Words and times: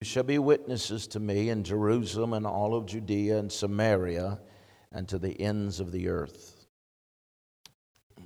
You 0.00 0.06
shall 0.06 0.22
be 0.22 0.38
witnesses 0.38 1.06
to 1.08 1.20
me 1.20 1.50
in 1.50 1.62
Jerusalem 1.62 2.32
and 2.32 2.46
all 2.46 2.74
of 2.74 2.86
Judea 2.86 3.38
and 3.38 3.52
Samaria 3.52 4.40
and 4.90 5.06
to 5.08 5.18
the 5.18 5.38
ends 5.38 5.78
of 5.78 5.92
the 5.92 6.08
earth. 6.08 6.64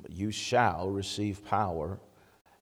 You 0.09 0.31
shall 0.31 0.89
receive 0.89 1.45
power 1.45 1.99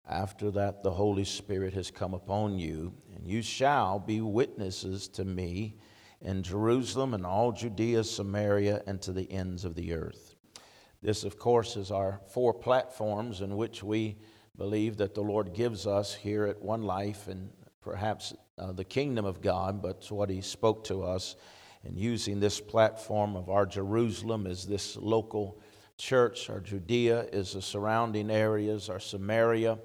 after 0.08 0.50
that 0.52 0.82
the 0.82 0.92
Holy 0.92 1.24
Spirit 1.24 1.74
has 1.74 1.90
come 1.90 2.14
upon 2.14 2.58
you, 2.58 2.94
and 3.14 3.26
you 3.26 3.42
shall 3.42 3.98
be 3.98 4.22
witnesses 4.22 5.08
to 5.08 5.26
me 5.26 5.76
in 6.22 6.42
Jerusalem 6.42 7.12
and 7.12 7.26
all 7.26 7.52
Judea, 7.52 8.04
Samaria, 8.04 8.82
and 8.86 9.02
to 9.02 9.12
the 9.12 9.30
ends 9.30 9.66
of 9.66 9.74
the 9.74 9.92
earth. 9.92 10.36
This, 11.02 11.22
of 11.22 11.38
course, 11.38 11.76
is 11.76 11.90
our 11.90 12.22
four 12.28 12.54
platforms 12.54 13.42
in 13.42 13.58
which 13.58 13.82
we 13.82 14.16
believe 14.56 14.96
that 14.96 15.12
the 15.14 15.20
Lord 15.20 15.52
gives 15.52 15.86
us 15.86 16.14
here 16.14 16.46
at 16.46 16.62
One 16.62 16.82
Life 16.82 17.28
and 17.28 17.50
perhaps 17.82 18.32
uh, 18.58 18.72
the 18.72 18.84
kingdom 18.84 19.24
of 19.24 19.40
God, 19.40 19.82
but 19.82 20.06
what 20.10 20.30
he 20.30 20.40
spoke 20.40 20.84
to 20.84 21.02
us. 21.02 21.36
And 21.84 21.98
using 21.98 22.38
this 22.38 22.60
platform 22.60 23.34
of 23.34 23.50
our 23.50 23.66
Jerusalem 23.66 24.46
as 24.46 24.66
this 24.66 24.96
local 24.96 25.60
church, 25.98 26.48
our 26.48 26.60
Judea 26.60 27.26
is 27.32 27.54
the 27.54 27.62
surrounding 27.62 28.30
areas, 28.30 28.88
our 28.88 29.00
Samaria. 29.00 29.78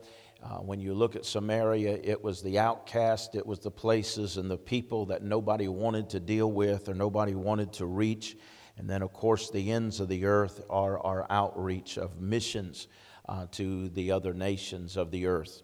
Uh, 0.44 0.58
when 0.58 0.80
you 0.80 0.94
look 0.94 1.16
at 1.16 1.26
Samaria, 1.26 2.00
it 2.04 2.24
was 2.24 2.44
the 2.44 2.60
outcast, 2.60 3.34
it 3.34 3.46
was 3.46 3.60
the 3.60 3.72
places 3.72 4.38
and 4.38 4.50
the 4.50 4.58
people 4.58 5.08
that 5.08 5.24
nobody 5.24 5.68
wanted 5.68 6.10
to 6.12 6.20
deal 6.20 6.52
with 6.52 6.88
or 6.88 6.94
nobody 6.94 7.34
wanted 7.34 7.74
to 7.74 7.88
reach. 7.88 8.38
And 8.78 8.88
then, 8.88 9.02
of 9.02 9.12
course, 9.12 9.50
the 9.50 9.72
ends 9.72 10.00
of 10.00 10.08
the 10.08 10.26
earth 10.26 10.62
are 10.70 11.00
our 11.00 11.26
outreach 11.32 11.98
of 11.98 12.22
missions 12.22 12.88
uh, 13.28 13.48
to 13.54 13.90
the 13.90 14.12
other 14.12 14.36
nations 14.36 14.98
of 14.98 15.10
the 15.10 15.26
earth. 15.26 15.64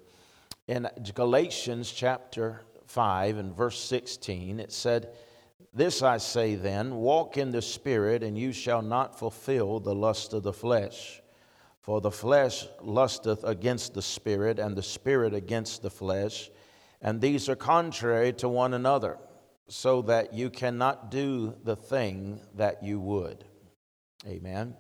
In 0.67 0.87
Galatians 1.13 1.91
chapter 1.91 2.61
5 2.85 3.37
and 3.37 3.53
verse 3.53 3.77
16, 3.83 4.61
it 4.61 4.71
said, 4.71 5.09
This 5.73 6.01
I 6.01 6.17
say 6.17 6.55
then, 6.55 6.95
walk 6.95 7.37
in 7.37 7.51
the 7.51 7.61
Spirit, 7.61 8.23
and 8.23 8.37
you 8.37 8.53
shall 8.53 8.81
not 8.81 9.19
fulfill 9.19 9.81
the 9.81 9.93
lust 9.93 10.31
of 10.33 10.43
the 10.43 10.53
flesh. 10.53 11.21
For 11.81 11.99
the 11.99 12.11
flesh 12.11 12.65
lusteth 12.81 13.43
against 13.43 13.93
the 13.93 14.01
Spirit, 14.01 14.57
and 14.57 14.73
the 14.73 14.83
Spirit 14.83 15.33
against 15.33 15.81
the 15.81 15.89
flesh, 15.89 16.49
and 17.01 17.19
these 17.19 17.49
are 17.49 17.57
contrary 17.57 18.31
to 18.33 18.47
one 18.47 18.73
another, 18.73 19.17
so 19.67 20.01
that 20.03 20.33
you 20.33 20.49
cannot 20.49 21.11
do 21.11 21.55
the 21.65 21.75
thing 21.75 22.39
that 22.55 22.81
you 22.81 23.01
would. 23.01 23.43
Amen. 24.25 24.75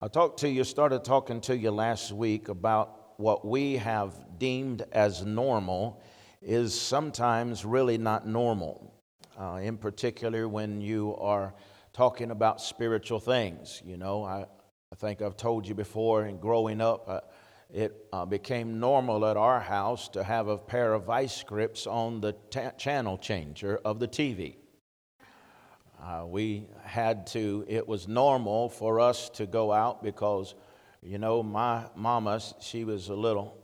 I 0.00 0.08
talked 0.08 0.40
to 0.40 0.48
you, 0.48 0.64
started 0.64 1.04
talking 1.04 1.42
to 1.42 1.56
you 1.56 1.70
last 1.70 2.12
week 2.12 2.48
about 2.48 2.97
what 3.18 3.44
we 3.44 3.76
have 3.76 4.38
deemed 4.38 4.84
as 4.92 5.24
normal 5.24 6.00
is 6.40 6.72
sometimes 6.80 7.64
really 7.64 7.98
not 7.98 8.26
normal, 8.28 8.94
uh, 9.38 9.58
in 9.60 9.76
particular 9.76 10.48
when 10.48 10.80
you 10.80 11.16
are 11.16 11.52
talking 11.92 12.30
about 12.30 12.60
spiritual 12.60 13.18
things. 13.18 13.82
You 13.84 13.96
know, 13.96 14.22
I, 14.22 14.46
I 14.92 14.94
think 14.96 15.20
I've 15.20 15.36
told 15.36 15.66
you 15.66 15.74
before, 15.74 16.26
in 16.26 16.38
growing 16.38 16.80
up, 16.80 17.08
uh, 17.08 17.20
it 17.74 18.06
uh, 18.12 18.24
became 18.24 18.78
normal 18.78 19.26
at 19.26 19.36
our 19.36 19.58
house 19.58 20.08
to 20.10 20.22
have 20.22 20.46
a 20.46 20.56
pair 20.56 20.94
of 20.94 21.04
vice 21.04 21.42
grips 21.42 21.88
on 21.88 22.20
the 22.20 22.36
channel 22.78 23.18
changer 23.18 23.80
of 23.84 23.98
the 23.98 24.06
TV. 24.06 24.54
Uh, 26.00 26.24
we 26.24 26.68
had 26.84 27.26
to, 27.26 27.64
it 27.66 27.86
was 27.86 28.06
normal 28.06 28.68
for 28.68 29.00
us 29.00 29.28
to 29.30 29.44
go 29.44 29.72
out 29.72 30.04
because, 30.04 30.54
you 31.02 31.18
know, 31.18 31.42
my 31.42 31.84
mama, 31.94 32.40
she 32.60 32.84
was 32.84 33.08
a 33.08 33.14
little 33.14 33.58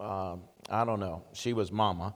uh, 0.00 0.36
I 0.70 0.84
don't 0.84 1.00
know, 1.00 1.24
she 1.32 1.52
was 1.52 1.70
mama, 1.70 2.14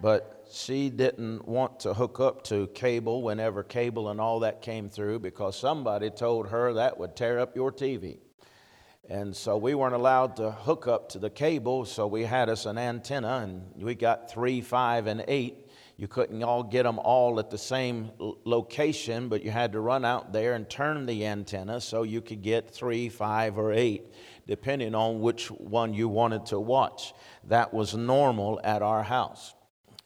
but 0.00 0.46
she 0.52 0.90
didn't 0.90 1.46
want 1.46 1.80
to 1.80 1.94
hook 1.94 2.20
up 2.20 2.44
to 2.44 2.68
cable 2.68 3.22
whenever 3.22 3.62
cable 3.62 4.08
and 4.10 4.20
all 4.20 4.40
that 4.40 4.62
came 4.62 4.88
through 4.88 5.18
because 5.20 5.58
somebody 5.58 6.10
told 6.10 6.48
her 6.48 6.74
that 6.74 6.98
would 6.98 7.16
tear 7.16 7.38
up 7.38 7.56
your 7.56 7.72
TV. 7.72 8.18
And 9.08 9.34
so 9.34 9.56
we 9.56 9.74
weren't 9.74 9.94
allowed 9.94 10.36
to 10.36 10.50
hook 10.50 10.86
up 10.86 11.10
to 11.10 11.18
the 11.18 11.28
cable, 11.28 11.84
so 11.84 12.06
we 12.06 12.24
had 12.24 12.48
us 12.48 12.64
an 12.64 12.78
antenna, 12.78 13.40
and 13.42 13.82
we 13.82 13.94
got 13.94 14.30
three, 14.30 14.62
five, 14.62 15.06
and 15.06 15.24
eight. 15.28 15.63
You 15.96 16.08
couldn't 16.08 16.42
all 16.42 16.64
get 16.64 16.82
them 16.82 16.98
all 16.98 17.38
at 17.38 17.50
the 17.50 17.58
same 17.58 18.10
location, 18.18 19.28
but 19.28 19.44
you 19.44 19.50
had 19.52 19.72
to 19.72 19.80
run 19.80 20.04
out 20.04 20.32
there 20.32 20.54
and 20.54 20.68
turn 20.68 21.06
the 21.06 21.24
antenna 21.24 21.80
so 21.80 22.02
you 22.02 22.20
could 22.20 22.42
get 22.42 22.70
three, 22.70 23.08
five, 23.08 23.58
or 23.58 23.72
eight 23.72 24.04
depending 24.46 24.94
on 24.94 25.20
which 25.20 25.50
one 25.50 25.94
you 25.94 26.08
wanted 26.08 26.46
to 26.46 26.60
watch. 26.60 27.14
That 27.44 27.72
was 27.72 27.94
normal 27.94 28.60
at 28.62 28.82
our 28.82 29.02
house. 29.02 29.54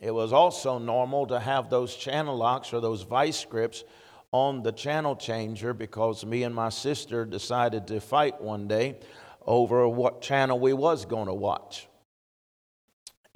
It 0.01 0.13
was 0.13 0.33
also 0.33 0.79
normal 0.79 1.27
to 1.27 1.41
have 1.41 1.71
those 1.71 1.97
channel 1.97 2.37
locks 2.37 2.73
or 2.73 2.81
those 2.81 3.03
vice 3.03 3.45
grips 3.45 3.83
on 4.31 4.63
the 4.63 4.73
channel 4.73 5.17
changer 5.17 5.75
because 5.75 6.25
me 6.25 6.45
and 6.45 6.55
my 6.55 6.69
sister 6.69 7.25
decided 7.25 7.87
to 7.89 8.01
fight 8.01 8.41
one 8.41 8.69
day 8.69 8.99
over 9.45 9.89
what 9.89 10.21
channel 10.21 10.61
we 10.61 10.73
was 10.73 11.05
going 11.05 11.27
to 11.27 11.35
watch. 11.35 11.89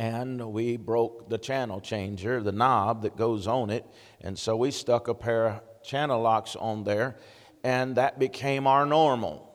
And 0.03 0.53
we 0.53 0.77
broke 0.77 1.29
the 1.29 1.39
channel 1.39 1.81
changer, 1.81 2.43
the 2.43 2.51
knob 2.51 3.03
that 3.03 3.17
goes 3.17 3.47
on 3.47 3.71
it, 3.71 3.87
and 4.21 4.37
so 4.37 4.57
we 4.57 4.73
stuck 4.73 5.07
a 5.07 5.15
pair 5.15 5.47
of 5.47 5.61
channel 5.85 6.21
locks 6.21 6.57
on 6.57 6.83
there, 6.83 7.15
and 7.63 7.95
that 7.95 8.19
became 8.19 8.67
our 8.67 8.85
normal 8.85 9.49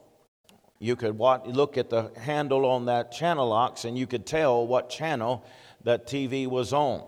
you 0.80 0.96
could 0.96 1.20
look 1.20 1.78
at 1.78 1.90
the 1.90 2.12
handle 2.18 2.66
on 2.66 2.86
that 2.86 3.12
channel 3.12 3.50
locks 3.50 3.84
and 3.84 3.98
you 3.98 4.06
could 4.06 4.26
tell 4.26 4.66
what 4.66 4.90
channel 4.90 5.44
that 5.84 6.06
TV 6.06 6.48
was 6.48 6.72
on, 6.72 7.04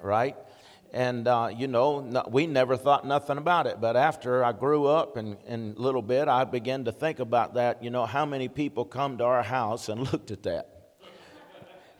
right? 0.00 0.36
And, 0.92 1.26
uh, 1.26 1.50
you 1.54 1.66
know, 1.66 2.24
we 2.30 2.46
never 2.46 2.76
thought 2.76 3.04
nothing 3.04 3.36
about 3.36 3.66
it. 3.66 3.80
But 3.80 3.96
after 3.96 4.44
I 4.44 4.52
grew 4.52 4.86
up 4.86 5.16
and 5.16 5.36
a 5.48 5.80
little 5.80 6.00
bit, 6.00 6.28
I 6.28 6.44
began 6.44 6.84
to 6.84 6.92
think 6.92 7.18
about 7.18 7.54
that. 7.54 7.82
You 7.82 7.90
know, 7.90 8.06
how 8.06 8.24
many 8.24 8.48
people 8.48 8.84
come 8.84 9.18
to 9.18 9.24
our 9.24 9.42
house 9.42 9.88
and 9.88 10.00
looked 10.12 10.30
at 10.30 10.44
that 10.44 10.77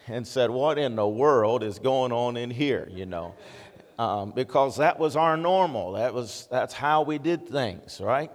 and 0.08 0.26
said, 0.26 0.50
What 0.50 0.78
in 0.78 0.96
the 0.96 1.06
world 1.06 1.62
is 1.62 1.78
going 1.78 2.12
on 2.12 2.36
in 2.36 2.50
here, 2.50 2.88
you 2.90 3.06
know? 3.06 3.34
Um, 3.98 4.30
because 4.30 4.76
that 4.76 4.98
was 4.98 5.16
our 5.16 5.36
normal. 5.36 5.92
That 5.92 6.14
was, 6.14 6.46
that's 6.50 6.72
how 6.72 7.02
we 7.02 7.18
did 7.18 7.48
things, 7.48 8.00
right? 8.00 8.30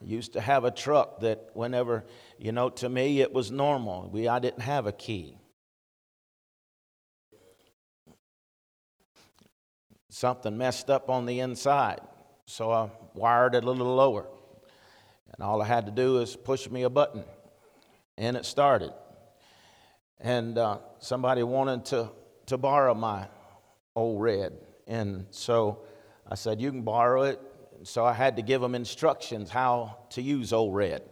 I 0.00 0.04
used 0.04 0.34
to 0.34 0.40
have 0.40 0.64
a 0.64 0.70
truck 0.70 1.20
that 1.20 1.50
whenever, 1.54 2.04
you 2.38 2.52
know, 2.52 2.70
to 2.70 2.88
me 2.88 3.20
it 3.20 3.32
was 3.32 3.50
normal. 3.50 4.08
We, 4.12 4.28
I 4.28 4.38
didn't 4.38 4.60
have 4.62 4.86
a 4.86 4.92
key. 4.92 5.38
Something 10.10 10.56
messed 10.56 10.88
up 10.88 11.10
on 11.10 11.26
the 11.26 11.40
inside, 11.40 12.00
so 12.46 12.70
I 12.70 12.90
wired 13.14 13.54
it 13.54 13.64
a 13.64 13.70
little 13.70 13.96
lower. 13.96 14.26
And 15.34 15.42
all 15.42 15.60
I 15.60 15.66
had 15.66 15.86
to 15.86 15.92
do 15.92 16.20
is 16.20 16.36
push 16.36 16.70
me 16.70 16.84
a 16.84 16.90
button, 16.90 17.24
and 18.16 18.36
it 18.36 18.46
started. 18.46 18.92
And 20.20 20.58
uh, 20.58 20.78
somebody 20.98 21.42
wanted 21.42 21.84
to, 21.86 22.10
to 22.46 22.58
borrow 22.58 22.94
my 22.94 23.28
old 23.94 24.20
red. 24.20 24.52
And 24.86 25.26
so 25.30 25.82
I 26.28 26.34
said, 26.34 26.60
You 26.60 26.70
can 26.70 26.82
borrow 26.82 27.22
it 27.22 27.40
so 27.82 28.04
I 28.04 28.12
had 28.12 28.36
to 28.36 28.42
give 28.42 28.60
them 28.60 28.74
instructions 28.74 29.50
how 29.50 29.98
to 30.10 30.22
use 30.22 30.52
Old 30.52 30.74
Red. 30.74 31.02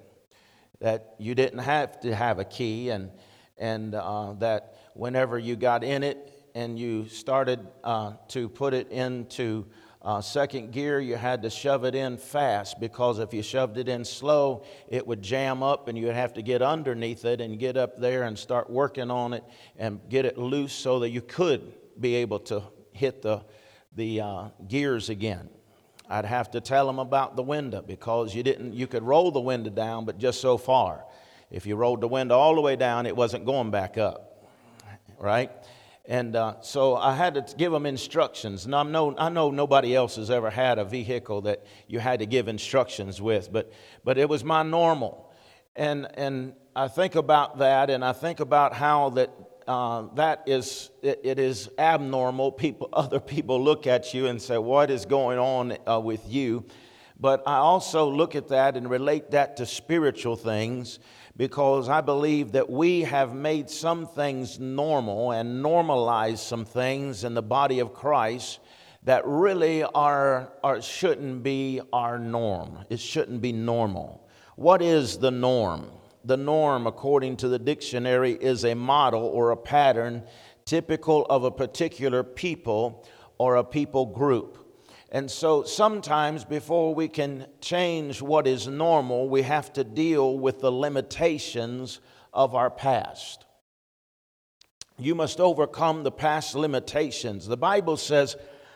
That 0.80 1.14
you 1.18 1.34
didn't 1.34 1.60
have 1.60 2.00
to 2.00 2.14
have 2.14 2.38
a 2.38 2.44
key, 2.44 2.90
and, 2.90 3.10
and 3.56 3.94
uh, 3.94 4.34
that 4.38 4.76
whenever 4.94 5.38
you 5.38 5.56
got 5.56 5.84
in 5.84 6.02
it 6.02 6.30
and 6.54 6.78
you 6.78 7.08
started 7.08 7.66
uh, 7.82 8.14
to 8.28 8.48
put 8.48 8.74
it 8.74 8.90
into 8.90 9.66
uh, 10.04 10.20
second 10.20 10.70
gear, 10.70 11.00
you 11.00 11.16
had 11.16 11.40
to 11.42 11.48
shove 11.48 11.84
it 11.84 11.94
in 11.94 12.18
fast 12.18 12.78
because 12.78 13.18
if 13.18 13.32
you 13.32 13.42
shoved 13.42 13.78
it 13.78 13.88
in 13.88 14.04
slow, 14.04 14.62
it 14.86 15.06
would 15.06 15.22
jam 15.22 15.62
up 15.62 15.88
and 15.88 15.96
you'd 15.96 16.12
have 16.12 16.34
to 16.34 16.42
get 16.42 16.60
underneath 16.60 17.24
it 17.24 17.40
and 17.40 17.58
get 17.58 17.78
up 17.78 17.98
there 17.98 18.24
and 18.24 18.38
start 18.38 18.68
working 18.68 19.10
on 19.10 19.32
it 19.32 19.42
and 19.78 19.98
get 20.10 20.26
it 20.26 20.36
loose 20.36 20.74
so 20.74 20.98
that 20.98 21.08
you 21.08 21.22
could 21.22 21.72
be 21.98 22.16
able 22.16 22.38
to 22.38 22.62
hit 22.92 23.22
the, 23.22 23.42
the 23.96 24.20
uh, 24.20 24.48
gears 24.68 25.08
again. 25.08 25.48
I'd 26.10 26.26
have 26.26 26.50
to 26.50 26.60
tell 26.60 26.86
them 26.86 26.98
about 26.98 27.34
the 27.34 27.42
window 27.42 27.80
because 27.80 28.34
you 28.34 28.42
didn't 28.42 28.74
you 28.74 28.86
could 28.86 29.02
roll 29.02 29.30
the 29.30 29.40
window 29.40 29.70
down 29.70 30.04
but 30.04 30.18
just 30.18 30.38
so 30.42 30.58
far. 30.58 31.02
If 31.50 31.64
you 31.64 31.76
rolled 31.76 32.02
the 32.02 32.08
window 32.08 32.36
all 32.36 32.54
the 32.54 32.60
way 32.60 32.76
down, 32.76 33.06
it 33.06 33.16
wasn't 33.16 33.46
going 33.46 33.70
back 33.70 33.96
up, 33.96 34.50
right? 35.18 35.50
And 36.06 36.36
uh, 36.36 36.60
so 36.60 36.96
I 36.96 37.14
had 37.14 37.34
to 37.34 37.56
give 37.56 37.72
them 37.72 37.86
instructions. 37.86 38.66
And 38.66 38.74
I 38.74 38.82
know, 38.82 39.14
I 39.16 39.30
know 39.30 39.50
nobody 39.50 39.96
else 39.96 40.16
has 40.16 40.30
ever 40.30 40.50
had 40.50 40.78
a 40.78 40.84
vehicle 40.84 41.42
that 41.42 41.64
you 41.88 41.98
had 41.98 42.18
to 42.18 42.26
give 42.26 42.46
instructions 42.46 43.22
with, 43.22 43.50
but, 43.50 43.72
but 44.04 44.18
it 44.18 44.28
was 44.28 44.44
my 44.44 44.62
normal. 44.62 45.32
And, 45.74 46.06
and 46.14 46.52
I 46.76 46.88
think 46.88 47.14
about 47.14 47.58
that, 47.58 47.88
and 47.88 48.04
I 48.04 48.12
think 48.12 48.40
about 48.40 48.74
how 48.74 49.10
that 49.10 49.30
uh, 49.66 50.08
that 50.14 50.42
is 50.46 50.90
it, 51.02 51.20
it 51.24 51.38
is 51.38 51.70
abnormal. 51.78 52.52
People, 52.52 52.90
other 52.92 53.20
people 53.20 53.62
look 53.62 53.86
at 53.86 54.12
you 54.12 54.26
and 54.26 54.40
say, 54.40 54.58
"What 54.58 54.90
is 54.90 55.06
going 55.06 55.38
on 55.38 55.78
uh, 55.88 56.00
with 56.00 56.28
you?" 56.28 56.66
But 57.18 57.42
I 57.46 57.56
also 57.56 58.10
look 58.10 58.34
at 58.34 58.48
that 58.48 58.76
and 58.76 58.90
relate 58.90 59.30
that 59.30 59.56
to 59.58 59.66
spiritual 59.66 60.36
things 60.36 60.98
because 61.36 61.88
I 61.88 62.00
believe 62.00 62.52
that 62.52 62.70
we 62.70 63.00
have 63.02 63.34
made 63.34 63.68
some 63.68 64.06
things 64.06 64.60
normal 64.60 65.32
and 65.32 65.62
normalized 65.62 66.40
some 66.40 66.64
things 66.64 67.24
in 67.24 67.34
the 67.34 67.42
body 67.42 67.80
of 67.80 67.92
Christ 67.92 68.60
that 69.02 69.26
really 69.26 69.82
are, 69.82 70.52
are 70.62 70.80
shouldn't 70.80 71.42
be 71.42 71.80
our 71.92 72.18
norm. 72.18 72.78
It 72.88 73.00
shouldn't 73.00 73.42
be 73.42 73.52
normal. 73.52 74.26
What 74.56 74.80
is 74.80 75.18
the 75.18 75.30
norm? 75.30 75.90
The 76.24 76.36
norm, 76.36 76.86
according 76.86 77.36
to 77.38 77.48
the 77.48 77.58
dictionary, 77.58 78.32
is 78.32 78.64
a 78.64 78.74
model 78.74 79.24
or 79.24 79.50
a 79.50 79.56
pattern 79.56 80.22
typical 80.64 81.26
of 81.26 81.44
a 81.44 81.50
particular 81.50 82.22
people 82.22 83.06
or 83.36 83.56
a 83.56 83.64
people 83.64 84.06
group. 84.06 84.63
And 85.14 85.30
so 85.30 85.62
sometimes 85.62 86.44
before 86.44 86.92
we 86.92 87.06
can 87.06 87.46
change 87.60 88.20
what 88.20 88.48
is 88.48 88.66
normal, 88.66 89.28
we 89.28 89.42
have 89.42 89.72
to 89.74 89.84
deal 89.84 90.36
with 90.36 90.60
the 90.60 90.72
limitations 90.72 92.00
of 92.32 92.56
our 92.56 92.68
past. 92.68 93.46
You 94.98 95.14
must 95.14 95.38
overcome 95.38 96.02
the 96.02 96.10
past 96.10 96.56
limitations. 96.56 97.46
The 97.46 97.56
Bible 97.56 97.96
says, 97.96 98.34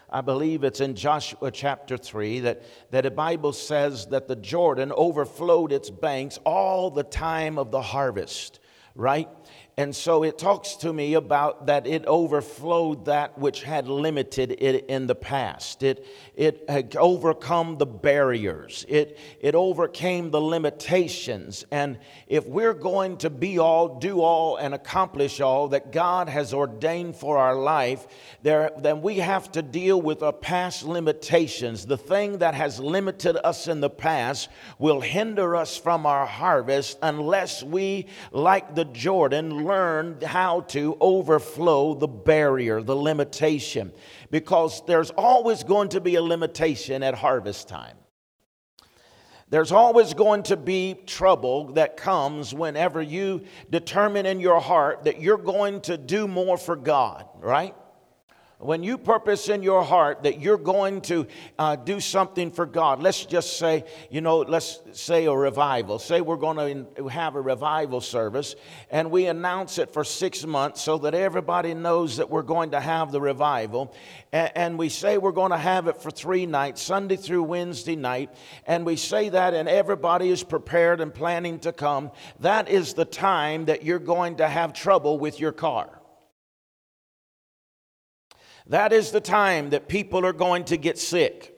I 0.08 0.20
believe 0.20 0.62
it's 0.62 0.80
in 0.80 0.94
Joshua 0.94 1.50
chapter 1.50 1.96
3, 1.96 2.38
that, 2.40 2.62
that 2.92 3.02
the 3.02 3.10
Bible 3.10 3.52
says 3.52 4.06
that 4.06 4.28
the 4.28 4.36
Jordan 4.36 4.92
overflowed 4.96 5.72
its 5.72 5.90
banks 5.90 6.38
all 6.44 6.92
the 6.92 7.02
time 7.02 7.58
of 7.58 7.72
the 7.72 7.82
harvest, 7.82 8.60
right? 8.94 9.28
And 9.78 9.94
so 9.94 10.24
it 10.24 10.38
talks 10.38 10.74
to 10.78 10.92
me 10.92 11.14
about 11.14 11.66
that 11.66 11.86
it 11.86 12.04
overflowed 12.06 13.04
that 13.04 13.38
which 13.38 13.62
had 13.62 13.86
limited 13.86 14.56
it 14.58 14.86
in 14.86 15.06
the 15.06 15.14
past. 15.14 15.84
It, 15.84 16.04
it 16.34 16.64
had 16.68 16.96
overcome 16.96 17.78
the 17.78 17.86
barriers. 17.86 18.84
It, 18.88 19.20
it 19.40 19.54
overcame 19.54 20.32
the 20.32 20.40
limitations. 20.40 21.64
And 21.70 22.00
if 22.26 22.44
we're 22.44 22.74
going 22.74 23.18
to 23.18 23.30
be 23.30 23.60
all, 23.60 24.00
do 24.00 24.20
all, 24.20 24.56
and 24.56 24.74
accomplish 24.74 25.40
all 25.40 25.68
that 25.68 25.92
God 25.92 26.28
has 26.28 26.52
ordained 26.52 27.14
for 27.14 27.38
our 27.38 27.54
life, 27.54 28.08
there, 28.42 28.72
then 28.78 29.00
we 29.00 29.18
have 29.18 29.52
to 29.52 29.62
deal 29.62 30.02
with 30.02 30.24
our 30.24 30.32
past 30.32 30.82
limitations. 30.82 31.86
The 31.86 31.96
thing 31.96 32.38
that 32.38 32.56
has 32.56 32.80
limited 32.80 33.36
us 33.46 33.68
in 33.68 33.78
the 33.78 33.90
past 33.90 34.48
will 34.80 35.00
hinder 35.00 35.54
us 35.54 35.76
from 35.76 36.04
our 36.04 36.26
harvest 36.26 36.98
unless 37.00 37.62
we, 37.62 38.06
like 38.32 38.74
the 38.74 38.84
Jordan, 38.84 39.67
learn 39.68 40.20
how 40.20 40.62
to 40.62 40.96
overflow 41.00 41.94
the 41.94 42.08
barrier, 42.08 42.82
the 42.82 42.96
limitation, 42.96 43.92
because 44.30 44.82
there's 44.86 45.10
always 45.10 45.62
going 45.62 45.90
to 45.90 46.00
be 46.00 46.16
a 46.16 46.22
limitation 46.22 47.02
at 47.02 47.14
harvest 47.14 47.68
time. 47.68 47.96
There's 49.50 49.72
always 49.72 50.12
going 50.12 50.42
to 50.44 50.56
be 50.56 50.94
trouble 51.06 51.72
that 51.72 51.96
comes 51.96 52.52
whenever 52.52 53.00
you 53.00 53.44
determine 53.70 54.26
in 54.26 54.40
your 54.40 54.60
heart 54.60 55.04
that 55.04 55.22
you're 55.22 55.38
going 55.38 55.80
to 55.82 55.96
do 55.96 56.28
more 56.28 56.58
for 56.58 56.76
God, 56.76 57.26
right? 57.40 57.74
When 58.60 58.82
you 58.82 58.98
purpose 58.98 59.48
in 59.48 59.62
your 59.62 59.84
heart 59.84 60.24
that 60.24 60.40
you're 60.40 60.58
going 60.58 61.00
to 61.02 61.28
uh, 61.60 61.76
do 61.76 62.00
something 62.00 62.50
for 62.50 62.66
God, 62.66 63.00
let's 63.00 63.24
just 63.24 63.56
say, 63.56 63.84
you 64.10 64.20
know, 64.20 64.38
let's 64.38 64.80
say 64.92 65.26
a 65.26 65.32
revival. 65.32 66.00
Say 66.00 66.20
we're 66.20 66.36
going 66.36 66.84
to 66.96 67.06
have 67.06 67.36
a 67.36 67.40
revival 67.40 68.00
service 68.00 68.56
and 68.90 69.12
we 69.12 69.26
announce 69.26 69.78
it 69.78 69.92
for 69.92 70.02
six 70.02 70.44
months 70.44 70.82
so 70.82 70.98
that 70.98 71.14
everybody 71.14 71.72
knows 71.72 72.16
that 72.16 72.30
we're 72.30 72.42
going 72.42 72.72
to 72.72 72.80
have 72.80 73.12
the 73.12 73.20
revival. 73.20 73.94
And, 74.32 74.50
and 74.56 74.78
we 74.78 74.88
say 74.88 75.18
we're 75.18 75.30
going 75.30 75.52
to 75.52 75.56
have 75.56 75.86
it 75.86 76.02
for 76.02 76.10
three 76.10 76.44
nights, 76.44 76.82
Sunday 76.82 77.16
through 77.16 77.44
Wednesday 77.44 77.94
night. 77.94 78.34
And 78.66 78.84
we 78.84 78.96
say 78.96 79.28
that 79.28 79.54
and 79.54 79.68
everybody 79.68 80.30
is 80.30 80.42
prepared 80.42 81.00
and 81.00 81.14
planning 81.14 81.60
to 81.60 81.72
come. 81.72 82.10
That 82.40 82.68
is 82.68 82.94
the 82.94 83.04
time 83.04 83.66
that 83.66 83.84
you're 83.84 84.00
going 84.00 84.38
to 84.38 84.48
have 84.48 84.72
trouble 84.72 85.16
with 85.16 85.38
your 85.38 85.52
car. 85.52 85.97
That 88.68 88.92
is 88.92 89.10
the 89.10 89.20
time 89.20 89.70
that 89.70 89.88
people 89.88 90.24
are 90.26 90.32
going 90.32 90.64
to 90.66 90.76
get 90.76 90.98
sick. 90.98 91.54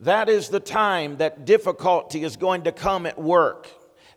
That 0.00 0.28
is 0.28 0.48
the 0.48 0.60
time 0.60 1.16
that 1.16 1.44
difficulty 1.44 2.22
is 2.22 2.36
going 2.36 2.62
to 2.64 2.72
come 2.72 3.06
at 3.06 3.18
work. 3.18 3.68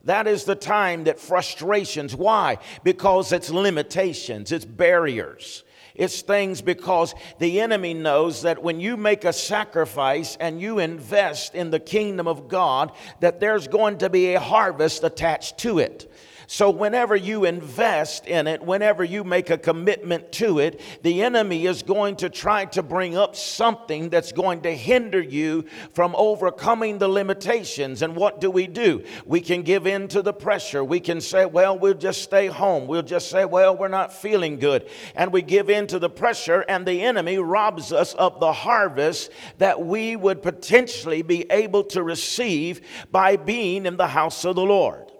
That 0.04 0.28
is 0.28 0.44
the 0.44 0.56
time 0.56 1.06
that 1.06 1.20
frustrations, 1.20 2.16
why? 2.16 2.58
Because 2.84 3.32
it's 3.32 3.50
limitations, 3.50 4.52
it's 4.52 4.66
barriers. 4.66 5.64
It's 5.94 6.22
things 6.22 6.62
because 6.62 7.14
the 7.40 7.60
enemy 7.62 7.94
knows 7.94 8.44
that 8.44 8.64
when 8.64 8.80
you 8.80 8.98
make 8.98 9.26
a 9.26 9.34
sacrifice 9.34 10.38
and 10.40 10.62
you 10.62 10.80
invest 10.80 11.54
in 11.54 11.70
the 11.70 11.80
kingdom 11.80 12.28
of 12.28 12.48
God, 12.48 12.94
that 13.20 13.40
there's 13.40 13.68
going 13.68 13.98
to 14.00 14.10
be 14.10 14.34
a 14.34 14.40
harvest 14.40 15.04
attached 15.04 15.58
to 15.60 15.80
it. 15.80 16.12
So, 16.48 16.70
whenever 16.70 17.16
you 17.16 17.46
invest 17.46 18.26
in 18.26 18.48
it, 18.48 18.62
whenever 18.62 19.04
you 19.04 19.24
make 19.24 19.50
a 19.50 19.58
commitment 19.58 20.32
to 20.34 20.60
it, 20.60 20.82
the 21.04 21.24
enemy 21.24 21.66
is 21.66 21.84
going 21.84 22.16
to 22.18 22.30
try 22.30 22.66
to 22.66 22.84
bring 22.84 23.16
up 23.16 23.36
something 23.36 24.10
that's 24.10 24.32
going 24.32 24.62
to 24.62 24.76
hinder 24.76 25.22
you 25.22 25.66
from 25.94 26.16
overcoming 26.16 26.98
the 26.98 27.08
limitations. 27.08 28.02
And 28.02 28.16
what 28.16 28.42
do 28.42 28.50
we 28.50 28.68
do? 28.68 29.04
We 29.26 29.42
can 29.42 29.62
give 29.62 29.88
in 29.88 30.08
to 30.10 30.22
the 30.22 30.34
pressure. 30.34 30.84
We 30.84 31.00
can 31.00 31.22
say, 31.22 31.46
well, 31.46 31.78
we'll 31.78 31.94
just 31.94 32.24
stay 32.24 32.48
home. 32.48 32.88
We'll 32.88 33.04
just 33.04 33.30
say, 33.30 33.46
well, 33.46 33.76
we're 33.78 33.88
not 33.88 34.14
feeling 34.14 34.58
good. 34.58 34.90
And 35.16 35.32
we 35.32 35.42
give 35.42 35.70
in 35.70 35.88
to 35.88 36.00
the 36.00 36.10
pressure, 36.10 36.62
and 36.68 36.86
the 36.86 37.02
enemy 37.02 37.38
robs 37.38 37.94
us 37.94 38.14
of 38.16 38.40
the 38.40 38.54
harvest 38.54 39.32
that 39.58 39.82
we 39.82 40.16
would 40.16 40.42
potentially 40.42 41.22
be 41.22 41.46
able 41.52 41.84
to 41.86 42.04
receive 42.04 42.82
by 43.12 43.38
being 43.38 43.86
in 43.86 43.98
the 43.98 44.08
house 44.08 44.46
of 44.46 44.56
the 44.56 44.64
Lord 44.64 45.11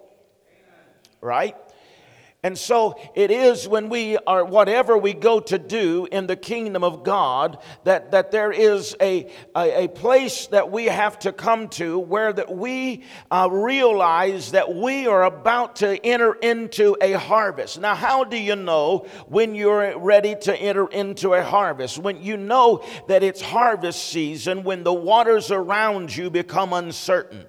right? 1.22 1.56
And 2.44 2.58
so 2.58 2.98
it 3.14 3.30
is 3.30 3.68
when 3.68 3.88
we 3.88 4.16
are, 4.16 4.44
whatever 4.44 4.98
we 4.98 5.12
go 5.12 5.38
to 5.38 5.58
do 5.60 6.08
in 6.10 6.26
the 6.26 6.34
kingdom 6.34 6.82
of 6.82 7.04
God, 7.04 7.58
that, 7.84 8.10
that 8.10 8.32
there 8.32 8.50
is 8.50 8.96
a, 9.00 9.30
a, 9.54 9.84
a 9.84 9.88
place 9.88 10.48
that 10.48 10.72
we 10.72 10.86
have 10.86 11.20
to 11.20 11.32
come 11.32 11.68
to 11.68 12.00
where 12.00 12.32
that 12.32 12.52
we 12.52 13.04
uh, 13.30 13.48
realize 13.48 14.50
that 14.50 14.74
we 14.74 15.06
are 15.06 15.22
about 15.22 15.76
to 15.76 16.04
enter 16.04 16.32
into 16.32 16.96
a 17.00 17.12
harvest. 17.12 17.80
Now, 17.80 17.94
how 17.94 18.24
do 18.24 18.36
you 18.36 18.56
know 18.56 19.06
when 19.28 19.54
you're 19.54 19.96
ready 19.96 20.34
to 20.40 20.56
enter 20.56 20.88
into 20.88 21.34
a 21.34 21.44
harvest? 21.44 21.98
When 21.98 22.20
you 22.24 22.36
know 22.36 22.84
that 23.06 23.22
it's 23.22 23.40
harvest 23.40 24.08
season, 24.08 24.64
when 24.64 24.82
the 24.82 24.92
waters 24.92 25.52
around 25.52 26.16
you 26.16 26.28
become 26.28 26.72
uncertain 26.72 27.46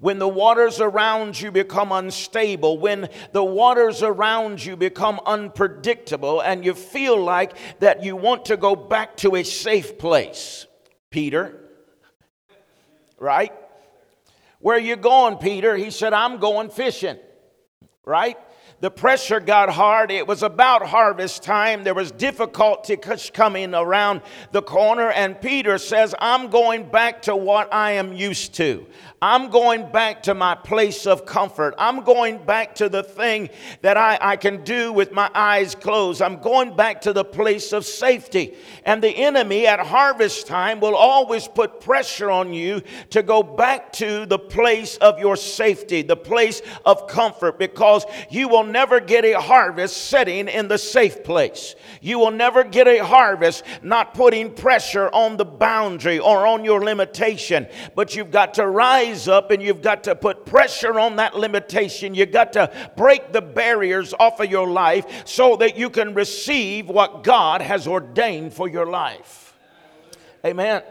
when 0.00 0.18
the 0.18 0.28
waters 0.28 0.80
around 0.80 1.40
you 1.40 1.52
become 1.52 1.92
unstable, 1.92 2.78
when 2.78 3.08
the 3.32 3.44
waters 3.44 4.02
around 4.02 4.64
you 4.64 4.76
become 4.76 5.20
unpredictable, 5.26 6.40
and 6.40 6.64
you 6.64 6.74
feel 6.74 7.22
like 7.22 7.56
that 7.78 8.02
you 8.02 8.16
want 8.16 8.46
to 8.46 8.56
go 8.56 8.74
back 8.74 9.16
to 9.18 9.36
a 9.36 9.44
safe 9.44 9.98
place. 9.98 10.66
Peter, 11.10 11.54
right? 13.18 13.52
Where 14.58 14.78
you 14.78 14.96
going, 14.96 15.36
Peter? 15.36 15.76
He 15.76 15.90
said, 15.90 16.12
I'm 16.12 16.38
going 16.38 16.70
fishing, 16.70 17.18
right? 18.04 18.38
The 18.80 18.90
pressure 18.90 19.40
got 19.40 19.68
hard. 19.68 20.10
It 20.10 20.26
was 20.26 20.42
about 20.42 20.86
harvest 20.86 21.42
time. 21.42 21.84
There 21.84 21.94
was 21.94 22.10
difficulty 22.10 22.96
coming 22.96 23.74
around 23.74 24.22
the 24.52 24.62
corner. 24.62 25.10
And 25.10 25.40
Peter 25.40 25.76
says, 25.76 26.14
I'm 26.18 26.48
going 26.48 26.88
back 26.88 27.22
to 27.22 27.36
what 27.36 27.72
I 27.72 27.92
am 27.92 28.12
used 28.14 28.54
to. 28.54 28.86
I'm 29.22 29.50
going 29.50 29.92
back 29.92 30.22
to 30.24 30.34
my 30.34 30.54
place 30.54 31.06
of 31.06 31.26
comfort. 31.26 31.74
I'm 31.76 32.04
going 32.04 32.42
back 32.42 32.74
to 32.76 32.88
the 32.88 33.02
thing 33.02 33.50
that 33.82 33.98
I, 33.98 34.16
I 34.18 34.36
can 34.36 34.64
do 34.64 34.94
with 34.94 35.12
my 35.12 35.30
eyes 35.34 35.74
closed. 35.74 36.22
I'm 36.22 36.40
going 36.40 36.74
back 36.74 37.02
to 37.02 37.12
the 37.12 37.24
place 37.24 37.74
of 37.74 37.84
safety. 37.84 38.54
And 38.86 39.02
the 39.02 39.10
enemy 39.10 39.66
at 39.66 39.78
harvest 39.78 40.46
time 40.46 40.80
will 40.80 40.96
always 40.96 41.46
put 41.46 41.82
pressure 41.82 42.30
on 42.30 42.54
you 42.54 42.80
to 43.10 43.22
go 43.22 43.42
back 43.42 43.92
to 43.94 44.24
the 44.24 44.38
place 44.38 44.96
of 44.98 45.18
your 45.18 45.36
safety, 45.36 46.00
the 46.00 46.16
place 46.16 46.62
of 46.86 47.06
comfort, 47.06 47.58
because 47.58 48.06
you 48.30 48.48
will 48.48 48.69
never 48.70 49.00
get 49.00 49.24
a 49.24 49.40
harvest 49.40 49.96
sitting 50.08 50.48
in 50.48 50.68
the 50.68 50.78
safe 50.78 51.22
place. 51.24 51.74
You 52.00 52.18
will 52.18 52.30
never 52.30 52.64
get 52.64 52.88
a 52.88 53.04
harvest 53.04 53.64
not 53.82 54.14
putting 54.14 54.54
pressure 54.54 55.08
on 55.12 55.36
the 55.36 55.44
boundary 55.44 56.18
or 56.18 56.46
on 56.46 56.64
your 56.64 56.82
limitation. 56.84 57.66
But 57.94 58.16
you've 58.16 58.30
got 58.30 58.54
to 58.54 58.66
rise 58.66 59.28
up 59.28 59.50
and 59.50 59.62
you've 59.62 59.82
got 59.82 60.04
to 60.04 60.14
put 60.14 60.46
pressure 60.46 60.98
on 60.98 61.16
that 61.16 61.36
limitation. 61.36 62.14
You've 62.14 62.32
got 62.32 62.52
to 62.54 62.90
break 62.96 63.32
the 63.32 63.42
barriers 63.42 64.14
off 64.18 64.40
of 64.40 64.50
your 64.50 64.68
life 64.68 65.26
so 65.26 65.56
that 65.56 65.76
you 65.76 65.90
can 65.90 66.14
receive 66.14 66.88
what 66.88 67.24
God 67.24 67.60
has 67.60 67.86
ordained 67.86 68.52
for 68.54 68.68
your 68.68 68.86
life. 68.86 69.54
Amen. 70.44 70.82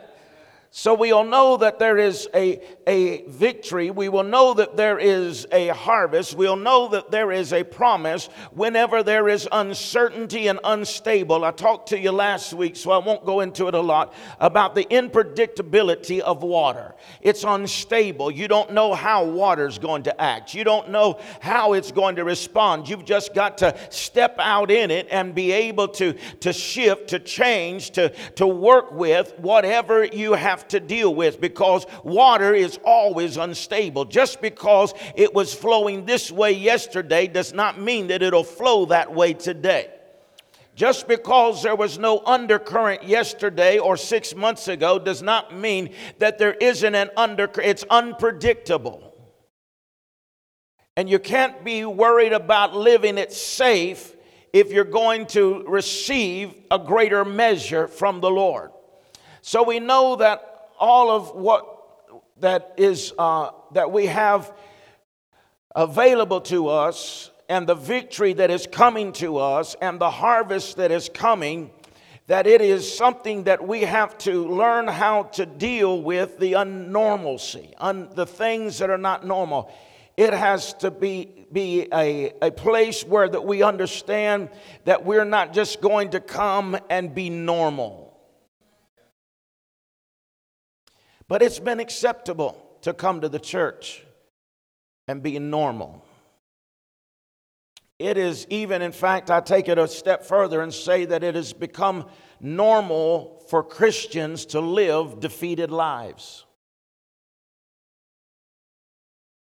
So 0.72 0.94
we 0.94 1.12
all 1.12 1.26
know 1.26 1.58
that 1.58 1.80
there 1.80 1.98
is 1.98 2.28
a, 2.36 2.62
a 2.90 3.24
victory. 3.28 3.90
We 3.90 4.10
will 4.10 4.24
know 4.24 4.54
that 4.56 4.76
there 4.76 5.00
is 5.00 5.48
a 5.54 5.70
harvest. 5.70 6.36
We'll 6.36 6.58
know 6.58 6.90
that 6.90 7.10
there 7.10 7.32
is 7.32 7.54
a 7.54 7.64
promise 7.64 8.28
whenever 8.52 9.02
there 9.02 9.30
is 9.30 9.48
uncertainty 9.52 10.48
and 10.48 10.60
unstable. 10.66 11.46
I 11.46 11.52
talked 11.52 11.90
to 11.90 11.98
you 11.98 12.12
last 12.12 12.54
week, 12.54 12.76
so 12.76 12.92
I 12.92 12.98
won't 12.98 13.26
go 13.26 13.40
into 13.40 13.68
it 13.68 13.74
a 13.74 13.80
lot, 13.80 14.14
about 14.42 14.76
the 14.76 14.84
unpredictability 14.86 16.20
of 16.20 16.44
water. 16.44 16.94
It's 17.22 17.46
unstable. 17.46 18.32
You 18.32 18.50
don't 18.50 18.74
know 18.74 18.94
how 18.94 19.24
water's 19.24 19.80
going 19.80 20.04
to 20.04 20.22
act, 20.22 20.54
you 20.54 20.66
don't 20.66 20.90
know 20.90 21.20
how 21.40 21.74
it's 21.74 21.94
going 21.94 22.18
to 22.18 22.26
respond. 22.26 22.90
You've 22.90 23.06
just 23.06 23.34
got 23.34 23.58
to 23.60 23.78
step 23.90 24.36
out 24.40 24.72
in 24.72 24.92
it 24.92 25.08
and 25.10 25.34
be 25.34 25.54
able 25.54 25.88
to, 25.90 26.14
to 26.42 26.52
shift, 26.52 27.10
to 27.10 27.20
change, 27.20 27.92
to, 27.92 28.10
to 28.36 28.46
work 28.46 28.92
with 28.92 29.34
whatever 29.40 30.04
you 30.04 30.34
have 30.34 30.50
have 30.50 30.68
to 30.68 30.80
deal 30.80 31.14
with 31.14 31.40
because 31.40 31.86
water 32.04 32.56
is 32.56 32.79
always 32.84 33.38
unstable. 33.38 34.06
Just 34.06 34.42
because 34.42 34.94
it 35.16 35.34
was 35.34 35.54
flowing 35.54 36.06
this 36.06 36.32
way 36.32 36.52
yesterday 36.52 37.28
does 37.28 37.54
not 37.54 37.80
mean 37.80 38.08
that 38.08 38.22
it'll 38.22 38.44
flow 38.44 38.86
that 38.86 39.14
way 39.14 39.34
today. 39.34 39.90
Just 40.76 41.08
because 41.08 41.64
there 41.64 41.76
was 41.76 42.00
no 42.00 42.20
undercurrent 42.26 43.04
yesterday 43.04 43.80
or 43.80 43.98
six 43.98 44.34
months 44.34 44.70
ago 44.70 44.98
does 44.98 45.22
not 45.22 45.54
mean 45.54 45.94
that 46.20 46.38
there 46.38 46.54
isn't 46.54 46.96
an 46.96 47.10
undercurrent. 47.18 47.70
It's 47.70 47.84
unpredictable. 47.90 49.14
And 50.96 51.10
you 51.10 51.20
can't 51.20 51.64
be 51.66 51.86
worried 51.86 52.34
about 52.34 52.76
living 52.76 53.18
it 53.18 53.34
safe 53.34 54.16
if 54.54 54.72
you're 54.72 54.84
going 54.84 55.28
to 55.28 55.64
receive 55.68 56.56
a 56.72 56.80
greater 56.80 57.24
measure 57.24 57.88
from 57.88 58.22
the 58.22 58.30
Lord. 58.30 58.72
So 59.42 59.64
we 59.64 59.80
know 59.80 60.16
that 60.18 60.70
all 60.80 61.12
of 61.12 61.36
what 61.36 61.79
that 62.42 62.74
is 62.78 63.14
uh, 63.18 63.52
that 63.74 63.92
we 63.92 64.06
have 64.08 64.54
available 65.76 66.42
to 66.42 66.68
us 66.68 67.32
and 67.48 67.68
the 67.68 67.76
victory 67.76 68.34
that 68.34 68.52
is 68.52 68.68
coming 68.68 69.12
to 69.14 69.38
us 69.38 69.76
and 69.82 70.00
the 70.00 70.10
harvest 70.10 70.78
that 70.78 70.92
is 70.92 71.10
coming 71.10 71.72
that 72.28 72.46
it 72.46 72.62
is 72.62 72.96
something 72.96 73.46
that 73.46 73.68
we 73.68 73.82
have 73.82 74.16
to 74.20 74.48
learn 74.48 74.88
how 74.88 75.24
to 75.24 75.48
deal 75.48 76.00
with 76.00 76.38
the 76.38 76.54
unnormalcy 76.54 77.74
un, 77.80 78.08
the 78.14 78.26
things 78.26 78.78
that 78.78 78.92
are 78.92 79.00
not 79.00 79.26
normal. 79.26 79.74
It 80.16 80.34
has 80.34 80.74
to 80.76 80.92
be, 80.92 81.48
be 81.52 81.88
a, 81.92 82.34
a 82.42 82.52
place 82.52 83.04
where 83.04 83.28
that 83.28 83.46
we 83.46 83.64
understand 83.64 84.50
that 84.86 85.06
we're 85.06 85.26
not 85.26 85.54
just 85.54 85.82
going 85.82 86.12
to 86.12 86.20
come 86.20 86.78
and 86.90 87.16
be 87.16 87.32
normal 87.32 88.09
But 91.30 91.44
it's 91.44 91.60
been 91.60 91.80
acceptable 91.80 92.58
to 92.82 92.92
come 92.92 93.22
to 93.22 93.30
the 93.30 93.40
church 93.40 94.04
and 95.08 95.22
be 95.22 95.38
normal. 95.38 96.04
It 98.00 98.18
is 98.18 98.48
even, 98.50 98.82
in 98.82 98.92
fact, 98.92 99.30
I 99.30 99.40
take 99.40 99.70
it 99.70 99.78
a 99.78 99.88
step 99.88 100.26
further 100.26 100.62
and 100.62 100.74
say 100.74 101.06
that 101.06 101.24
it 101.24 101.36
has 101.36 101.54
become 101.54 102.08
normal 102.40 103.44
for 103.48 103.64
Christians 103.64 104.48
to 104.48 104.60
live 104.60 105.20
defeated 105.20 105.70
lives. 105.70 106.46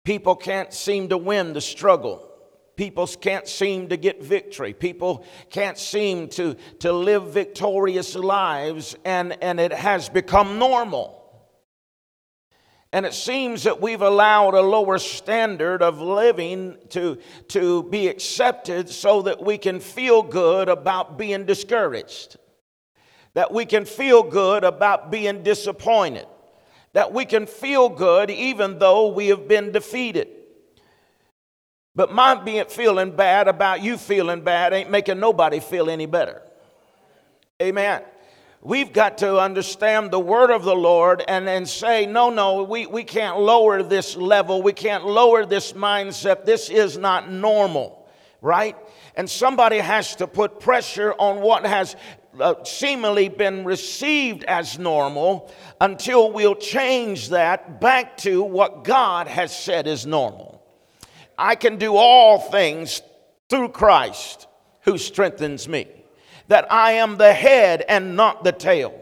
People 0.05 0.35
can't 0.35 0.71
seem 0.71 1.09
to 1.09 1.17
win 1.17 1.53
the 1.53 1.61
struggle. 1.61 2.29
People 2.75 3.07
can't 3.07 3.47
seem 3.47 3.89
to 3.89 3.97
get 3.97 4.23
victory. 4.23 4.73
People 4.73 5.25
can't 5.49 5.77
seem 5.77 6.27
to, 6.29 6.55
to 6.79 6.93
live 6.93 7.33
victorious 7.33 8.13
lives, 8.13 8.95
and, 9.05 9.41
and 9.41 9.59
it 9.59 9.73
has 9.73 10.07
become 10.07 10.59
normal. 10.59 11.18
And 12.91 13.05
it 13.05 13.13
seems 13.13 13.63
that 13.63 13.81
we've 13.81 14.01
allowed 14.01 14.55
a 14.55 14.61
lower 14.61 14.97
standard 14.97 15.83
of 15.83 16.01
living 16.01 16.75
to, 16.89 17.19
to 17.49 17.83
be 17.83 18.07
accepted 18.07 18.89
so 18.89 19.21
that 19.23 19.43
we 19.43 19.59
can 19.59 19.79
feel 19.79 20.23
good 20.23 20.69
about 20.69 21.17
being 21.17 21.45
discouraged, 21.45 22.37
that 23.35 23.53
we 23.53 23.65
can 23.65 23.85
feel 23.85 24.23
good 24.23 24.63
about 24.63 25.11
being 25.11 25.43
disappointed, 25.43 26.25
that 26.93 27.13
we 27.13 27.25
can 27.25 27.45
feel 27.45 27.89
good 27.89 28.31
even 28.31 28.79
though 28.79 29.09
we 29.09 29.27
have 29.27 29.47
been 29.47 29.71
defeated. 29.71 30.27
But 31.95 32.11
my 32.11 32.33
being 32.33 32.65
feeling 32.65 33.15
bad 33.15 33.47
about 33.47 33.83
you 33.83 33.97
feeling 33.97 34.41
bad 34.41 34.73
ain't 34.73 34.89
making 34.89 35.19
nobody 35.19 35.59
feel 35.59 35.91
any 35.91 36.07
better. 36.07 36.41
Amen 37.61 38.01
we've 38.61 38.91
got 38.91 39.19
to 39.19 39.39
understand 39.39 40.11
the 40.11 40.19
word 40.19 40.51
of 40.51 40.63
the 40.63 40.75
Lord 40.75 41.23
and 41.27 41.47
then 41.47 41.65
say, 41.65 42.05
no, 42.05 42.29
no, 42.29 42.63
we, 42.63 42.85
we 42.85 43.03
can't 43.03 43.39
lower 43.39 43.83
this 43.83 44.15
level. 44.15 44.61
We 44.61 44.73
can't 44.73 45.05
lower 45.05 45.45
this 45.45 45.73
mindset. 45.73 46.45
This 46.45 46.69
is 46.69 46.97
not 46.97 47.31
normal, 47.31 48.07
right? 48.41 48.75
And 49.15 49.29
somebody 49.29 49.77
has 49.77 50.15
to 50.17 50.27
put 50.27 50.59
pressure 50.59 51.13
on 51.13 51.41
what 51.41 51.65
has 51.65 51.95
uh, 52.39 52.63
seemingly 52.63 53.29
been 53.29 53.65
received 53.65 54.43
as 54.43 54.77
normal 54.77 55.51
until 55.81 56.31
we'll 56.31 56.55
change 56.55 57.29
that 57.29 57.81
back 57.81 58.17
to 58.17 58.43
what 58.43 58.83
God 58.83 59.27
has 59.27 59.57
said 59.57 59.87
is 59.87 60.05
normal. 60.05 60.63
I 61.37 61.55
can 61.55 61.77
do 61.77 61.95
all 61.95 62.39
things 62.39 63.01
through 63.49 63.69
Christ 63.69 64.47
who 64.81 64.97
strengthens 64.97 65.67
me 65.67 65.98
that 66.49 66.71
I 66.71 66.93
am 66.93 67.17
the 67.17 67.33
head 67.33 67.85
and 67.87 68.15
not 68.15 68.43
the 68.43 68.51
tail. 68.51 68.93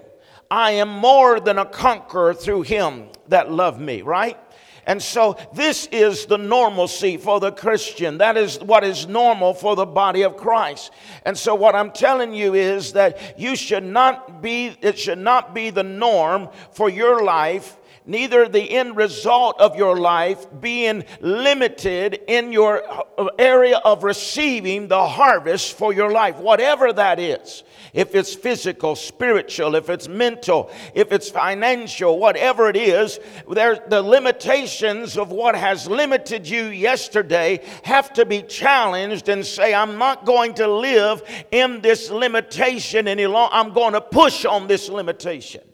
I 0.51 0.71
am 0.71 0.89
more 0.89 1.39
than 1.39 1.57
a 1.57 1.65
conqueror 1.65 2.33
through 2.33 2.61
him 2.61 3.07
that 3.27 3.51
loved 3.51 3.81
me, 3.81 4.01
right? 4.01 4.37
And 4.85 5.03
so 5.03 5.37
this 5.53 5.87
is 5.91 6.27
the 6.27 6.37
normalcy 6.37 7.17
for 7.17 7.41
the 7.41 7.51
Christian. 7.51 8.19
That 8.19 8.37
is 8.37 8.57
what 8.61 8.85
is 8.85 9.05
normal 9.05 9.53
for 9.53 9.75
the 9.75 9.85
body 9.85 10.21
of 10.21 10.37
Christ. 10.37 10.91
And 11.25 11.37
so 11.37 11.55
what 11.55 11.75
I'm 11.75 11.91
telling 11.91 12.33
you 12.33 12.53
is 12.53 12.93
that 12.93 13.37
you 13.37 13.57
should 13.57 13.83
not 13.83 14.41
be, 14.41 14.77
it 14.81 14.97
should 14.97 15.17
not 15.17 15.53
be 15.53 15.71
the 15.71 15.83
norm 15.83 16.47
for 16.71 16.89
your 16.89 17.25
life 17.25 17.75
neither 18.07 18.47
the 18.47 18.71
end 18.71 18.95
result 18.95 19.59
of 19.59 19.75
your 19.75 19.97
life 19.97 20.47
being 20.59 21.03
limited 21.19 22.21
in 22.27 22.51
your 22.51 22.81
uh, 22.89 23.27
area 23.37 23.77
of 23.83 24.03
receiving 24.03 24.87
the 24.87 25.07
harvest 25.07 25.77
for 25.77 25.93
your 25.93 26.11
life, 26.11 26.37
whatever 26.37 26.93
that 26.93 27.19
is. 27.19 27.63
If 27.93 28.15
it's 28.15 28.33
physical, 28.33 28.95
spiritual, 28.95 29.75
if 29.75 29.89
it's 29.89 30.07
mental, 30.07 30.71
if 30.93 31.11
it's 31.11 31.29
financial, 31.29 32.19
whatever 32.19 32.69
it 32.69 32.77
is, 32.77 33.19
there, 33.51 33.83
the 33.87 34.01
limitations 34.01 35.17
of 35.17 35.31
what 35.31 35.55
has 35.55 35.87
limited 35.87 36.47
you 36.47 36.65
yesterday 36.65 37.61
have 37.83 38.13
to 38.13 38.25
be 38.25 38.41
challenged 38.43 39.29
and 39.29 39.45
say, 39.45 39.73
I'm 39.73 39.97
not 39.97 40.25
going 40.25 40.53
to 40.55 40.67
live 40.67 41.23
in 41.51 41.81
this 41.81 42.09
limitation 42.09 43.07
any 43.07 43.27
longer. 43.27 43.53
I'm 43.53 43.73
going 43.73 43.93
to 43.93 44.01
push 44.01 44.45
on 44.45 44.67
this 44.67 44.89
limitation. 44.89 45.66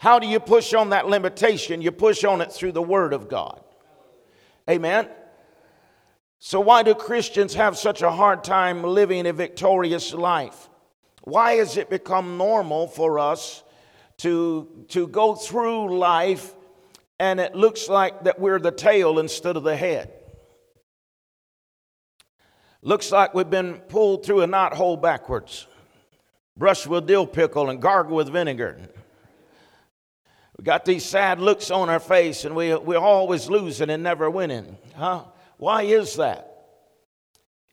How 0.00 0.18
do 0.18 0.26
you 0.26 0.40
push 0.40 0.72
on 0.72 0.90
that 0.90 1.08
limitation? 1.08 1.82
You 1.82 1.92
push 1.92 2.24
on 2.24 2.40
it 2.40 2.50
through 2.50 2.72
the 2.72 2.80
Word 2.80 3.12
of 3.12 3.28
God. 3.28 3.62
Amen. 4.68 5.10
So, 6.38 6.58
why 6.58 6.82
do 6.82 6.94
Christians 6.94 7.52
have 7.52 7.76
such 7.76 8.00
a 8.00 8.10
hard 8.10 8.42
time 8.42 8.82
living 8.82 9.26
a 9.26 9.34
victorious 9.34 10.14
life? 10.14 10.70
Why 11.24 11.56
has 11.56 11.76
it 11.76 11.90
become 11.90 12.38
normal 12.38 12.86
for 12.86 13.18
us 13.18 13.62
to, 14.20 14.86
to 14.88 15.06
go 15.06 15.34
through 15.34 15.98
life 15.98 16.54
and 17.18 17.38
it 17.38 17.54
looks 17.54 17.90
like 17.90 18.24
that 18.24 18.40
we're 18.40 18.58
the 18.58 18.72
tail 18.72 19.18
instead 19.18 19.58
of 19.58 19.64
the 19.64 19.76
head? 19.76 20.14
Looks 22.80 23.12
like 23.12 23.34
we've 23.34 23.50
been 23.50 23.74
pulled 23.80 24.24
through 24.24 24.40
a 24.40 24.46
knot 24.46 24.72
hole 24.72 24.96
backwards, 24.96 25.66
brushed 26.56 26.86
with 26.86 27.06
dill 27.06 27.26
pickle 27.26 27.68
and 27.68 27.82
gargled 27.82 28.16
with 28.16 28.30
vinegar. 28.30 28.88
We 30.60 30.64
got 30.64 30.84
these 30.84 31.06
sad 31.06 31.40
looks 31.40 31.70
on 31.70 31.88
our 31.88 31.98
face 31.98 32.44
and 32.44 32.54
we, 32.54 32.74
we're 32.74 32.98
always 32.98 33.48
losing 33.48 33.88
and 33.88 34.02
never 34.02 34.28
winning. 34.28 34.76
Huh? 34.94 35.24
Why 35.56 35.84
is 35.84 36.16
that? 36.16 36.66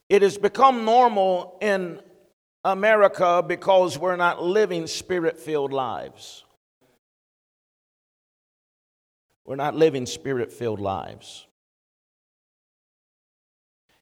It 0.07 0.21
has 0.21 0.37
become 0.37 0.85
normal 0.85 1.57
in 1.59 1.99
America 2.63 3.43
because 3.45 3.97
we're 3.97 4.15
not 4.15 4.41
living 4.41 4.87
spirit 4.87 5.37
filled 5.37 5.73
lives. 5.73 6.45
We're 9.43 9.57
not 9.57 9.75
living 9.75 10.05
spirit 10.05 10.53
filled 10.53 10.79
lives. 10.79 11.45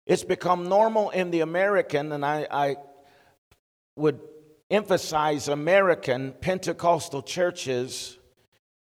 It's 0.05 0.23
become 0.23 0.69
normal 0.69 1.09
in 1.09 1.31
the 1.31 1.39
American, 1.39 2.11
and 2.11 2.23
I, 2.23 2.45
I 2.51 2.75
would 3.95 4.19
emphasize 4.69 5.47
American 5.47 6.33
Pentecostal 6.33 7.23
churches 7.23 8.19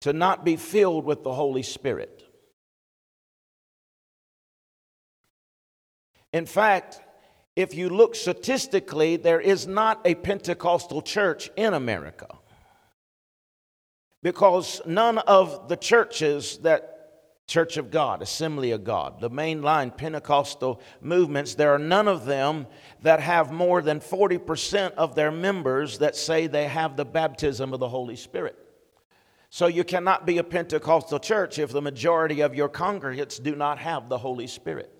to 0.03 0.11
not 0.11 0.43
be 0.43 0.57
filled 0.57 1.05
with 1.05 1.23
the 1.23 1.31
Holy 1.31 1.63
Spirit. 1.63 2.21
In 6.33 6.45
fact, 6.45 6.99
if 7.55 7.73
you 7.73 7.87
look 7.87 8.13
statistically, 8.13 9.15
there 9.15 9.39
is 9.39 9.65
not 9.65 10.01
a 10.03 10.15
Pentecostal 10.15 11.01
church 11.01 11.49
in 11.55 11.73
America. 11.73 12.27
because 14.21 14.81
none 14.85 15.17
of 15.19 15.67
the 15.69 15.75
churches 15.77 16.57
that 16.59 16.89
Church 17.45 17.75
of 17.75 17.91
God, 17.91 18.21
Assembly 18.21 18.71
of 18.71 18.85
God, 18.85 19.19
the 19.19 19.29
mainline 19.29 19.95
Pentecostal 19.95 20.81
movements, 21.01 21.55
there 21.55 21.73
are 21.73 21.79
none 21.79 22.07
of 22.07 22.25
them 22.25 22.67
that 23.01 23.19
have 23.19 23.51
more 23.51 23.81
than 23.81 23.99
40% 23.99 24.91
of 24.93 25.15
their 25.15 25.31
members 25.31 25.97
that 25.99 26.15
say 26.15 26.47
they 26.47 26.67
have 26.67 26.95
the 26.95 27.05
baptism 27.05 27.73
of 27.73 27.81
the 27.81 27.89
Holy 27.89 28.15
Spirit. 28.15 28.62
So 29.53 29.67
you 29.67 29.83
cannot 29.83 30.25
be 30.25 30.39
a 30.39 30.43
Pentecostal 30.43 31.19
church 31.19 31.59
if 31.59 31.71
the 31.71 31.79
majority 31.79 32.41
of 32.41 32.55
your 32.55 32.67
congregants 32.67 33.39
do 33.41 33.55
not 33.55 33.77
have 33.77 34.09
the 34.09 34.17
Holy 34.17 34.47
Spirit. 34.47 34.91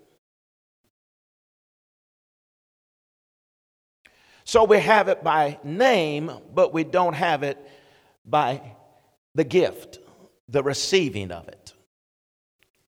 So 4.44 4.64
we 4.64 4.78
have 4.78 5.08
it 5.08 5.24
by 5.24 5.58
name, 5.64 6.32
but 6.54 6.72
we 6.72 6.84
don't 6.84 7.16
have 7.16 7.42
it 7.42 7.58
by 8.28 8.62
the 9.34 9.44
gift, 9.44 9.98
the 10.48 10.62
receiving 10.62 11.32
of 11.32 11.48
it. 11.48 11.74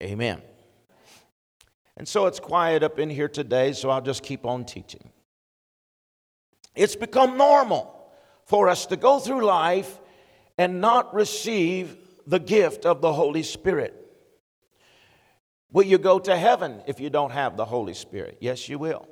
Amen. 0.04 0.44
And 1.98 2.08
so 2.08 2.28
it's 2.28 2.40
quiet 2.40 2.84
up 2.84 3.00
in 3.00 3.10
here 3.10 3.28
today, 3.28 3.74
so 3.74 3.90
I'll 3.90 4.02
just 4.02 4.22
keep 4.22 4.46
on 4.46 4.66
teaching. 4.66 5.10
It's 6.76 6.96
become 6.96 7.40
normal 7.40 8.08
for 8.44 8.70
us 8.70 8.86
to 8.86 8.96
go 8.96 9.18
through 9.18 9.44
life 9.44 10.00
and 10.58 10.82
not 10.82 11.14
receive 11.14 11.98
the 12.28 12.40
gift 12.40 12.86
of 12.86 13.02
the 13.02 13.14
Holy 13.14 13.44
Spirit. 13.44 13.94
Will 15.72 15.84
you 15.84 15.98
go 15.98 16.20
to 16.20 16.36
heaven 16.36 16.82
if 16.88 17.00
you 17.00 17.10
don't 17.10 17.32
have 17.32 17.58
the 17.58 17.66
Holy 17.66 17.94
Spirit? 17.94 18.38
Yes, 18.40 18.70
you 18.70 18.80
will. 18.80 19.08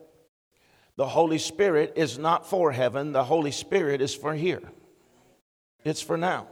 The 0.95 1.07
Holy 1.07 1.39
Spirit 1.39 1.93
is 1.95 2.17
not 2.17 2.47
for 2.47 2.71
heaven, 2.71 3.11
the 3.11 3.23
Holy 3.23 3.51
Spirit 3.51 4.01
is 4.01 4.13
for 4.13 4.33
here. 4.33 4.61
It's 5.83 6.01
for 6.01 6.17
now. 6.17 6.47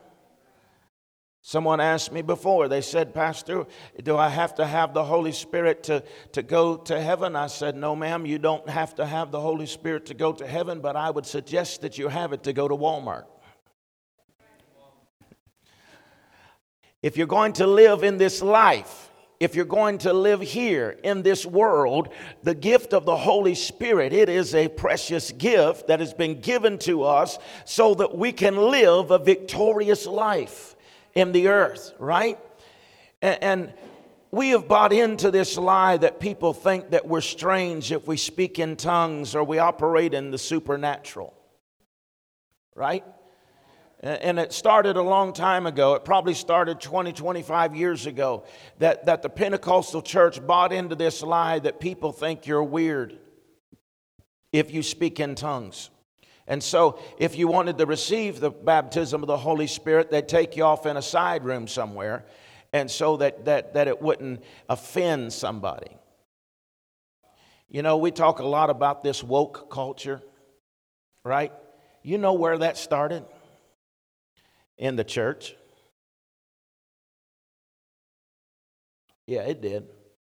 Someone 1.43 1.79
asked 1.79 2.11
me 2.11 2.21
before, 2.21 2.67
they 2.67 2.81
said, 2.81 3.15
Pastor, 3.15 3.65
do 4.03 4.15
I 4.15 4.29
have 4.29 4.53
to 4.55 4.65
have 4.65 4.93
the 4.93 5.03
Holy 5.03 5.31
Spirit 5.31 5.83
to, 5.83 6.03
to 6.33 6.43
go 6.43 6.77
to 6.77 7.01
heaven? 7.01 7.35
I 7.35 7.47
said, 7.47 7.75
No, 7.75 7.95
ma'am, 7.95 8.27
you 8.27 8.37
don't 8.37 8.69
have 8.69 8.93
to 8.95 9.05
have 9.05 9.31
the 9.31 9.39
Holy 9.39 9.65
Spirit 9.65 10.05
to 10.07 10.13
go 10.13 10.33
to 10.33 10.45
heaven, 10.45 10.81
but 10.81 10.95
I 10.95 11.09
would 11.09 11.25
suggest 11.25 11.81
that 11.81 11.97
you 11.97 12.09
have 12.09 12.31
it 12.31 12.43
to 12.43 12.53
go 12.53 12.67
to 12.67 12.75
Walmart. 12.75 13.25
If 17.01 17.17
you're 17.17 17.27
going 17.27 17.53
to 17.53 17.67
live 17.67 18.03
in 18.03 18.17
this 18.17 18.41
life, 18.41 19.11
if 19.39 19.55
you're 19.55 19.65
going 19.65 19.97
to 19.99 20.13
live 20.13 20.39
here 20.39 20.99
in 21.03 21.23
this 21.23 21.47
world, 21.47 22.09
the 22.43 22.53
gift 22.53 22.93
of 22.93 23.05
the 23.05 23.17
Holy 23.17 23.55
Spirit, 23.55 24.13
it 24.13 24.29
is 24.29 24.53
a 24.53 24.67
precious 24.67 25.31
gift 25.31 25.87
that 25.87 25.99
has 25.99 26.13
been 26.13 26.41
given 26.41 26.77
to 26.79 27.03
us 27.03 27.39
so 27.65 27.95
that 27.95 28.15
we 28.15 28.31
can 28.31 28.55
live 28.55 29.09
a 29.09 29.17
victorious 29.17 30.05
life 30.05 30.75
in 31.15 31.31
the 31.31 31.47
earth, 31.47 31.93
right? 31.97 32.37
And, 33.23 33.43
and 33.43 33.73
we 34.29 34.49
have 34.49 34.67
bought 34.67 34.93
into 34.93 35.31
this 35.31 35.57
lie 35.57 35.97
that 35.97 36.19
people 36.19 36.53
think 36.53 36.91
that 36.91 37.07
we're 37.07 37.21
strange 37.21 37.91
if 37.91 38.07
we 38.07 38.17
speak 38.17 38.59
in 38.59 38.75
tongues 38.75 39.33
or 39.33 39.43
we 39.43 39.57
operate 39.57 40.13
in 40.13 40.29
the 40.29 40.37
supernatural, 40.37 41.33
right? 42.75 43.03
And 44.01 44.39
it 44.39 44.51
started 44.51 44.97
a 44.97 45.01
long 45.01 45.31
time 45.31 45.67
ago. 45.67 45.93
It 45.93 46.03
probably 46.03 46.33
started 46.33 46.81
20, 46.81 47.13
25 47.13 47.75
years 47.75 48.07
ago 48.07 48.45
that, 48.79 49.05
that 49.05 49.21
the 49.21 49.29
Pentecostal 49.29 50.01
church 50.01 50.45
bought 50.45 50.73
into 50.73 50.95
this 50.95 51.21
lie 51.21 51.59
that 51.59 51.79
people 51.79 52.11
think 52.11 52.47
you're 52.47 52.63
weird 52.63 53.19
if 54.51 54.73
you 54.73 54.81
speak 54.81 55.19
in 55.19 55.35
tongues. 55.35 55.91
And 56.47 56.63
so, 56.63 56.99
if 57.19 57.37
you 57.37 57.47
wanted 57.47 57.77
to 57.77 57.85
receive 57.85 58.39
the 58.39 58.49
baptism 58.49 59.21
of 59.21 59.27
the 59.27 59.37
Holy 59.37 59.67
Spirit, 59.67 60.09
they'd 60.09 60.27
take 60.27 60.57
you 60.57 60.63
off 60.63 60.87
in 60.87 60.97
a 60.97 61.01
side 61.01 61.45
room 61.45 61.67
somewhere, 61.67 62.25
and 62.73 62.89
so 62.89 63.17
that, 63.17 63.45
that, 63.45 63.75
that 63.75 63.87
it 63.87 64.01
wouldn't 64.01 64.43
offend 64.67 65.31
somebody. 65.31 65.95
You 67.69 67.83
know, 67.83 67.97
we 67.97 68.11
talk 68.11 68.39
a 68.39 68.45
lot 68.45 68.69
about 68.69 69.03
this 69.03 69.23
woke 69.23 69.69
culture, 69.71 70.21
right? 71.23 71.53
You 72.01 72.17
know 72.17 72.33
where 72.33 72.57
that 72.57 72.75
started? 72.77 73.23
In 74.81 74.97
the 74.97 75.03
church? 75.05 75.55
Yeah, 79.27 79.43
it 79.43 79.61
did. 79.61 79.87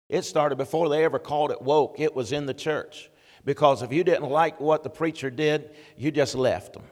It 0.09 0.23
started 0.23 0.57
before 0.57 0.89
they 0.89 1.05
ever 1.05 1.19
called 1.19 1.51
it 1.51 1.61
woke, 1.61 1.99
it 1.99 2.13
was 2.13 2.33
in 2.33 2.47
the 2.47 2.53
church. 2.53 3.09
Because 3.45 3.81
if 3.81 3.93
you 3.93 4.03
didn't 4.03 4.29
like 4.29 4.59
what 4.59 4.83
the 4.83 4.89
preacher 4.89 5.29
did, 5.29 5.69
you 5.95 6.11
just 6.11 6.35
left 6.35 6.73
them. 6.73 6.83